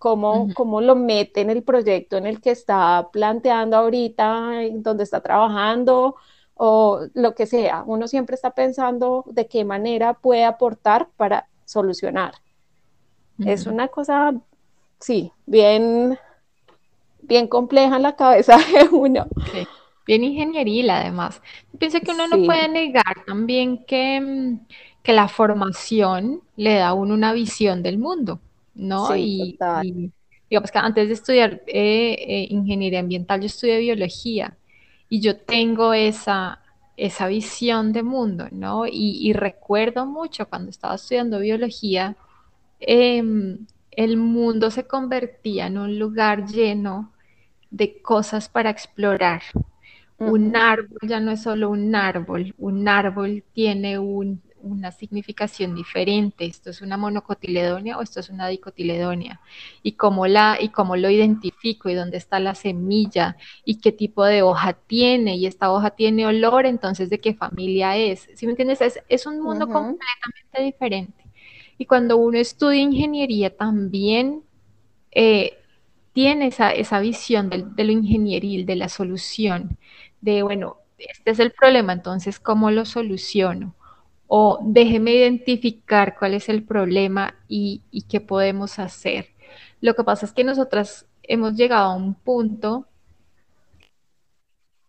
cómo, 0.00 0.48
cómo 0.54 0.80
lo 0.80 0.96
mete 0.96 1.42
en 1.42 1.50
el 1.50 1.62
proyecto 1.62 2.16
en 2.16 2.26
el 2.26 2.40
que 2.40 2.50
está 2.50 3.10
planteando 3.12 3.76
ahorita, 3.76 4.64
en 4.64 4.82
donde 4.82 5.04
está 5.04 5.20
trabajando 5.20 6.16
o 6.54 7.00
lo 7.12 7.34
que 7.34 7.44
sea. 7.44 7.84
Uno 7.86 8.08
siempre 8.08 8.34
está 8.34 8.50
pensando 8.52 9.24
de 9.28 9.46
qué 9.46 9.62
manera 9.62 10.14
puede 10.14 10.44
aportar 10.44 11.08
para 11.16 11.46
solucionar. 11.66 12.32
Es 13.44 13.66
una 13.66 13.88
cosa, 13.88 14.34
sí, 14.98 15.32
bien, 15.46 16.18
bien 17.22 17.46
compleja 17.46 17.96
en 17.96 18.02
la 18.02 18.16
cabeza 18.16 18.56
de 18.72 18.88
uno. 18.90 19.26
Bien 20.06 20.24
ingenieril 20.24 20.88
además. 20.88 21.42
Pienso 21.78 22.00
que 22.00 22.10
uno 22.10 22.26
no 22.26 22.42
puede 22.44 22.68
negar 22.68 23.24
también 23.26 23.84
que, 23.84 24.20
mm, 24.20 24.66
que, 25.02 25.12
la 25.12 25.28
formación 25.28 26.40
le 26.56 26.74
da 26.76 26.88
a 26.88 26.94
uno 26.94 27.14
una 27.14 27.32
visión 27.34 27.82
del 27.82 27.98
mundo, 27.98 28.40
¿no? 28.74 29.16
y, 29.16 29.58
digamos 30.48 30.70
que 30.70 30.78
antes 30.78 31.08
de 31.08 31.14
estudiar 31.14 31.62
eh, 31.66 32.16
eh, 32.18 32.46
ingeniería 32.50 33.00
ambiental, 33.00 33.40
yo 33.40 33.46
estudié 33.46 33.78
biología 33.78 34.56
y 35.08 35.20
yo 35.20 35.36
tengo 35.36 35.94
esa, 35.94 36.60
esa 36.96 37.28
visión 37.28 37.92
de 37.92 38.02
mundo, 38.02 38.48
¿no? 38.50 38.84
Y, 38.86 39.32
recuerdo 39.32 40.06
mucho 40.06 40.48
cuando 40.48 40.70
estaba 40.70 40.96
estudiando 40.96 41.38
biología, 41.38 42.16
em, 42.80 43.66
el 43.92 44.16
mundo 44.16 44.70
se 44.70 44.86
convertía 44.86 45.66
en 45.66 45.78
un 45.78 45.98
lugar 45.98 46.46
lleno 46.46 47.12
de 47.70 48.00
cosas 48.02 48.48
para 48.48 48.70
explorar, 48.70 49.42
un 50.18 50.54
árbol 50.54 50.98
ya 51.02 51.18
no 51.18 51.30
es 51.30 51.42
solo 51.42 51.70
un 51.70 51.94
árbol, 51.94 52.54
un 52.58 52.86
árbol 52.88 53.42
tiene 53.54 53.98
una 54.62 54.92
significación 54.92 55.74
diferente. 55.74 56.44
Esto 56.44 56.70
es 56.70 56.80
una 56.82 56.96
monocotiledonia 56.96 57.98
o 57.98 58.02
esto 58.02 58.20
es 58.20 58.30
una 58.30 58.48
dicotiledonia. 58.48 59.40
Y 59.82 59.92
cómo, 59.92 60.26
la, 60.26 60.58
y 60.60 60.68
cómo 60.68 60.96
lo 60.96 61.10
identifico 61.10 61.88
y 61.88 61.94
dónde 61.94 62.16
está 62.16 62.40
la 62.40 62.54
semilla 62.54 63.36
y 63.64 63.80
qué 63.80 63.92
tipo 63.92 64.24
de 64.24 64.42
hoja 64.42 64.72
tiene. 64.72 65.36
Y 65.36 65.46
esta 65.46 65.72
hoja 65.72 65.90
tiene 65.90 66.26
olor, 66.26 66.66
entonces 66.66 67.10
de 67.10 67.20
qué 67.20 67.34
familia 67.34 67.96
es. 67.96 68.28
¿Sí 68.34 68.46
me 68.46 68.52
entiendes? 68.52 68.80
Es, 69.08 69.26
un 69.26 69.40
mundo 69.40 69.66
completamente 69.66 70.62
diferente. 70.62 71.24
Y 71.78 71.86
cuando 71.86 72.16
uno 72.16 72.38
estudia 72.38 72.80
ingeniería 72.80 73.56
también 73.56 74.42
eh, 75.12 75.58
tiene 76.12 76.48
esa, 76.48 76.72
esa 76.72 77.00
visión 77.00 77.48
de, 77.48 77.64
de, 77.64 77.84
lo 77.84 77.92
ingenieril, 77.92 78.66
de 78.66 78.76
la 78.76 78.88
solución 78.88 79.78
de, 80.20 80.42
bueno, 80.42 80.76
este 80.98 81.30
es 81.30 81.38
el 81.38 81.52
problema, 81.52 81.92
entonces, 81.92 82.38
¿cómo 82.38 82.70
lo 82.70 82.84
soluciono? 82.84 83.74
O 84.32 84.60
déjeme 84.62 85.12
identificar 85.12 86.16
cuál 86.16 86.34
es 86.34 86.48
el 86.48 86.62
problema 86.62 87.34
y, 87.48 87.82
qué 88.08 88.20
podemos 88.20 88.78
hacer. 88.78 89.26
Lo 89.80 89.94
que 89.94 90.04
pasa 90.04 90.24
es 90.24 90.32
que 90.32 90.44
nosotras 90.44 91.04
hemos 91.24 91.56
llegado 91.56 91.90
a 91.90 91.96
un 91.96 92.14
punto 92.14 92.86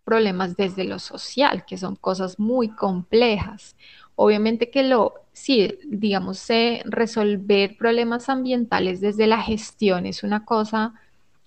problemas 0.04 0.56
desde 0.56 0.84
lo 0.84 1.00
social, 1.00 1.64
que 1.66 1.76
son 1.76 1.96
cosas 1.96 2.38
muy 2.38 2.68
complejas. 2.68 3.74
Obviamente 4.14 4.70
que 4.70 4.84
lo, 4.84 5.14
sí, 5.32 5.76
digamos, 5.86 6.46
resolver 6.84 7.76
problemas 7.76 8.28
ambientales 8.28 9.00
desde 9.00 9.26
la 9.26 9.42
gestión 9.42 10.06
es 10.06 10.22
una 10.22 10.44
cosa 10.44 10.94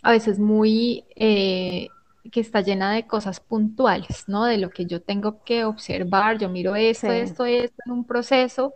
a 0.02 0.12
veces 0.12 0.38
muy 0.38 1.06
eh, 1.16 1.88
que 2.32 2.40
está 2.40 2.62
llena 2.62 2.92
de 2.94 3.08
cosas 3.08 3.40
puntuales, 3.40 4.26
¿no? 4.28 4.46
De 4.46 4.58
lo 4.58 4.70
que 4.70 4.86
yo 4.86 5.02
tengo 5.02 5.44
que 5.44 5.66
observar, 5.66 6.38
yo 6.38 6.50
miro 6.50 6.76
esto, 6.76 7.12
esto, 7.12 7.46
esto 7.46 7.82
en 7.86 7.92
un 7.92 8.06
proceso 8.06 8.74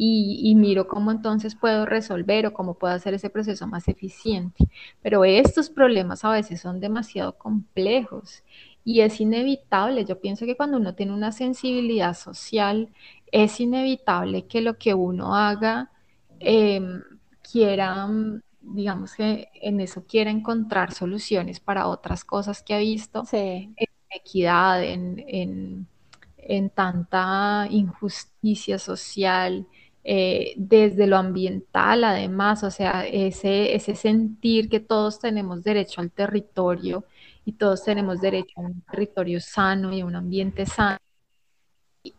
y, 0.00 0.54
miro 0.54 0.86
cómo 0.86 1.10
entonces 1.10 1.56
puedo 1.56 1.84
resolver 1.84 2.46
o 2.46 2.52
cómo 2.52 2.74
puedo 2.74 2.94
hacer 2.94 3.14
ese 3.14 3.30
proceso 3.30 3.66
más 3.66 3.88
eficiente. 3.88 4.68
Pero 5.02 5.24
estos 5.24 5.70
problemas 5.70 6.24
a 6.24 6.30
veces 6.30 6.60
son 6.60 6.78
demasiado 6.78 7.36
complejos 7.36 8.44
y 8.84 9.00
es 9.00 9.20
inevitable. 9.20 10.04
Yo 10.04 10.20
pienso 10.20 10.46
que 10.46 10.56
cuando 10.56 10.76
uno 10.76 10.94
tiene 10.94 11.12
una 11.12 11.32
sensibilidad 11.32 12.14
social, 12.14 12.90
es 13.32 13.58
inevitable 13.58 14.46
que 14.46 14.60
lo 14.60 14.78
que 14.78 14.94
uno 14.94 15.34
haga 15.34 15.90
em, 16.38 17.02
quiera 17.42 18.08
digamos 18.74 19.14
que 19.14 19.48
en 19.54 19.80
eso 19.80 20.04
quiere 20.06 20.30
encontrar 20.30 20.92
soluciones 20.92 21.60
para 21.60 21.88
otras 21.88 22.24
cosas 22.24 22.62
que 22.62 22.74
ha 22.74 22.78
visto, 22.78 23.24
en 23.32 23.74
equidad, 24.10 24.82
en, 24.84 25.86
tanta 26.74 27.66
injusticia 27.70 28.78
social, 28.78 29.66
eh, 30.04 30.54
desde 30.56 31.06
lo 31.06 31.18
ambiental 31.18 32.04
además, 32.04 32.64
o 32.64 32.70
sea, 32.70 33.06
ese, 33.06 33.74
ese 33.74 33.94
sentir 33.94 34.68
que 34.70 34.80
todos 34.80 35.18
tenemos 35.20 35.62
derecho 35.62 36.00
al 36.00 36.10
territorio 36.10 37.04
y 37.44 37.52
todos 37.52 37.84
tenemos 37.84 38.20
derecho 38.20 38.52
a 38.56 38.62
un 38.62 38.80
territorio 38.82 39.40
sano 39.40 39.92
y 39.92 40.00
a 40.00 40.06
un 40.06 40.16
ambiente 40.16 40.64
sano, 40.66 40.98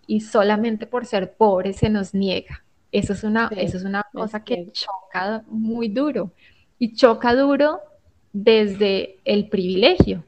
y 0.05 0.21
solamente 0.21 0.85
por 0.85 1.05
ser 1.05 1.35
pobres 1.35 1.77
se 1.77 1.89
nos 1.89 2.13
niega. 2.13 2.63
Eso 2.91 3.13
es 3.13 3.23
una, 3.23 3.49
eso 3.55 3.77
es 3.77 3.83
una 3.83 4.03
cosa 4.11 4.43
que 4.43 4.71
choca 4.71 5.43
muy 5.47 5.89
duro. 5.89 6.31
Y 6.79 6.95
choca 6.95 7.35
duro 7.35 7.81
desde 8.33 9.19
el 9.25 9.49
privilegio, 9.49 10.23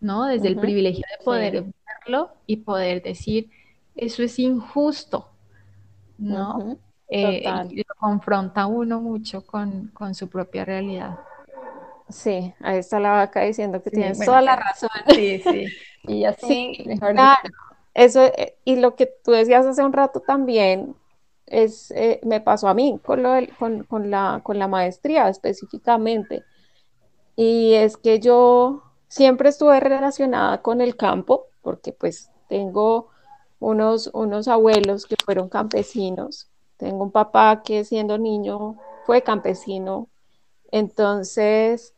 ¿no? 0.00 0.24
Desde 0.24 0.48
el 0.48 0.58
privilegio 0.58 1.04
de 1.18 1.24
poder 1.24 1.64
verlo 2.04 2.30
y 2.46 2.58
poder 2.58 3.02
decir, 3.02 3.50
eso 3.94 4.22
es 4.22 4.38
injusto, 4.38 5.30
¿no? 6.18 6.78
Eh, 7.08 7.44
lo 7.44 7.94
confronta 7.98 8.66
uno 8.66 9.00
mucho 9.00 9.46
con, 9.46 9.92
su 10.14 10.28
propia 10.28 10.64
realidad. 10.64 11.18
Sí, 12.08 12.54
ahí 12.60 12.78
está 12.78 13.00
la 13.00 13.10
vaca 13.10 13.42
diciendo 13.42 13.82
que 13.82 13.90
tienes 13.90 14.18
toda 14.24 14.40
la 14.40 14.56
razón. 14.56 14.90
Sí, 15.08 15.40
sí. 15.40 15.66
Y 16.08 16.24
así, 16.24 16.86
claro. 17.00 17.48
Eso, 17.92 18.22
eh, 18.26 18.56
y 18.64 18.76
lo 18.76 18.94
que 18.94 19.06
tú 19.24 19.32
decías 19.32 19.66
hace 19.66 19.82
un 19.82 19.92
rato 19.92 20.20
también, 20.20 20.94
es, 21.46 21.90
eh, 21.92 22.20
me 22.24 22.40
pasó 22.40 22.68
a 22.68 22.74
mí 22.74 22.98
con, 23.04 23.22
lo 23.22 23.30
con, 23.88 24.10
la, 24.10 24.40
con 24.42 24.58
la 24.58 24.68
maestría 24.68 25.28
específicamente. 25.28 26.44
Y 27.36 27.74
es 27.74 27.96
que 27.96 28.20
yo 28.20 28.82
siempre 29.08 29.50
estuve 29.50 29.80
relacionada 29.80 30.62
con 30.62 30.80
el 30.80 30.96
campo, 30.96 31.46
porque 31.62 31.92
pues 31.92 32.30
tengo 32.48 33.08
unos, 33.60 34.10
unos 34.12 34.48
abuelos 34.48 35.06
que 35.06 35.16
fueron 35.24 35.48
campesinos, 35.48 36.50
tengo 36.76 37.04
un 37.04 37.12
papá 37.12 37.62
que 37.64 37.84
siendo 37.84 38.18
niño 38.18 38.76
fue 39.04 39.22
campesino, 39.22 40.08
entonces 40.72 41.94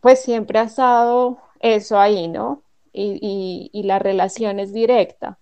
pues 0.00 0.22
siempre 0.22 0.58
ha 0.58 0.64
estado 0.64 1.38
eso 1.60 1.98
ahí, 1.98 2.28
¿no? 2.28 2.62
Y, 2.92 3.70
y 3.72 3.82
la 3.84 3.98
relación 3.98 4.58
es 4.60 4.72
directa 4.72 5.38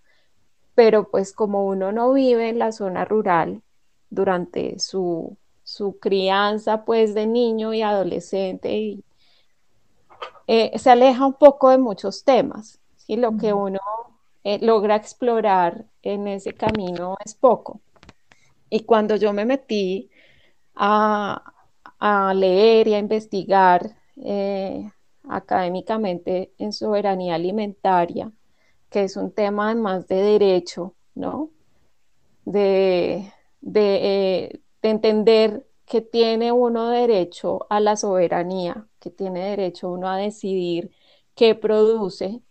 pero 0.79 1.09
pues 1.11 1.33
como 1.33 1.67
uno 1.67 1.91
no 1.91 2.13
vive 2.13 2.51
en 2.51 2.61
la 2.61 2.71
zona 2.71 3.05
rural 3.05 3.63
durante 4.11 4.79
su, 4.79 5.37
crianza 6.01 6.85
pues 6.85 7.15
de 7.15 7.27
niño 7.27 7.75
y 7.75 7.83
adolescente, 7.83 8.73
y, 8.73 9.05
eh, 10.47 10.79
se 10.79 10.91
aleja 10.91 11.27
un 11.27 11.35
poco 11.35 11.71
de 11.71 11.79
muchos 11.79 12.23
temas, 12.23 12.79
y 13.09 13.17
lo 13.17 13.37
que 13.37 13.53
uno 13.53 13.81
eh, 14.45 14.61
logra 14.65 14.95
explorar 14.95 15.85
en 16.03 16.29
ese 16.29 16.53
camino 16.53 17.17
es 17.25 17.35
poco. 17.35 17.81
Y 18.71 18.85
cuando 18.85 19.17
yo 19.17 19.33
me 19.33 19.45
metí 19.45 20.09
a, 20.77 21.43
leer 22.37 22.87
y 22.87 22.95
a 22.95 23.01
investigar 23.01 23.97
eh, 24.23 24.89
académicamente 25.29 26.53
en 26.57 26.73
soberanía 26.73 27.35
alimentaria, 27.35 28.31
que 28.91 29.05
es 29.05 29.17
un 29.17 29.33
tema 29.33 29.75
más 29.75 30.09
de 30.09 30.17
derecho, 30.17 30.95
¿no? 31.15 31.51
De, 32.45 33.33
eh, 33.75 34.61
de, 34.83 34.91
entender 34.91 35.67
que 35.87 36.01
tiene 36.01 36.53
uno 36.53 36.89
derecho 36.91 37.67
a 37.71 37.81
la 37.81 37.97
soberanía, 37.97 38.87
que 39.01 39.11
tiene 39.11 39.51
derecho 39.51 39.91
uno 39.91 40.09
a 40.09 40.17
decidir 40.17 40.91
qué 41.35 41.55
produce, 41.55 42.43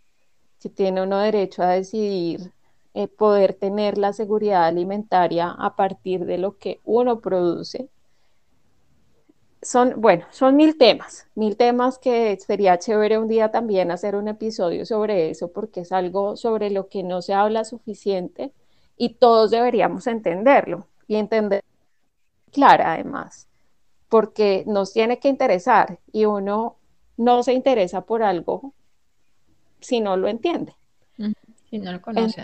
que 0.59 0.69
tiene 0.69 1.03
uno 1.03 1.19
derecho 1.19 1.63
a 1.63 1.69
decidir 1.69 2.53
eh, 2.93 3.07
poder 3.07 3.53
tener 3.53 3.97
la 3.97 4.13
seguridad 4.13 4.65
alimentaria 4.65 5.51
a 5.51 5.75
partir 5.75 6.25
de 6.25 6.37
lo 6.37 6.57
que 6.57 6.81
uno 6.83 7.19
produce 7.21 7.89
son, 9.67 9.95
bueno, 9.97 10.25
son 10.31 10.55
mil 10.55 10.77
temas, 10.77 11.27
mil 11.35 11.57
temas 11.57 11.99
que 11.99 12.37
sería 12.39 12.79
chévere 12.79 13.17
un 13.17 13.27
día 13.27 13.51
también 13.51 13.91
hacer 13.91 14.15
un 14.15 14.29
episodio 14.29 14.85
sobre 14.85 15.29
eso, 15.29 15.51
porque 15.51 15.81
es 15.81 15.91
algo 15.91 16.37
sobre 16.37 16.69
lo 16.69 16.87
que 16.87 17.03
no 17.03 17.21
se 17.21 17.33
habla 17.33 17.65
suficiente 17.65 18.53
y 18.95 19.15
todos 19.15 19.51
deberíamos 19.51 20.07
entenderlo 20.07 20.87
y 21.05 21.17
entender 21.17 21.65
clara 22.53 22.93
además, 22.93 23.49
porque 24.07 24.63
nos 24.67 24.93
tiene 24.93 25.19
que 25.19 25.27
interesar 25.27 25.99
y 26.13 26.23
uno 26.23 26.77
no 27.17 27.43
se 27.43 27.51
interesa 27.51 28.05
por 28.05 28.23
algo 28.23 28.73
si 29.81 29.99
no 29.99 30.15
lo 30.15 30.29
entiende. 30.29 30.75
Si 31.69 31.77
no 31.77 31.91
lo 31.91 32.01
conoce. 32.01 32.41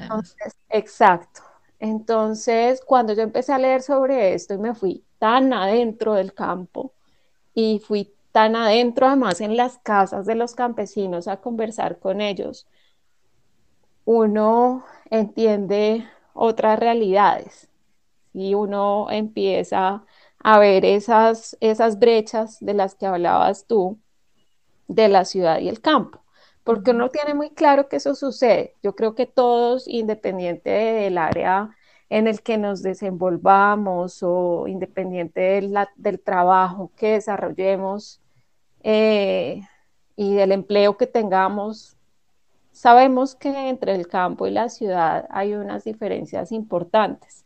exacto. 0.68 1.42
Entonces, 1.80 2.82
cuando 2.86 3.14
yo 3.14 3.22
empecé 3.22 3.54
a 3.54 3.60
leer 3.60 3.82
sobre 3.82 4.34
esto 4.34 4.56
y 4.56 4.58
me 4.58 4.76
fui 4.76 5.06
tan 5.20 5.54
adentro 5.54 6.16
del 6.16 6.34
campo 6.34 6.92
y 7.54 7.80
fui 7.80 8.14
tan 8.32 8.56
adentro 8.56 9.08
además 9.08 9.42
en 9.42 9.56
las 9.58 9.78
casas 9.78 10.26
de 10.26 10.36
los 10.36 10.56
campesinos 10.56 11.28
a 11.28 11.38
conversar 11.38 12.00
con 12.00 12.22
ellos, 12.22 12.68
uno 14.06 14.84
entiende 15.10 16.06
otras 16.34 16.80
realidades 16.80 17.70
y 18.34 18.56
uno 18.56 19.10
empieza 19.12 20.04
a 20.40 20.60
ver 20.60 20.84
esas, 20.84 21.56
esas 21.62 22.00
brechas 22.00 22.58
de 22.60 22.74
las 22.74 22.96
que 22.96 23.06
hablabas 23.06 23.66
tú 23.68 24.00
de 24.88 25.08
la 25.08 25.26
ciudad 25.26 25.60
y 25.60 25.70
el 25.70 25.80
campo, 25.80 26.22
porque 26.64 26.92
uno 26.92 27.10
tiene 27.10 27.34
muy 27.34 27.52
claro 27.52 27.88
que 27.88 27.98
eso 27.98 28.16
sucede. 28.16 28.76
Yo 28.84 28.96
creo 28.96 29.16
que 29.16 29.26
todos, 29.26 29.88
independiente 29.88 30.70
del 30.70 31.18
área 31.18 31.76
en 32.14 32.28
el 32.28 32.44
que 32.44 32.60
nos 32.60 32.84
desenvolvamos 32.84 34.22
o 34.22 34.68
independiente 34.68 35.68
del 35.96 36.20
trabajo 36.20 36.92
que 36.96 37.14
desarrollemos 37.14 38.22
eh, 38.84 39.62
y 40.16 40.36
del 40.36 40.52
empleo 40.52 40.96
que 40.96 41.08
tengamos, 41.08 41.98
sabemos 42.72 43.34
que 43.34 43.68
entre 43.68 43.96
el 43.96 44.08
campo 44.08 44.46
y 44.46 44.52
la 44.52 44.70
ciudad 44.70 45.26
hay 45.32 45.56
unas 45.56 45.86
diferencias 45.86 46.52
importantes 46.52 47.46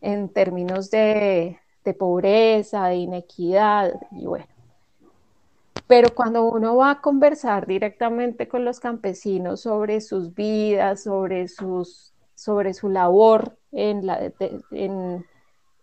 en 0.00 0.28
términos 0.28 0.88
de, 0.92 1.58
de 1.84 1.92
pobreza, 1.92 2.86
de 2.86 2.98
inequidad 2.98 3.92
y 4.12 4.26
bueno. 4.26 4.46
Pero 5.88 6.14
cuando 6.14 6.44
uno 6.44 6.76
va 6.76 6.92
a 6.92 7.00
conversar 7.00 7.66
directamente 7.66 8.46
con 8.46 8.64
los 8.64 8.78
campesinos 8.78 9.62
sobre 9.62 10.00
sus 10.00 10.32
vidas, 10.32 11.02
sobre, 11.02 11.48
sus, 11.48 12.12
sobre 12.36 12.72
su 12.72 12.88
labor 12.88 13.58
en, 13.76 14.06
la, 14.06 14.32
en, 14.70 15.26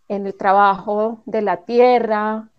en 0.10 0.28
el 0.28 0.36
trabajo 0.36 1.22
de 1.26 1.42
la 1.42 1.64
tierra, 1.64 2.50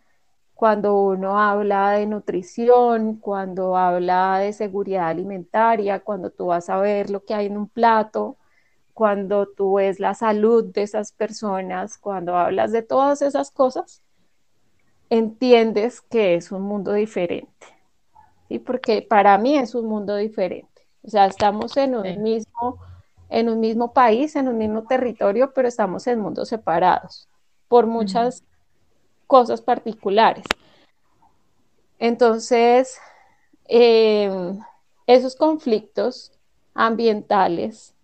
cuando 0.55 1.03
uno 1.03 1.39
habla 1.39 1.91
de 1.91 2.07
nutrición, 2.07 3.17
cuando 3.17 3.77
habla 3.77 4.39
de 4.39 4.53
seguridad 4.53 5.09
alimentaria, 5.09 6.01
cuando 6.01 6.31
tú 6.31 6.47
vas 6.47 6.71
a 6.71 6.79
ver 6.79 7.11
lo 7.11 7.25
que 7.25 7.35
hay 7.35 7.47
en 7.47 7.59
un 7.59 7.69
plato, 7.69 8.37
cuando 8.95 9.49
tú 9.49 9.75
ves 9.75 9.99
la 9.99 10.15
salud 10.15 10.73
de 10.73 10.83
esas 10.83 11.13
personas, 11.13 11.99
cuando 11.99 12.37
hablas 12.37 12.71
de 12.71 12.83
todas 12.83 13.21
esas 13.23 13.51
cosas, 13.51 14.03
entiendes 15.11 16.01
que 16.01 16.37
es 16.37 16.53
un 16.53 16.63
mundo 16.63 16.93
diferente. 16.93 17.67
¿sí? 18.49 18.61
Porque 18.61 19.03
para 19.03 19.37
mí 19.39 19.59
es 19.59 19.75
un 19.75 19.87
mundo 19.87 20.15
diferente. 20.17 20.87
O 21.03 21.11
sea, 21.11 21.27
estamos 21.27 21.77
en 21.77 21.97
un, 21.97 22.23
mismo, 22.23 22.79
en 23.35 23.49
un 23.49 23.59
mismo 23.59 23.93
país, 23.93 24.37
en 24.37 24.47
un 24.47 24.59
mismo 24.59 24.85
territorio, 24.85 25.53
pero 25.53 25.67
estamos 25.67 26.07
en 26.07 26.21
mundos 26.21 26.49
separados 26.51 27.29
por 27.67 27.89
muchas 27.89 28.45
cosas 29.27 29.61
particulares. 29.61 30.45
Entonces, 31.99 32.97
em, 33.65 34.61
esos 35.09 35.35
conflictos 35.35 36.31
ambientales 36.75 37.97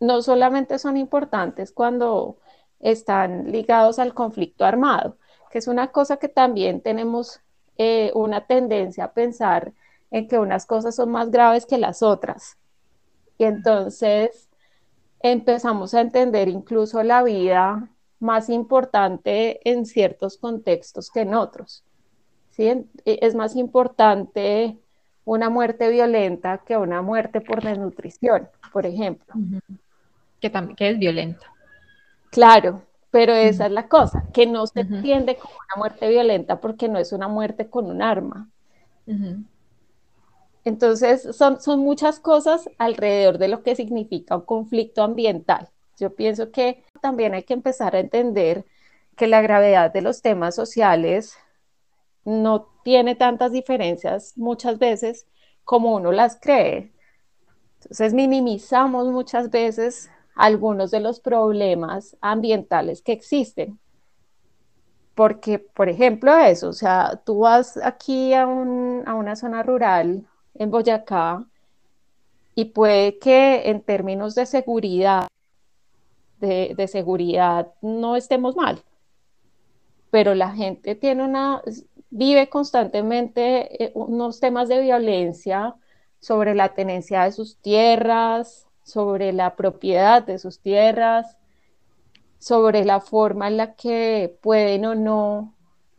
no 0.00 0.20
solamente 0.22 0.80
son 0.80 0.96
importantes 0.96 1.70
cuando 1.70 2.36
están 2.80 3.52
ligados 3.52 4.00
al 4.00 4.12
conflicto 4.12 4.64
armado, 4.64 5.18
que 5.52 5.58
es 5.58 5.68
una 5.68 5.92
cosa 5.92 6.16
que 6.16 6.28
también 6.28 6.80
tenemos 6.80 7.42
eh, 7.78 8.10
una 8.14 8.44
tendencia 8.44 9.04
a 9.04 9.12
pensar 9.12 9.72
en 10.10 10.26
que 10.26 10.36
unas 10.40 10.66
cosas 10.66 10.96
son 10.96 11.12
más 11.12 11.30
graves 11.30 11.64
que 11.64 11.78
las 11.78 12.02
otras. 12.02 12.58
Y 13.38 13.44
entonces 13.44 14.48
empezamos 15.20 15.94
a 15.94 16.00
entender 16.00 16.48
incluso 16.48 17.02
la 17.02 17.22
vida 17.22 17.88
más 18.18 18.48
importante 18.48 19.60
en 19.68 19.84
ciertos 19.86 20.38
contextos 20.38 21.10
que 21.10 21.20
en 21.20 21.34
otros. 21.34 21.84
¿sí? 22.50 22.68
E, 23.04 23.18
es 23.22 23.34
más 23.34 23.56
importante 23.56 24.78
una 25.24 25.50
muerte 25.50 25.90
violenta 25.90 26.58
que 26.58 26.76
una 26.76 27.02
muerte 27.02 27.40
por 27.40 27.62
desnutrición, 27.62 28.48
por 28.72 28.86
ejemplo. 28.86 29.34
Que 30.40 30.50
también 30.50 30.76
que 30.76 30.90
es 30.90 30.98
violenta. 30.98 31.46
Claro, 32.30 32.82
pero 33.10 33.32
esa 33.32 33.66
es 33.66 33.72
la 33.72 33.88
cosa, 33.88 34.24
que 34.32 34.46
no 34.46 34.66
se 34.66 34.80
entiende 34.80 35.36
como 35.36 35.54
una 35.54 35.78
muerte 35.78 36.08
violenta 36.08 36.60
porque 36.60 36.88
no 36.88 36.98
es 36.98 37.12
una 37.12 37.28
muerte 37.28 37.68
con 37.68 37.86
un 37.86 38.02
arma. 38.02 38.48
Entonces, 40.66 41.22
son, 41.36 41.60
son 41.60 41.78
muchas 41.78 42.18
cosas 42.18 42.68
alrededor 42.76 43.38
de 43.38 43.46
lo 43.46 43.62
que 43.62 43.76
significa 43.76 44.34
un 44.34 44.44
conflicto 44.44 45.04
ambiental. 45.04 45.70
Yo 45.96 46.16
pienso 46.16 46.50
que 46.50 46.82
también 47.00 47.34
hay 47.34 47.44
que 47.44 47.54
empezar 47.54 47.94
a 47.94 48.00
entender 48.00 48.64
que 49.16 49.28
la 49.28 49.42
gravedad 49.42 49.92
de 49.92 50.02
los 50.02 50.22
temas 50.22 50.56
sociales 50.56 51.36
no 52.24 52.66
tiene 52.82 53.14
tantas 53.14 53.52
diferencias 53.52 54.36
muchas 54.36 54.80
veces 54.80 55.28
como 55.62 55.94
uno 55.94 56.10
las 56.10 56.36
cree. 56.40 56.92
Entonces 57.82 58.12
minimizamos 58.12 59.06
muchas 59.06 59.50
veces 59.50 60.10
algunos 60.34 60.90
de 60.90 60.98
los 60.98 61.20
problemas 61.20 62.16
ambientales 62.20 63.02
que 63.02 63.12
existen. 63.12 63.78
Porque, 65.14 65.60
por 65.60 65.88
ejemplo, 65.88 66.36
eso, 66.36 66.70
o 66.70 66.72
sea, 66.72 67.22
tú 67.24 67.38
vas 67.38 67.76
aquí 67.76 68.34
a, 68.34 68.42
a 68.42 69.14
una 69.14 69.36
zona 69.36 69.62
rural 69.62 70.26
en 70.58 70.70
Boyacá 70.70 71.44
y 72.54 72.66
puede 72.66 73.18
que 73.18 73.68
en 73.68 73.82
términos 73.82 74.34
de 74.34 74.46
seguridad 74.46 75.28
de, 76.40 76.88
seguridad 76.88 77.72
no 77.80 78.16
estemos 78.16 78.56
mal, 78.56 78.82
pero 80.10 80.34
la 80.34 80.50
gente 80.50 80.94
tiene 80.94 81.24
una, 81.24 81.62
vive 82.10 82.48
constantemente 82.48 83.84
eh, 83.84 83.92
unos 83.94 84.40
temas 84.40 84.68
de 84.68 84.80
violencia 84.80 85.74
sobre 86.20 86.54
la 86.54 86.74
tenencia 86.74 87.24
de 87.24 87.32
sus 87.32 87.56
tierras, 87.58 88.66
sobre 88.82 89.32
la 89.32 89.56
propiedad 89.56 90.22
de 90.22 90.38
sus 90.38 90.60
tierras, 90.60 91.36
sobre 92.38 92.84
la 92.84 93.00
forma 93.00 93.48
en 93.48 93.56
la 93.56 93.74
que 93.74 94.36
pueden 94.42 94.84
o 94.84 94.94
no 94.94 95.54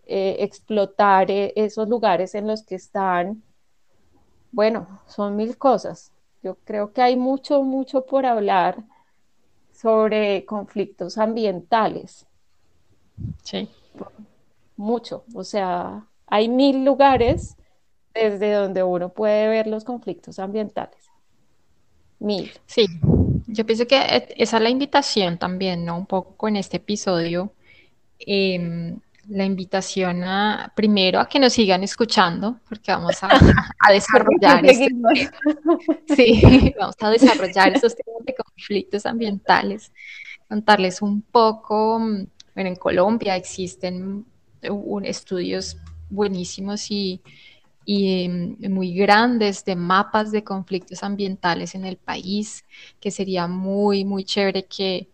eh, 0.06 0.38
explotar 0.40 1.30
eh, 1.32 1.54
esos 1.56 1.90
lugares 1.90 2.36
en 2.36 2.48
los 2.48 2.64
que 2.64 2.76
están. 2.76 3.44
Bueno, 4.52 5.02
son 5.08 5.36
mil 5.36 5.58
cosas. 5.58 6.12
Yo 6.44 6.56
creo 6.64 6.94
que 6.94 7.02
hay 7.02 7.16
mucho, 7.16 7.64
mucho 7.64 8.06
por 8.06 8.26
hablar 8.26 8.84
sobre 9.74 10.46
conflictos 10.46 11.18
ambientales. 11.18 12.26
Sí. 13.44 13.70
Mucho. 14.76 15.24
O 15.34 15.44
sea, 15.44 16.06
hay 16.28 16.50
mil 16.50 16.86
lugares 16.86 17.56
desde 18.14 18.54
donde 18.54 18.84
uno 18.84 19.10
puede 19.10 19.48
ver 19.48 19.68
los 19.68 19.84
conflictos 19.84 20.40
ambientales. 20.40 21.10
Mil. 22.20 22.52
Sí, 22.66 22.88
yo 23.48 23.66
pienso 23.66 23.86
que 23.86 24.26
esa 24.38 24.58
es 24.58 24.64
la 24.64 24.70
invitación 24.70 25.38
también, 25.38 25.86
¿no? 25.86 25.98
Un 25.98 26.06
poco 26.08 26.36
con 26.36 26.56
este 26.56 26.78
episodio. 26.78 27.52
Em, 28.20 29.00
la 29.30 29.44
invitación 29.44 30.24
a, 30.24 30.72
primero 30.76 31.20
a 31.20 31.28
que 31.28 31.40
nos 31.40 31.54
sigan 31.54 31.84
escuchando, 31.84 32.60
porque 32.68 32.92
vamos 32.92 33.18
a, 33.22 33.28
desarrollar 33.92 34.66
este 34.66 34.90
sí, 36.16 36.74
vamos 36.80 36.96
a 37.00 37.10
desarrollar 37.10 37.76
esos 37.76 37.96
temas 37.96 38.26
de 38.26 38.36
conflictos 38.36 39.06
ambientales, 39.06 39.92
contarles 40.48 41.02
un 41.02 41.22
poco, 41.22 42.00
bueno, 42.00 42.70
en 42.70 42.76
Colombia 42.76 43.36
existen 43.36 44.26
estudios 45.04 45.78
buenísimos 46.10 46.90
y, 46.90 47.22
em, 47.86 48.56
muy 48.70 48.94
grandes 48.94 49.64
de 49.66 49.76
mapas 49.76 50.32
de 50.32 50.44
conflictos 50.44 51.04
ambientales 51.04 51.76
en 51.76 51.86
el 51.86 51.98
país, 51.98 52.66
que 53.00 53.12
sería 53.12 53.48
muy, 53.48 54.06
muy 54.06 54.24
chévere 54.24 54.66
que, 54.66 55.10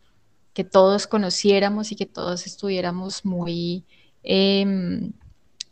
que 0.53 0.63
todos 0.63 1.07
conociéramos 1.07 1.91
y 1.91 1.95
que 1.95 2.05
todos 2.05 2.45
estuviéramos 2.45 3.25
muy 3.25 3.85
Em, 4.23 5.13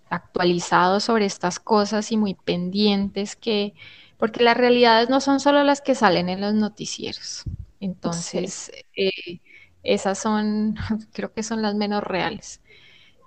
actualizados 0.09 1.05
sobre 1.05 1.25
estas 1.25 1.59
cosas 1.59 2.11
y 2.11 2.17
muy 2.17 2.33
pendientes 2.35 3.35
que, 3.35 3.73
porque 4.17 4.43
las 4.43 4.57
realidades 4.57 5.09
no 5.09 5.21
son 5.21 5.39
solo 5.39 5.63
las 5.63 5.81
que 5.81 5.95
salen 5.95 6.29
en 6.29 6.41
los 6.41 6.53
noticieros. 6.53 7.43
Entonces, 7.79 8.71
eh, 8.95 9.41
esas 9.83 10.19
son, 10.19 10.75
creo 11.13 11.33
que 11.33 11.43
son 11.43 11.61
las 11.61 11.75
menos 11.75 12.03
reales. 12.03 12.61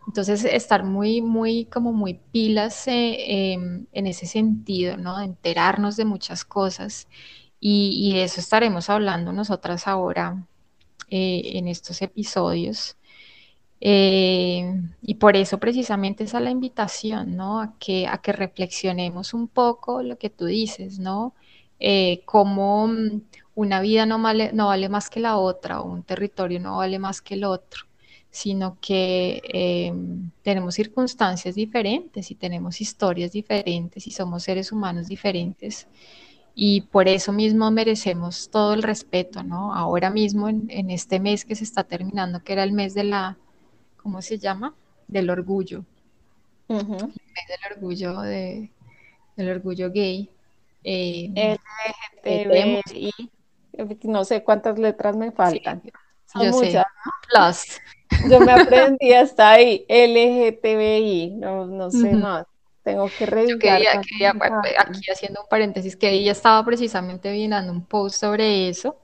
Entonces, 0.07 0.45
estar 0.45 0.85
muy, 0.85 1.23
muy, 1.23 1.65
como 1.67 1.93
muy 1.93 2.15
pilas 2.33 2.87
eh, 2.89 3.53
em, 3.55 3.87
en 3.93 4.07
ese 4.07 4.27
sentido, 4.27 4.97
¿no? 4.99 5.19
De 5.19 5.25
enterarnos 5.25 5.97
de 5.97 6.05
muchas 6.05 6.45
cosas. 6.45 7.09
Y, 7.61 8.11
y 8.11 8.15
de 8.17 8.25
eso 8.25 8.41
estaremos 8.41 8.91
hablando 8.91 9.33
nosotras 9.33 9.87
ahora 9.89 10.47
eh, 11.11 11.43
en 11.57 11.69
estos 11.69 12.03
episodios. 12.03 12.97
Eh, 13.81 14.81
y 15.03 15.15
por 15.17 15.37
eso 15.37 15.59
precisamente 15.59 16.25
esa 16.25 16.39
es 16.39 16.45
la 16.45 16.51
invitación, 16.51 17.37
¿no? 17.37 17.61
A 17.61 17.75
que, 17.79 18.07
a 18.07 18.19
que 18.19 18.33
reflexionemos 18.33 19.35
un 19.35 19.49
poco 19.49 20.03
lo 20.03 20.17
que 20.19 20.31
tú 20.31 20.47
dices, 20.47 20.99
¿no? 20.99 21.35
eh, 21.79 22.23
cómo 22.25 22.89
mm, 22.89 23.23
una 23.55 23.81
vida 23.81 24.07
no 24.07 24.21
vale, 24.21 24.53
no 24.53 24.69
vale 24.69 24.89
más 24.89 25.11
que 25.11 25.21
la 25.21 25.39
otra, 25.39 25.81
o 25.81 25.91
un 25.93 26.03
territorio 26.03 26.61
no 26.61 26.79
vale 26.79 26.99
más 26.99 27.23
que 27.23 27.35
el 27.35 27.45
otro, 27.45 27.85
sino 28.31 28.79
que 28.81 29.43
em, 29.45 30.31
tenemos 30.43 30.75
circunstancias 30.75 31.55
diferentes 31.55 32.31
y 32.31 32.35
tenemos 32.37 32.81
historias 32.81 33.33
diferentes 33.33 34.07
y 34.07 34.11
somos 34.11 34.43
seres 34.45 34.73
humanos 34.73 35.09
diferentes. 35.09 35.87
Y 36.57 36.83
por 36.83 37.09
eso 37.09 37.33
mismo 37.33 37.71
merecemos 37.71 38.49
todo 38.51 38.75
el 38.75 38.83
respeto, 38.83 39.43
¿no? 39.43 39.75
Ahora 39.75 40.11
mismo, 40.11 40.49
en, 40.49 40.91
este 40.91 41.19
mes 41.21 41.45
que 41.45 41.57
se 41.57 41.65
está 41.65 41.85
terminando, 41.85 42.43
que 42.45 42.53
era 42.53 42.65
el 42.65 42.73
mes 42.73 42.95
de 42.95 43.05
la, 43.05 43.39
¿cómo 44.05 44.23
se 44.23 44.39
llama? 44.39 44.73
Del 45.09 45.29
orgullo. 45.31 45.85
El 46.69 46.87
mes 46.87 47.11
del 47.49 47.73
orgullo, 47.73 48.21
de, 48.21 48.71
del 49.37 49.51
orgullo 49.51 49.91
gay. 49.91 50.31
Eh, 50.85 51.57
LGTBI, 52.23 53.11
no 54.05 54.25
sé 54.25 54.45
cuántas 54.45 54.79
letras 54.79 55.17
me 55.17 55.33
faltan. 55.33 55.83
Son 56.31 56.51
muchas, 56.51 56.85
Plus. 57.29 57.81
Yo 58.31 58.41
me 58.41 58.53
aprendí 58.61 59.15
hasta 59.15 59.53
ahí, 59.53 59.87
LGTBI, 59.89 61.31
no, 61.37 61.67
no 61.67 61.91
sé 61.91 62.13
más. 62.13 62.47
Tengo 62.83 63.09
que 63.19 63.25
revisar. 63.25 63.81
aquí 63.97 65.11
haciendo 65.11 65.41
un 65.41 65.49
paréntesis, 65.49 65.97
que 65.97 66.11
ella 66.11 66.33
estaba 66.33 66.63
precisamente 66.67 67.33
viendo 67.33 67.73
un 67.73 67.87
post 67.87 68.21
sobre 68.21 68.69
eso 68.69 68.99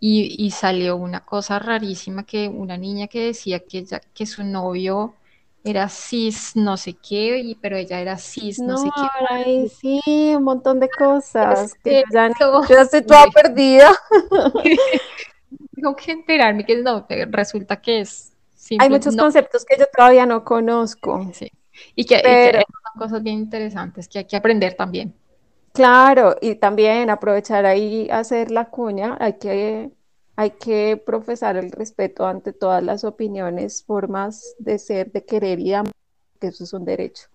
y, 0.00 0.34
y, 0.44 0.50
salió 0.50 0.96
una 0.96 1.26
cosa 1.26 1.58
rarísima 1.58 2.24
que 2.24 2.48
una 2.48 2.78
niña 2.78 3.06
que 3.06 3.26
decía 3.26 3.60
que, 3.60 3.84
que 4.14 4.26
su 4.26 4.42
novio 4.42 5.14
era 5.62 5.88
cis 5.88 6.56
no 6.56 6.76
sé 6.76 6.94
qué, 6.94 7.56
pero 7.60 7.76
ella 7.76 8.00
era 8.00 8.16
cis 8.16 8.58
no, 8.60 8.78
sé 8.78 8.88
qué. 9.44 9.68
sí, 9.68 10.34
un 10.34 10.44
montón 10.44 10.80
de 10.80 10.88
cosas. 10.88 11.74
Que 11.84 12.02
ya, 12.12 12.30
estoy 12.80 13.02
toda 13.02 13.26
perdida. 13.26 13.90
Tengo 15.74 15.96
que 15.96 16.12
enterarme 16.12 16.64
que 16.64 16.76
no, 16.76 17.06
resulta 17.28 17.80
que 17.80 18.00
es. 18.00 18.32
Hay 18.78 18.88
muchos 18.88 19.16
conceptos 19.16 19.64
que 19.64 19.76
yo 19.78 19.84
todavía 19.94 20.24
no 20.26 20.44
conozco. 20.44 21.30
Sí. 21.32 21.50
Y 21.94 22.04
que, 22.04 22.62
son 22.92 23.00
cosas 23.00 23.22
bien 23.22 23.36
interesantes 23.36 24.08
que 24.08 24.20
hay 24.20 24.24
que 24.26 24.36
aprender 24.36 24.74
también. 24.74 25.14
Claro, 25.72 26.36
y 26.40 26.56
también 26.56 27.10
aprovechar 27.10 27.64
ahí 27.64 28.08
hacer 28.10 28.50
la 28.50 28.70
cuña, 28.70 29.16
hay 29.20 29.34
que 29.34 29.90
hay 30.36 30.52
que 30.52 30.96
profesar 30.96 31.58
el 31.58 31.70
respeto 31.70 32.26
ante 32.26 32.54
todas 32.54 32.82
las 32.82 33.04
opiniones, 33.04 33.84
formas 33.84 34.54
de 34.58 34.78
ser, 34.78 35.12
de 35.12 35.26
querer 35.26 35.60
y 35.60 35.74
amar, 35.74 35.92
que 36.40 36.46
eso 36.46 36.64
es 36.64 36.72
un 36.72 36.86
derecho. 36.86 37.28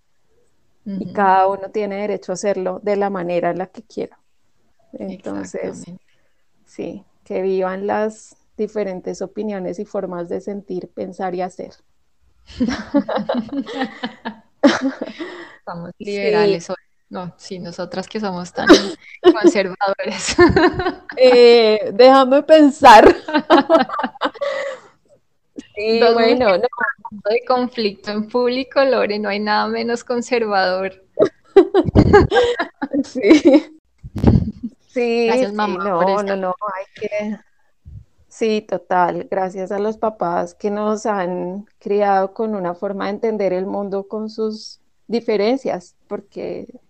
Y 0.86 1.14
cada 1.14 1.48
uno 1.48 1.70
tiene 1.70 1.98
derecho 1.98 2.32
a 2.32 2.34
hacerlo 2.34 2.80
de 2.82 2.96
la 2.96 3.12
manera 3.12 3.52
en 3.52 3.60
la 3.60 3.68
que 3.68 3.84
quiera. 3.84 4.20
Entonces, 4.94 5.84
sí, 6.66 7.04
que 7.24 7.44
vivan 7.44 7.86
las 7.86 8.38
diferentes 8.58 9.22
opiniones 9.22 9.78
y 9.78 9.86
formas 9.86 10.28
de 10.28 10.42
sentir, 10.42 10.90
pensar 10.90 11.36
y 11.36 11.42
hacer. 11.42 11.76
Estamos 15.60 15.92
liberales 16.00 16.70
hoy. 16.72 16.85
No, 17.10 17.34
sí, 17.38 17.60
nosotras 17.60 18.08
que 18.08 18.20
somos 18.20 18.52
tan 18.52 18.68
conservadores. 19.22 20.36
Eh, 21.18 21.92
déjame 21.94 22.44
pensar. 22.44 23.16
sí, 25.76 26.00
bueno, 26.14 26.58
no. 26.58 26.64
De 27.30 27.46
conflicto 27.48 28.12
en 28.12 28.28
público, 28.28 28.84
Lore, 28.84 29.20
no 29.20 29.30
hay 29.30 29.40
nada 29.40 29.68
menos 29.68 30.04
conservador. 30.04 31.04
sí. 33.04 33.64
Sí, 34.88 35.28
Gracias, 35.28 35.54
mamá, 35.54 35.84
no, 35.84 36.24
no, 36.24 36.36
no, 36.36 36.56
hay 36.74 36.86
que... 36.96 37.38
Sí, 38.30 38.66
total. 38.68 39.28
Gracias 39.30 39.72
a 39.72 39.80
los 39.80 39.98
papás 39.98 40.56
que 40.56 40.72
nos 40.72 41.06
han 41.06 41.66
criado 41.80 42.34
con 42.34 42.56
una 42.56 42.74
forma 42.74 43.06
de 43.06 43.12
entender 43.12 43.54
el 43.54 43.66
mundo 43.66 44.08
con 44.08 44.30
sus 44.30 44.82
diferencias, 45.08 45.96
porque 46.08 46.82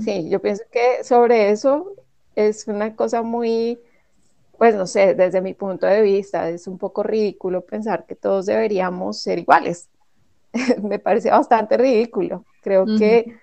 Sí, 0.00 0.28
yo 0.28 0.40
pienso 0.40 0.62
que 0.70 1.02
sobre 1.02 1.50
eso 1.50 1.94
es 2.36 2.68
una 2.68 2.94
cosa 2.94 3.22
muy, 3.22 3.80
pues 4.58 4.74
no 4.74 4.86
sé, 4.86 5.14
desde 5.14 5.40
mi 5.40 5.54
punto 5.54 5.86
de 5.86 6.02
vista 6.02 6.48
es 6.48 6.66
un 6.66 6.78
poco 6.78 7.02
ridículo 7.02 7.62
pensar 7.62 8.06
que 8.06 8.14
todos 8.14 8.46
deberíamos 8.46 9.20
ser 9.20 9.38
iguales. 9.38 9.88
Me 10.82 10.98
parece 10.98 11.30
bastante 11.30 11.76
ridículo. 11.76 12.44
Creo 12.62 12.84
que, 12.98 13.38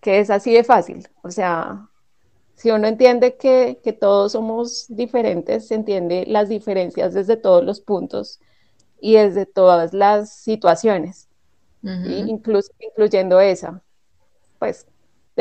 que, 0.00 0.20
es 0.20 0.30
así 0.30 0.52
de 0.52 0.64
fácil. 0.64 1.08
O 1.22 1.30
sea, 1.30 1.88
si 2.54 2.70
uno 2.70 2.86
entiende 2.86 3.36
que, 3.36 3.80
que, 3.82 3.92
todos 3.92 4.32
somos 4.32 4.86
diferentes, 4.88 5.68
se 5.68 5.74
entiende 5.74 6.24
las 6.26 6.48
diferencias 6.48 7.14
desde 7.14 7.36
todos 7.36 7.64
los 7.64 7.80
puntos 7.80 8.40
y 9.00 9.14
desde 9.14 9.46
todas 9.46 9.92
las 9.92 10.30
situaciones, 10.34 11.28
incluso, 11.82 12.72
incluyendo 12.80 13.40
esa. 13.40 13.82
Pues 14.58 14.86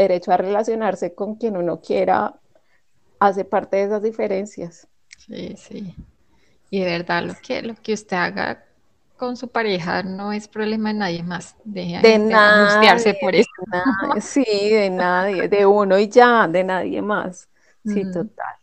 derecho 0.01 0.31
a 0.31 0.37
relacionarse 0.37 1.13
con 1.13 1.35
quien 1.35 1.57
uno 1.57 1.81
quiera 1.81 2.39
hace 3.19 3.45
parte 3.45 3.77
de 3.77 3.83
esas 3.83 4.01
diferencias. 4.01 4.87
Sí, 5.17 5.55
sí. 5.57 5.93
Y 6.69 6.81
de 6.81 6.85
verdad 6.85 7.23
lo 7.23 7.35
que, 7.41 7.61
lo 7.61 7.75
que 7.75 7.93
usted 7.93 8.17
haga 8.17 8.63
con 9.17 9.35
su 9.35 9.47
pareja 9.47 10.03
no 10.03 10.31
es 10.31 10.47
problema 10.47 10.89
de 10.93 10.99
nadie 10.99 11.23
más. 11.23 11.55
de, 11.63 11.99
de 12.01 12.19
nadie, 12.19 13.17
por 13.21 13.35
eso. 13.35 13.49
sí, 14.21 14.45
de 14.45 14.89
nadie, 14.89 15.47
de 15.47 15.65
uno 15.65 15.97
y 15.97 16.07
ya, 16.07 16.47
de 16.47 16.63
nadie 16.63 17.01
más. 17.01 17.49
Sí, 17.83 18.03
total. 18.13 18.55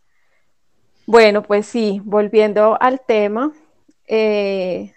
Bueno, 1.07 1.43
pues 1.43 1.67
sí, 1.67 2.01
volviendo 2.05 2.81
al 2.81 3.01
tema, 3.01 3.53
eh, 4.07 4.95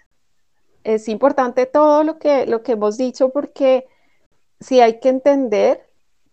es 0.84 1.08
importante 1.08 1.66
todo 1.66 2.04
lo 2.04 2.18
que, 2.18 2.46
lo 2.46 2.62
que 2.62 2.72
hemos 2.72 2.96
dicho 2.96 3.30
porque 3.30 3.86
sí 4.60 4.80
hay 4.80 5.00
que 5.00 5.08
entender 5.08 5.87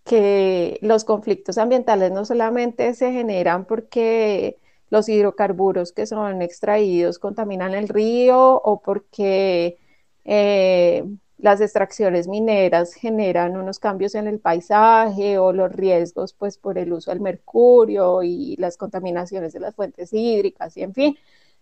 que 0.05 0.79
los 0.81 1.03
conflictos 1.03 1.57
ambientales 1.57 2.11
no 2.11 2.25
solamente 2.25 2.93
se 2.93 3.11
generan 3.11 3.65
porque 3.65 4.59
los 4.89 5.09
hidrocarburos 5.09 5.91
que 5.91 6.05
son 6.05 6.41
extraídos 6.43 7.19
contaminan 7.19 7.73
el 7.73 7.89
río 7.89 8.55
o 8.55 8.81
porque 8.81 9.79
eh, 10.23 11.03
las 11.39 11.59
extracciones 11.59 12.27
mineras 12.27 12.93
generan 12.93 13.57
unos 13.57 13.79
cambios 13.79 14.13
en 14.15 14.27
el 14.27 14.39
paisaje 14.39 15.39
o 15.39 15.51
los 15.53 15.71
riesgos 15.71 16.33
pues 16.33 16.59
por 16.59 16.77
el 16.77 16.93
uso 16.93 17.11
del 17.11 17.19
mercurio 17.19 18.21
y 18.23 18.55
las 18.57 18.77
contaminaciones 18.77 19.53
de 19.53 19.59
las 19.59 19.75
fuentes 19.75 20.13
hídricas 20.13 20.77
y 20.77 20.83
en 20.83 20.93
fin, 20.93 21.17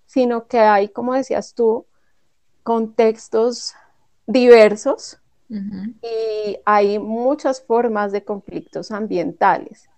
sino 0.06 0.48
que 0.48 0.60
hay, 0.60 0.90
como 0.90 1.14
decías 1.14 1.54
tú, 1.54 1.86
contextos 2.64 3.74
diversos 4.28 5.20
y 6.02 6.58
hay 6.66 7.00
muchas 7.00 7.62
formas 7.62 8.12
de 8.12 8.24
conflictos 8.24 8.92
ambientales. 8.92 9.90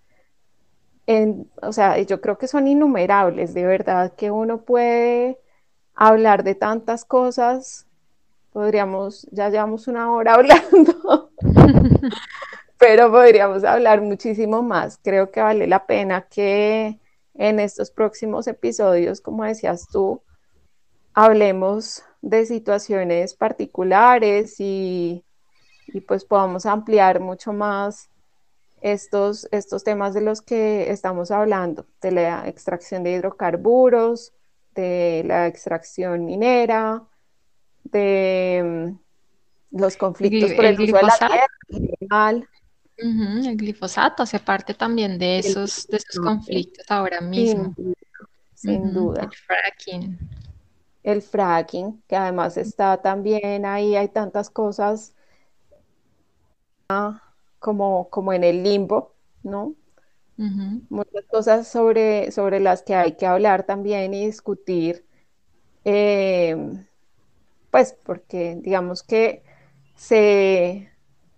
o 1.62 1.72
sea, 1.72 1.98
yo 2.02 2.20
creo 2.20 2.36
que 2.38 2.48
son 2.48 2.66
innumerables, 2.66 3.54
de 3.54 3.64
verdad, 3.64 4.12
que 4.14 4.30
uno 4.30 4.62
puede 4.62 5.38
hablar 5.94 6.44
de 6.44 6.54
tantas 6.54 7.04
cosas. 7.04 7.86
Podríamos, 8.52 9.26
ya 9.32 9.48
llevamos 9.50 9.88
una 9.88 10.12
hora 10.12 10.34
hablando, 10.34 11.30
pero 12.78 13.10
podríamos 13.10 13.64
hablar 13.64 14.02
muchísimo 14.02 14.62
más. 14.62 14.98
Creo 15.02 15.30
que 15.30 15.40
vale 15.40 15.66
la 15.66 15.86
pena 15.86 16.22
que 16.28 17.00
en 17.34 17.60
estos 17.60 17.90
próximos 17.90 18.46
episodios, 18.46 19.20
como 19.20 19.44
decías 19.44 19.86
tú, 19.90 20.22
hablemos 21.14 22.02
de 22.22 22.44
situaciones 22.46 23.34
particulares 23.34 24.56
y 24.58 25.24
y 25.96 26.02
pues 26.02 26.26
podamos 26.26 26.66
ampliar 26.66 27.20
mucho 27.20 27.54
más 27.54 28.10
estos, 28.82 29.48
estos 29.50 29.82
temas 29.82 30.12
de 30.12 30.20
los 30.20 30.42
que 30.42 30.90
estamos 30.90 31.30
hablando, 31.30 31.86
de 32.02 32.10
la 32.10 32.46
extracción 32.46 33.02
de 33.02 33.12
hidrocarburos, 33.12 34.34
de 34.74 35.22
la 35.24 35.46
extracción 35.46 36.26
minera, 36.26 37.02
de 37.84 38.92
mm, 39.72 39.78
los 39.78 39.96
conflictos 39.96 40.52
por 40.52 40.66
el, 40.66 40.78
uso 40.78 40.96
de 40.96 41.02
la 41.02 41.46
tierra. 42.08 42.44
el 42.98 43.56
glifosato 43.56 44.22
hace 44.22 44.38
parte 44.38 44.74
también 44.74 45.18
de 45.18 45.38
esos, 45.38 45.86
de 45.86 45.96
esos 45.96 46.22
conflictos 46.22 46.84
ahora 46.90 47.22
mismo. 47.22 47.74
Sin, 48.54 48.92
duda. 48.92 49.22
El 49.22 49.32
fracking. 49.32 50.18
El 51.02 51.22
fracking, 51.22 52.02
que 52.06 52.16
además 52.16 52.58
está 52.58 53.00
también 53.00 53.64
ahí, 53.64 53.96
hay 53.96 54.08
tantas 54.08 54.50
cosas 54.50 55.14
como, 57.58 58.08
como 58.10 58.32
en 58.32 58.44
el 58.44 58.62
limbo, 58.62 59.14
¿no? 59.42 59.76
Muchas 60.88 61.24
cosas 61.26 61.66
sobre, 61.68 62.30
sobre 62.30 62.60
las 62.60 62.82
que 62.82 62.94
hay 62.94 63.16
que 63.16 63.26
hablar 63.26 63.64
también 63.66 64.14
y 64.14 64.26
discutir, 64.26 65.04
em, 65.84 66.86
pues 67.70 67.94
porque 68.04 68.56
digamos 68.62 69.02
que 69.04 69.44
se, 69.96 70.90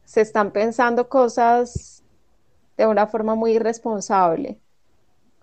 se 0.04 0.20
están 0.22 0.52
pensando 0.52 1.08
cosas 1.08 2.04
de 2.78 2.86
una 2.86 3.06
forma 3.08 3.34
muy 3.36 3.52
irresponsable, 3.54 4.60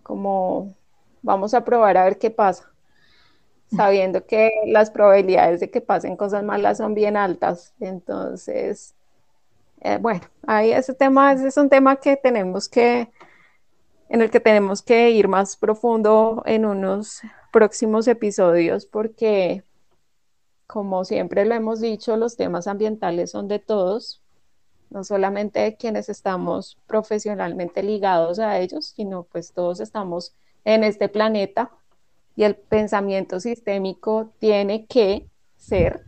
como 0.03 0.76
vamos 1.24 1.53
a 1.56 1.66
probar 1.66 1.97
a 1.97 2.06
ver 2.06 2.20
qué 2.20 2.32
pasa, 2.32 2.74
sabiendo 3.68 4.26
que 4.26 4.51
las 4.68 4.91
probabilidades 4.91 5.60
de 5.60 5.72
que 5.72 5.82
pasen 5.82 6.18
cosas 6.18 6.43
malas 6.43 6.78
son 6.78 6.93
bien 6.95 7.18
altas. 7.18 7.74
Entonces, 7.80 8.95
eh, 9.86 10.00
bueno, 10.02 10.22
ahí 10.48 10.72
ese 10.72 10.96
tema 10.96 11.32
es 11.34 11.58
un 11.58 11.70
tema 11.70 11.98
que 11.98 12.18
tenemos 12.18 12.68
que, 12.68 13.12
en 14.10 14.22
el 14.24 14.32
que 14.32 14.40
tenemos 14.40 14.82
que 14.82 15.12
ir 15.12 15.28
más 15.28 15.58
profundo 15.58 16.42
en 16.48 16.66
unos 16.66 17.22
próximos 17.54 18.08
episodios 18.08 18.88
porque, 18.88 19.64
como 20.66 21.06
siempre 21.06 21.46
lo 21.46 21.54
hemos 21.54 21.82
dicho, 21.82 22.18
los 22.18 22.36
temas 22.36 22.66
ambientales 22.66 23.30
son 23.30 23.48
de 23.48 23.60
todos, 23.60 24.24
no 24.90 25.04
solamente 25.04 25.60
de 25.60 25.76
quienes 25.76 26.10
estamos 26.10 26.80
profesionalmente 26.88 27.84
ligados 27.84 28.40
a 28.40 28.58
ellos, 28.58 28.88
sino 28.96 29.26
pues 29.26 29.54
todos 29.54 29.80
estamos 29.80 30.34
en 30.64 30.84
este 30.84 31.10
planeta 31.10 31.70
y 32.36 32.44
el 32.44 32.56
pensamiento 32.56 33.40
sistémico 33.40 34.34
tiene 34.40 34.88
que 34.88 35.30
ser, 35.58 36.06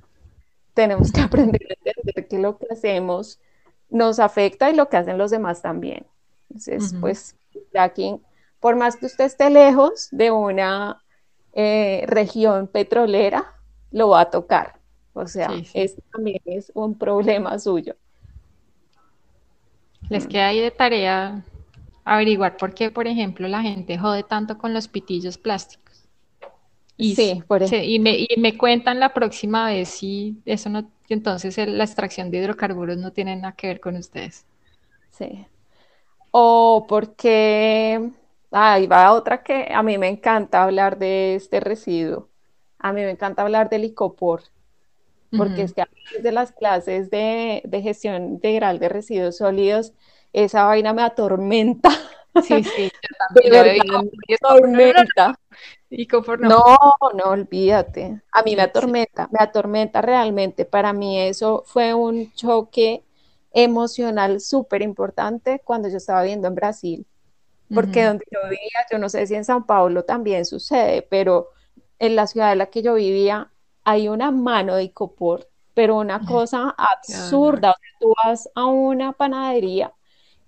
tenemos 0.73 1.11
que 1.11 1.21
aprender 1.21 1.61
a 1.69 1.75
entender 1.75 2.27
que 2.27 2.39
lo 2.39 2.57
que 2.57 2.65
hacemos 2.71 3.39
nos 3.89 4.19
afecta 4.19 4.69
y 4.69 4.75
lo 4.75 4.89
que 4.89 4.97
hacen 4.97 5.17
los 5.17 5.31
demás 5.31 5.61
también. 5.61 6.05
Entonces, 6.49 6.95
pues, 6.99 7.35
aquí, 7.77 8.15
por 8.59 8.75
más 8.75 8.95
que 8.95 9.05
usted 9.05 9.25
esté 9.25 9.49
lejos 9.49 10.09
de 10.11 10.31
una 10.31 11.03
eh, 11.53 12.05
región 12.07 12.67
petrolera, 12.67 13.53
lo 13.91 14.09
va 14.09 14.21
a 14.21 14.29
tocar. 14.29 14.79
O 15.13 15.25
sea, 15.27 15.49
eso 15.73 16.01
también 16.11 16.41
es 16.45 16.71
un 16.75 16.95
problema 16.95 17.57
suyo. 17.57 17.95
Les 20.09 20.27
queda 20.27 20.47
ahí 20.49 20.59
de 20.59 20.71
tarea 20.71 21.43
averiguar 22.05 22.55
por 22.55 22.73
qué, 22.73 22.91
por 22.91 23.07
ejemplo, 23.07 23.47
la 23.47 23.61
gente 23.61 23.97
jode 23.97 24.23
tanto 24.23 24.57
con 24.57 24.73
los 24.73 24.87
pitillos 24.87 25.37
plásticos. 25.37 26.05
Y, 26.95 27.15
sí, 27.15 27.43
por 27.47 27.61
y, 27.61 27.99
me, 27.99 28.17
y 28.17 28.27
me 28.37 28.57
cuentan 28.57 28.99
la 28.99 29.13
próxima 29.13 29.67
vez 29.67 29.89
si 29.89 30.37
eso 30.45 30.69
no, 30.69 30.89
entonces 31.13 31.57
la 31.57 31.83
extracción 31.83 32.31
de 32.31 32.39
hidrocarburos 32.39 32.97
no 32.97 33.11
tiene 33.13 33.35
nada 33.35 33.53
que 33.53 33.67
ver 33.67 33.79
con 33.79 33.95
ustedes. 33.95 34.45
Sí. 35.11 35.45
O 36.31 36.85
porque, 36.87 38.11
ahí 38.51 38.87
va 38.87 39.13
otra 39.13 39.43
que 39.43 39.69
a 39.73 39.81
mí 39.83 39.97
me 39.97 40.07
encanta 40.09 40.63
hablar 40.63 40.97
de 40.99 41.35
este 41.35 41.59
residuo. 41.59 42.29
A 42.79 42.93
mí 42.93 43.01
me 43.01 43.11
encanta 43.11 43.41
hablar 43.41 43.69
del 43.69 43.85
icopor, 43.85 44.43
porque 45.35 45.63
es 45.63 45.73
que 45.73 45.81
a 45.81 45.89
de 46.21 46.31
las 46.31 46.51
clases 46.51 47.09
de, 47.09 47.61
de 47.65 47.81
gestión 47.81 48.23
integral 48.23 48.79
de 48.79 48.89
residuos 48.89 49.37
sólidos, 49.37 49.93
esa 50.33 50.63
vaina 50.65 50.93
me 50.93 51.01
atormenta. 51.01 51.89
Sí, 52.43 52.63
sí, 52.63 52.91
yo 52.91 53.09
también. 53.51 54.11
me 54.27 54.35
atormenta. 54.35 55.39
no. 56.39 56.63
no, 57.13 57.23
olvídate. 57.25 58.21
A 58.31 58.43
mí 58.43 58.55
me 58.55 58.63
atormenta, 58.63 59.27
me 59.31 59.39
atormenta 59.39 60.01
realmente. 60.01 60.65
Para 60.65 60.93
mí 60.93 61.19
eso 61.19 61.63
fue 61.65 61.93
un 61.93 62.31
choque 62.33 63.03
emocional 63.51 64.39
súper 64.39 64.81
importante 64.81 65.61
cuando 65.63 65.89
yo 65.89 65.97
estaba 65.97 66.23
viendo 66.23 66.47
en 66.47 66.55
Brasil. 66.55 67.05
Porque 67.73 68.05
donde 68.05 68.23
yo 68.31 68.39
vivía, 68.43 68.85
yo 68.89 68.97
no 68.97 69.09
sé 69.09 69.27
si 69.27 69.35
en 69.35 69.43
San 69.43 69.65
Paulo 69.65 70.03
también 70.03 70.45
sucede, 70.45 71.01
pero 71.01 71.49
en 71.99 72.15
la 72.15 72.27
ciudad 72.27 72.53
en 72.53 72.59
la 72.59 72.67
que 72.67 72.81
yo 72.81 72.93
vivía 72.93 73.51
hay 73.83 74.07
una 74.07 74.31
mano 74.31 74.75
de 74.75 74.83
icopor, 74.83 75.49
pero 75.73 75.97
una 75.97 76.25
cosa 76.25 76.73
absurda. 76.77 77.71
O 77.71 77.75
sea, 77.75 77.99
tú 77.99 78.13
vas 78.23 78.49
a 78.55 78.65
una 78.65 79.11
panadería 79.11 79.93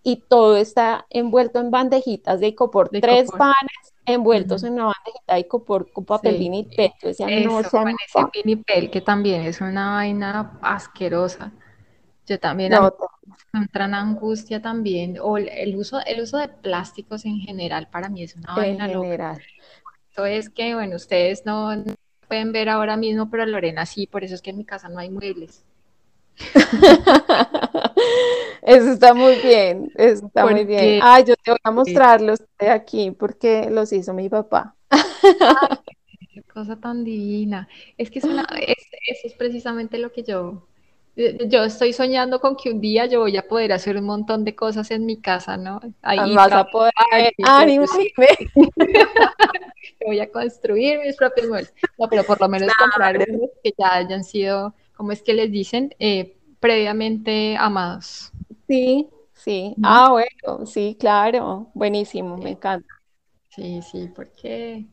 y 0.09 0.15
todo 0.15 0.57
está 0.57 1.05
envuelto 1.11 1.59
en 1.59 1.69
bandejitas 1.69 2.39
de 2.39 2.47
icopor, 2.47 2.89
tres 2.89 3.29
panes 3.29 3.93
envueltos 4.07 4.63
en 4.63 4.73
una 4.73 4.85
bandejita 4.85 5.35
de 5.35 5.39
icopor 5.41 5.91
con 5.91 6.03
papel 6.03 6.33
sí. 6.33 6.39
vinipel. 6.39 6.91
Eso, 7.03 7.27
no 7.27 7.69
con 7.69 7.89
ese 7.89 8.25
vinipel 8.33 8.89
que 8.89 9.01
también 9.01 9.43
es 9.43 9.61
una 9.61 9.91
vaina 9.91 10.57
asquerosa. 10.63 11.51
Yo 12.25 12.39
también 12.39 12.71
no, 12.71 12.91
me 13.53 13.59
entra 13.61 13.85
en 13.85 13.93
angustia 13.93 14.61
también, 14.63 15.17
o 15.21 15.37
el 15.37 15.75
uso, 15.75 15.99
el 16.03 16.21
uso 16.21 16.37
de 16.37 16.47
plásticos 16.47 17.25
en 17.25 17.39
general 17.39 17.87
para 17.91 18.09
mí 18.09 18.23
es 18.23 18.35
una 18.35 18.55
vaina 18.55 18.85
en 18.85 19.01
general. 19.01 19.41
Esto 20.09 20.25
es 20.25 20.49
que, 20.49 20.73
bueno, 20.73 20.95
ustedes 20.95 21.45
no 21.45 21.71
pueden 22.27 22.51
ver 22.51 22.69
ahora 22.69 22.97
mismo, 22.97 23.29
pero 23.29 23.45
Lorena 23.45 23.85
sí, 23.85 24.07
por 24.07 24.23
eso 24.23 24.33
es 24.33 24.41
que 24.41 24.49
en 24.49 24.57
mi 24.57 24.65
casa 24.65 24.89
no 24.89 24.97
hay 24.97 25.11
muebles. 25.11 25.65
Eso 28.61 28.91
está 28.91 29.13
muy 29.13 29.35
bien, 29.37 29.91
eso 29.95 30.27
está 30.27 30.45
muy 30.45 30.65
bien. 30.65 30.99
Ay, 31.01 31.23
yo 31.25 31.35
te 31.35 31.51
voy 31.51 31.59
a 31.63 31.71
mostrar 31.71 32.21
los 32.21 32.39
de 32.59 32.69
aquí 32.69 33.11
porque 33.11 33.69
los 33.69 33.91
hizo 33.91 34.13
mi 34.13 34.29
papá. 34.29 34.75
qué 36.33 36.43
cosa 36.43 36.75
tan 36.75 37.03
divina. 37.03 37.67
Es 37.97 38.11
que 38.11 38.19
es 38.19 38.25
eso 38.25 39.21
es 39.23 39.33
precisamente 39.33 39.97
lo 39.97 40.11
que 40.11 40.23
yo, 40.23 40.67
yo 41.15 41.63
estoy 41.63 41.93
soñando 41.93 42.39
con 42.39 42.55
que 42.55 42.69
un 42.69 42.79
día 42.79 43.07
yo 43.07 43.21
voy 43.21 43.35
a 43.37 43.47
poder 43.47 43.73
hacer 43.73 43.97
un 43.97 44.05
montón 44.05 44.45
de 44.45 44.55
cosas 44.55 44.91
en 44.91 45.05
mi 45.05 45.19
casa, 45.19 45.57
¿no? 45.57 45.79
Ahí 46.01 46.35
vas 46.35 46.51
a 46.51 46.65
poder, 46.65 46.93
voy 50.05 50.19
a 50.19 50.31
construir 50.31 50.99
mis 50.99 51.15
propios 51.15 51.47
muebles. 51.47 51.73
No, 51.97 52.07
pero 52.07 52.23
por 52.23 52.39
lo 52.39 52.49
menos 52.49 52.71
comprar 52.75 53.17
unos 53.17 53.49
que 53.63 53.73
ya 53.77 53.95
hayan 53.95 54.23
sido, 54.23 54.75
¿cómo 54.99 55.13
es 55.13 55.23
que 55.23 55.33
les 55.33 55.49
dicen? 55.49 55.95
Eh, 55.97 56.35
previamente 56.59 57.55
amados. 57.57 58.33
Sí, 58.67 59.09
sí. 59.33 59.77
Ah, 59.81 60.09
bueno, 60.11 60.65
sí, 60.65 60.97
claro. 60.99 61.71
Buenísimo, 61.73 62.37
me 62.37 62.51
encanta. 62.51 62.85
Sí, 63.49 63.81
sí, 63.81 64.09
porque 64.15 64.85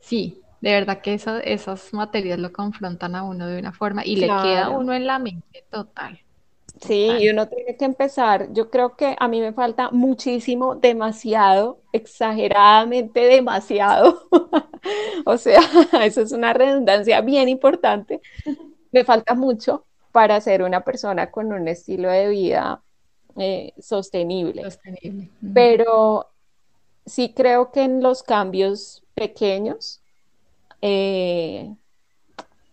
sí, 0.00 0.42
de 0.60 0.72
verdad 0.72 1.02
que 1.02 1.14
eso, 1.14 1.36
esas 1.38 1.92
materias 1.92 2.38
lo 2.38 2.52
confrontan 2.52 3.14
a 3.14 3.22
uno 3.22 3.46
de 3.46 3.58
una 3.58 3.72
forma 3.72 4.04
y 4.04 4.16
le 4.16 4.36
queda 4.36 4.66
a 4.66 4.70
uno 4.70 4.92
en 4.94 5.06
la 5.06 5.18
mente 5.18 5.64
total. 5.70 6.20
Sí, 6.80 7.18
y 7.20 7.28
uno 7.28 7.46
tiene 7.48 7.76
que 7.76 7.84
empezar. 7.84 8.52
Yo 8.52 8.70
creo 8.70 8.96
que 8.96 9.14
a 9.18 9.28
mí 9.28 9.40
me 9.40 9.52
falta 9.52 9.90
muchísimo, 9.90 10.76
demasiado, 10.76 11.82
exageradamente 11.92 13.20
demasiado. 13.20 14.28
o 15.26 15.36
sea, 15.36 15.60
eso 16.04 16.22
es 16.22 16.32
una 16.32 16.52
redundancia 16.54 17.20
bien 17.20 17.48
importante. 17.48 18.22
Me 18.92 19.04
falta 19.04 19.34
mucho 19.34 19.84
para 20.12 20.40
ser 20.40 20.62
una 20.62 20.82
persona 20.82 21.30
con 21.30 21.52
un 21.52 21.68
estilo 21.68 22.10
de 22.10 22.28
vida 22.28 22.82
eh, 23.36 23.72
sostenible. 23.80 24.64
Pero 25.54 26.26
sí 27.06 27.32
creo 27.34 27.70
que 27.70 27.82
en 27.82 28.02
los 28.02 28.22
cambios 28.22 29.02
pequeños, 29.14 30.00
eh, 30.82 31.74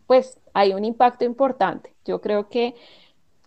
pues 0.07 0.39
hay 0.53 0.73
un 0.73 0.85
impacto 0.85 1.25
importante. 1.25 1.95
Yo 2.05 2.21
creo 2.21 2.49
que 2.49 2.75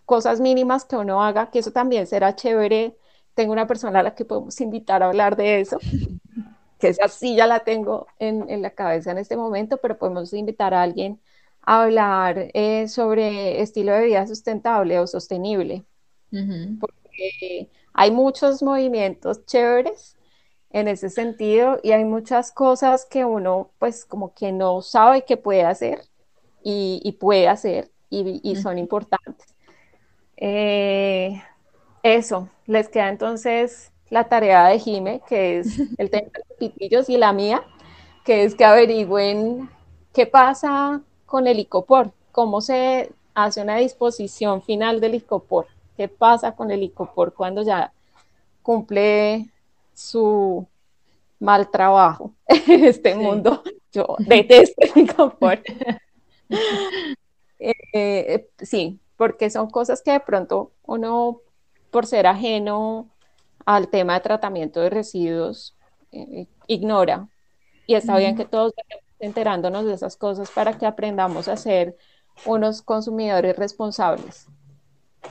cosas 0.05 0.39
mínimas 0.39 0.85
que 0.85 0.97
uno 0.97 1.23
haga, 1.23 1.49
que 1.51 1.59
eso 1.59 1.71
también 1.71 2.07
será 2.07 2.35
chévere. 2.35 2.97
Tengo 3.33 3.53
una 3.53 3.67
persona 3.67 3.99
a 3.99 4.03
la 4.03 4.15
que 4.15 4.25
podemos 4.25 4.59
invitar 4.61 5.03
a 5.03 5.07
hablar 5.07 5.35
de 5.35 5.61
eso, 5.61 5.77
que 6.79 6.89
esa 6.89 7.07
sí 7.07 7.35
ya 7.35 7.47
la 7.47 7.61
tengo 7.61 8.07
en, 8.19 8.49
en 8.49 8.61
la 8.61 8.71
cabeza 8.71 9.11
en 9.11 9.17
este 9.17 9.37
momento, 9.37 9.77
pero 9.77 9.97
podemos 9.97 10.33
invitar 10.33 10.73
a 10.73 10.81
alguien 10.81 11.19
hablar 11.61 12.49
eh, 12.53 12.87
sobre 12.87 13.61
estilo 13.61 13.93
de 13.93 14.05
vida 14.05 14.27
sustentable 14.27 14.99
o 14.99 15.07
sostenible 15.07 15.85
hay 17.93 18.11
muchos 18.11 18.63
movimientos 18.63 19.45
chéveres 19.45 20.17
en 20.69 20.87
ese 20.87 21.09
sentido 21.09 21.79
y 21.83 21.91
hay 21.91 22.05
muchas 22.05 22.51
cosas 22.51 23.05
que 23.05 23.25
uno 23.25 23.71
pues 23.79 24.05
como 24.05 24.33
que 24.33 24.51
no 24.51 24.81
sabe 24.81 25.23
que 25.23 25.37
puede 25.37 25.63
hacer 25.63 26.01
y, 26.63 27.17
puede 27.19 27.47
hacer 27.47 27.91
y, 28.09 28.55
son 28.55 28.77
importantes. 28.77 29.55
Eh, 30.37 31.41
eso, 32.03 32.49
les 32.65 32.87
queda 32.87 33.09
entonces 33.09 33.91
la 34.09 34.27
tarea 34.29 34.67
de 34.67 34.79
Jime, 34.79 35.21
que 35.27 35.59
es 35.59 35.79
el 35.97 36.09
tema 36.09 36.29
de 36.33 36.43
los 36.47 36.57
pitillos 36.57 37.09
y 37.09 37.17
la 37.17 37.33
mía, 37.33 37.63
que 38.23 38.43
es 38.43 38.55
que 38.55 38.63
averigüen 38.63 39.69
qué 40.13 40.25
pasa 40.27 41.01
con 41.31 41.47
el 41.47 41.59
icopor, 41.59 42.11
cómo 42.33 42.59
se 42.59 43.13
hace 43.33 43.61
una 43.61 43.77
disposición 43.77 44.61
final 44.61 44.99
del 44.99 45.15
icopor. 45.15 45.65
¿Qué 45.95 46.09
pasa 46.09 46.51
con 46.57 46.71
el 46.71 46.83
icopor 46.83 47.33
cuando 47.33 47.63
ya 47.63 47.93
cumple 48.61 49.47
su 49.93 50.67
mal 51.39 51.71
trabajo 51.71 52.33
en 52.47 52.83
este 52.83 53.15
mundo? 53.15 53.63
Yo 53.93 54.17
detesto 54.19 54.81
el 54.93 55.03
icopor. 55.03 55.61
Eh, 57.93 58.49
sí, 58.57 58.99
porque 59.17 59.51
son 59.51 59.69
cosas 59.69 60.01
que 60.01 60.13
de 60.13 60.19
pronto 60.19 60.71
uno, 60.83 61.41
por 61.91 62.07
ser 62.07 62.25
ajeno 62.25 63.07
al 63.67 63.87
tema 63.87 64.15
de 64.15 64.21
tratamiento 64.21 64.79
de 64.81 64.89
residuos, 64.89 65.75
eh, 66.11 66.47
ignora. 66.65 67.29
Y 67.85 67.93
está 67.93 68.17
bien 68.17 68.35
que 68.35 68.45
todos 68.45 68.73
enterándonos 69.21 69.85
de 69.85 69.93
esas 69.93 70.17
cosas 70.17 70.49
para 70.51 70.77
que 70.77 70.85
aprendamos 70.85 71.47
a 71.47 71.55
ser 71.55 71.95
unos 72.45 72.81
consumidores 72.81 73.55
responsables 73.55 74.47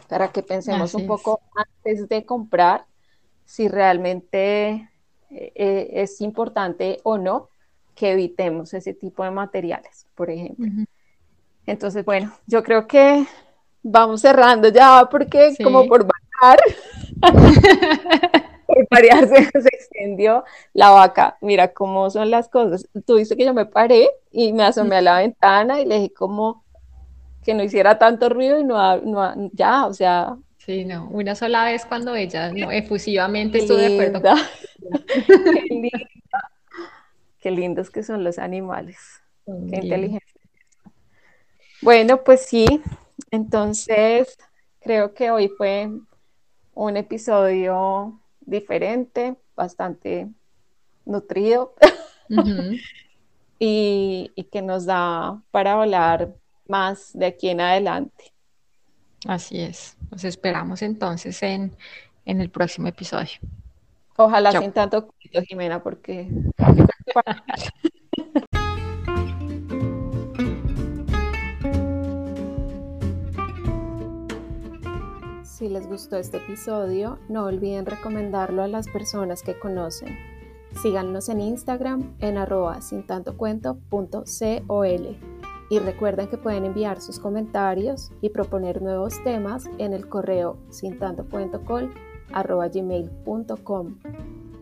para 0.09 0.29
que 0.29 0.43
pensemos 0.43 0.95
un 0.95 1.07
poco 1.07 1.41
antes 1.55 2.09
de 2.09 2.25
comprar 2.25 2.87
si 3.45 3.69
realmente 3.69 4.89
eh, 5.31 5.53
eh, 5.55 5.91
es 5.95 6.21
importante 6.21 7.01
o 7.03 7.19
no 7.19 7.49
que 7.95 8.13
evitemos 8.13 8.73
ese 8.75 8.95
tipo 8.95 9.25
de 9.25 9.31
materiales, 9.31 10.07
por 10.15 10.31
ejemplo. 10.31 10.67
Entonces, 11.67 12.05
bueno, 12.05 12.33
yo 12.47 12.63
creo 12.63 12.87
que 12.87 13.27
vamos 13.83 14.21
cerrando 14.21 14.69
ya 14.69 15.09
porque 15.11 15.55
como 15.63 15.87
por 15.87 16.07
bajar, 16.07 16.59
por 18.91 18.99
variarse 18.99 19.51
se, 19.63 19.69
extendió 19.69 20.45
la 20.73 20.91
vaca. 20.91 21.39
Mira 21.41 21.73
cómo 21.73 22.11
son 22.11 22.31
las 22.31 22.49
cosas. 22.49 22.89
Tú 23.07 23.17
dices 23.17 23.37
que 23.37 23.45
yo 23.45 23.55
me 23.55 23.67
paré 23.67 24.11
y 24.31 24.53
me 24.53 24.65
asomé 24.65 24.97
a 24.97 25.03
la 25.03 25.19
ventana 25.19 25.81
y 25.81 25.87
le 25.87 25.97
dije 25.97 26.13
como 26.13 26.65
que 27.45 27.55
no 27.55 27.63
hiciera 27.63 27.99
tanto 27.99 28.29
ruido 28.29 28.59
y 28.59 28.65
no, 28.65 28.97
no 28.99 29.51
ya, 29.55 29.87
o 29.87 29.95
sea, 29.95 30.37
Sí, 30.59 30.85
no, 30.85 31.09
una 31.09 31.35
sola 31.35 31.65
vez 31.65 31.87
cuando 31.87 32.15
ella 32.15 32.53
no, 32.53 32.71
efusivamente 32.71 33.59
estuvo 33.59 33.79
de 33.79 33.95
acuerdo. 33.95 34.21
Qué, 35.81 35.91
Qué 37.41 37.51
lindos 37.51 37.89
que 37.89 38.03
son 38.03 38.23
los 38.23 38.39
animales. 38.39 38.99
Qué 39.47 39.77
inteligentes. 39.77 40.35
Bueno, 41.81 42.23
pues 42.23 42.45
sí, 42.45 42.67
entonces 43.31 44.37
creo 44.81 45.15
que 45.15 45.31
hoy 45.31 45.49
fue 45.49 45.89
un 46.75 46.97
episodio 46.99 48.20
diferente, 48.51 49.37
bastante 49.57 50.29
nutrido 51.05 51.75
y, 53.59 54.31
y 54.35 54.45
que 54.45 54.63
nos 54.63 54.87
da 54.87 55.41
para 55.51 55.75
hablar 55.75 56.35
más 56.69 57.11
de 57.15 57.27
aquí 57.27 57.49
en 57.49 57.61
adelante. 57.61 58.33
Así 59.27 59.61
es. 59.61 59.97
Nos 60.11 60.25
esperamos 60.25 60.83
entonces 60.83 61.43
en, 61.43 61.77
el 62.25 62.51
próximo 62.51 62.89
episodio. 62.89 63.39
Ojalá 64.17 64.53
sin 64.53 64.73
tanto 64.73 65.15
Jimena, 65.49 65.83
porque... 65.83 66.29
Si 75.61 75.69
les 75.69 75.87
gustó 75.87 76.17
este 76.17 76.39
episodio, 76.39 77.19
no 77.29 77.45
olviden 77.45 77.85
recomendarlo 77.85 78.63
a 78.63 78.67
las 78.67 78.89
personas 78.89 79.43
que 79.43 79.59
conocen. 79.59 80.17
Síganos 80.81 81.29
en 81.29 81.43
Instagram 81.43 82.17
en 82.19 82.39
arroba 82.39 82.81
sin 82.81 83.03
y 85.69 85.79
recuerden 85.79 86.29
que 86.29 86.39
pueden 86.39 86.65
enviar 86.65 87.03
sus 87.03 87.19
comentarios 87.19 88.11
y 88.23 88.31
proponer 88.31 88.81
nuevos 88.81 89.23
temas 89.23 89.69
en 89.77 89.93
el 89.93 90.09
correo 90.09 90.57
sin 90.71 90.99
tanto 90.99 91.27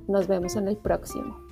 Nos 0.09 0.27
vemos 0.27 0.57
en 0.57 0.67
el 0.67 0.79
próximo. 0.79 1.48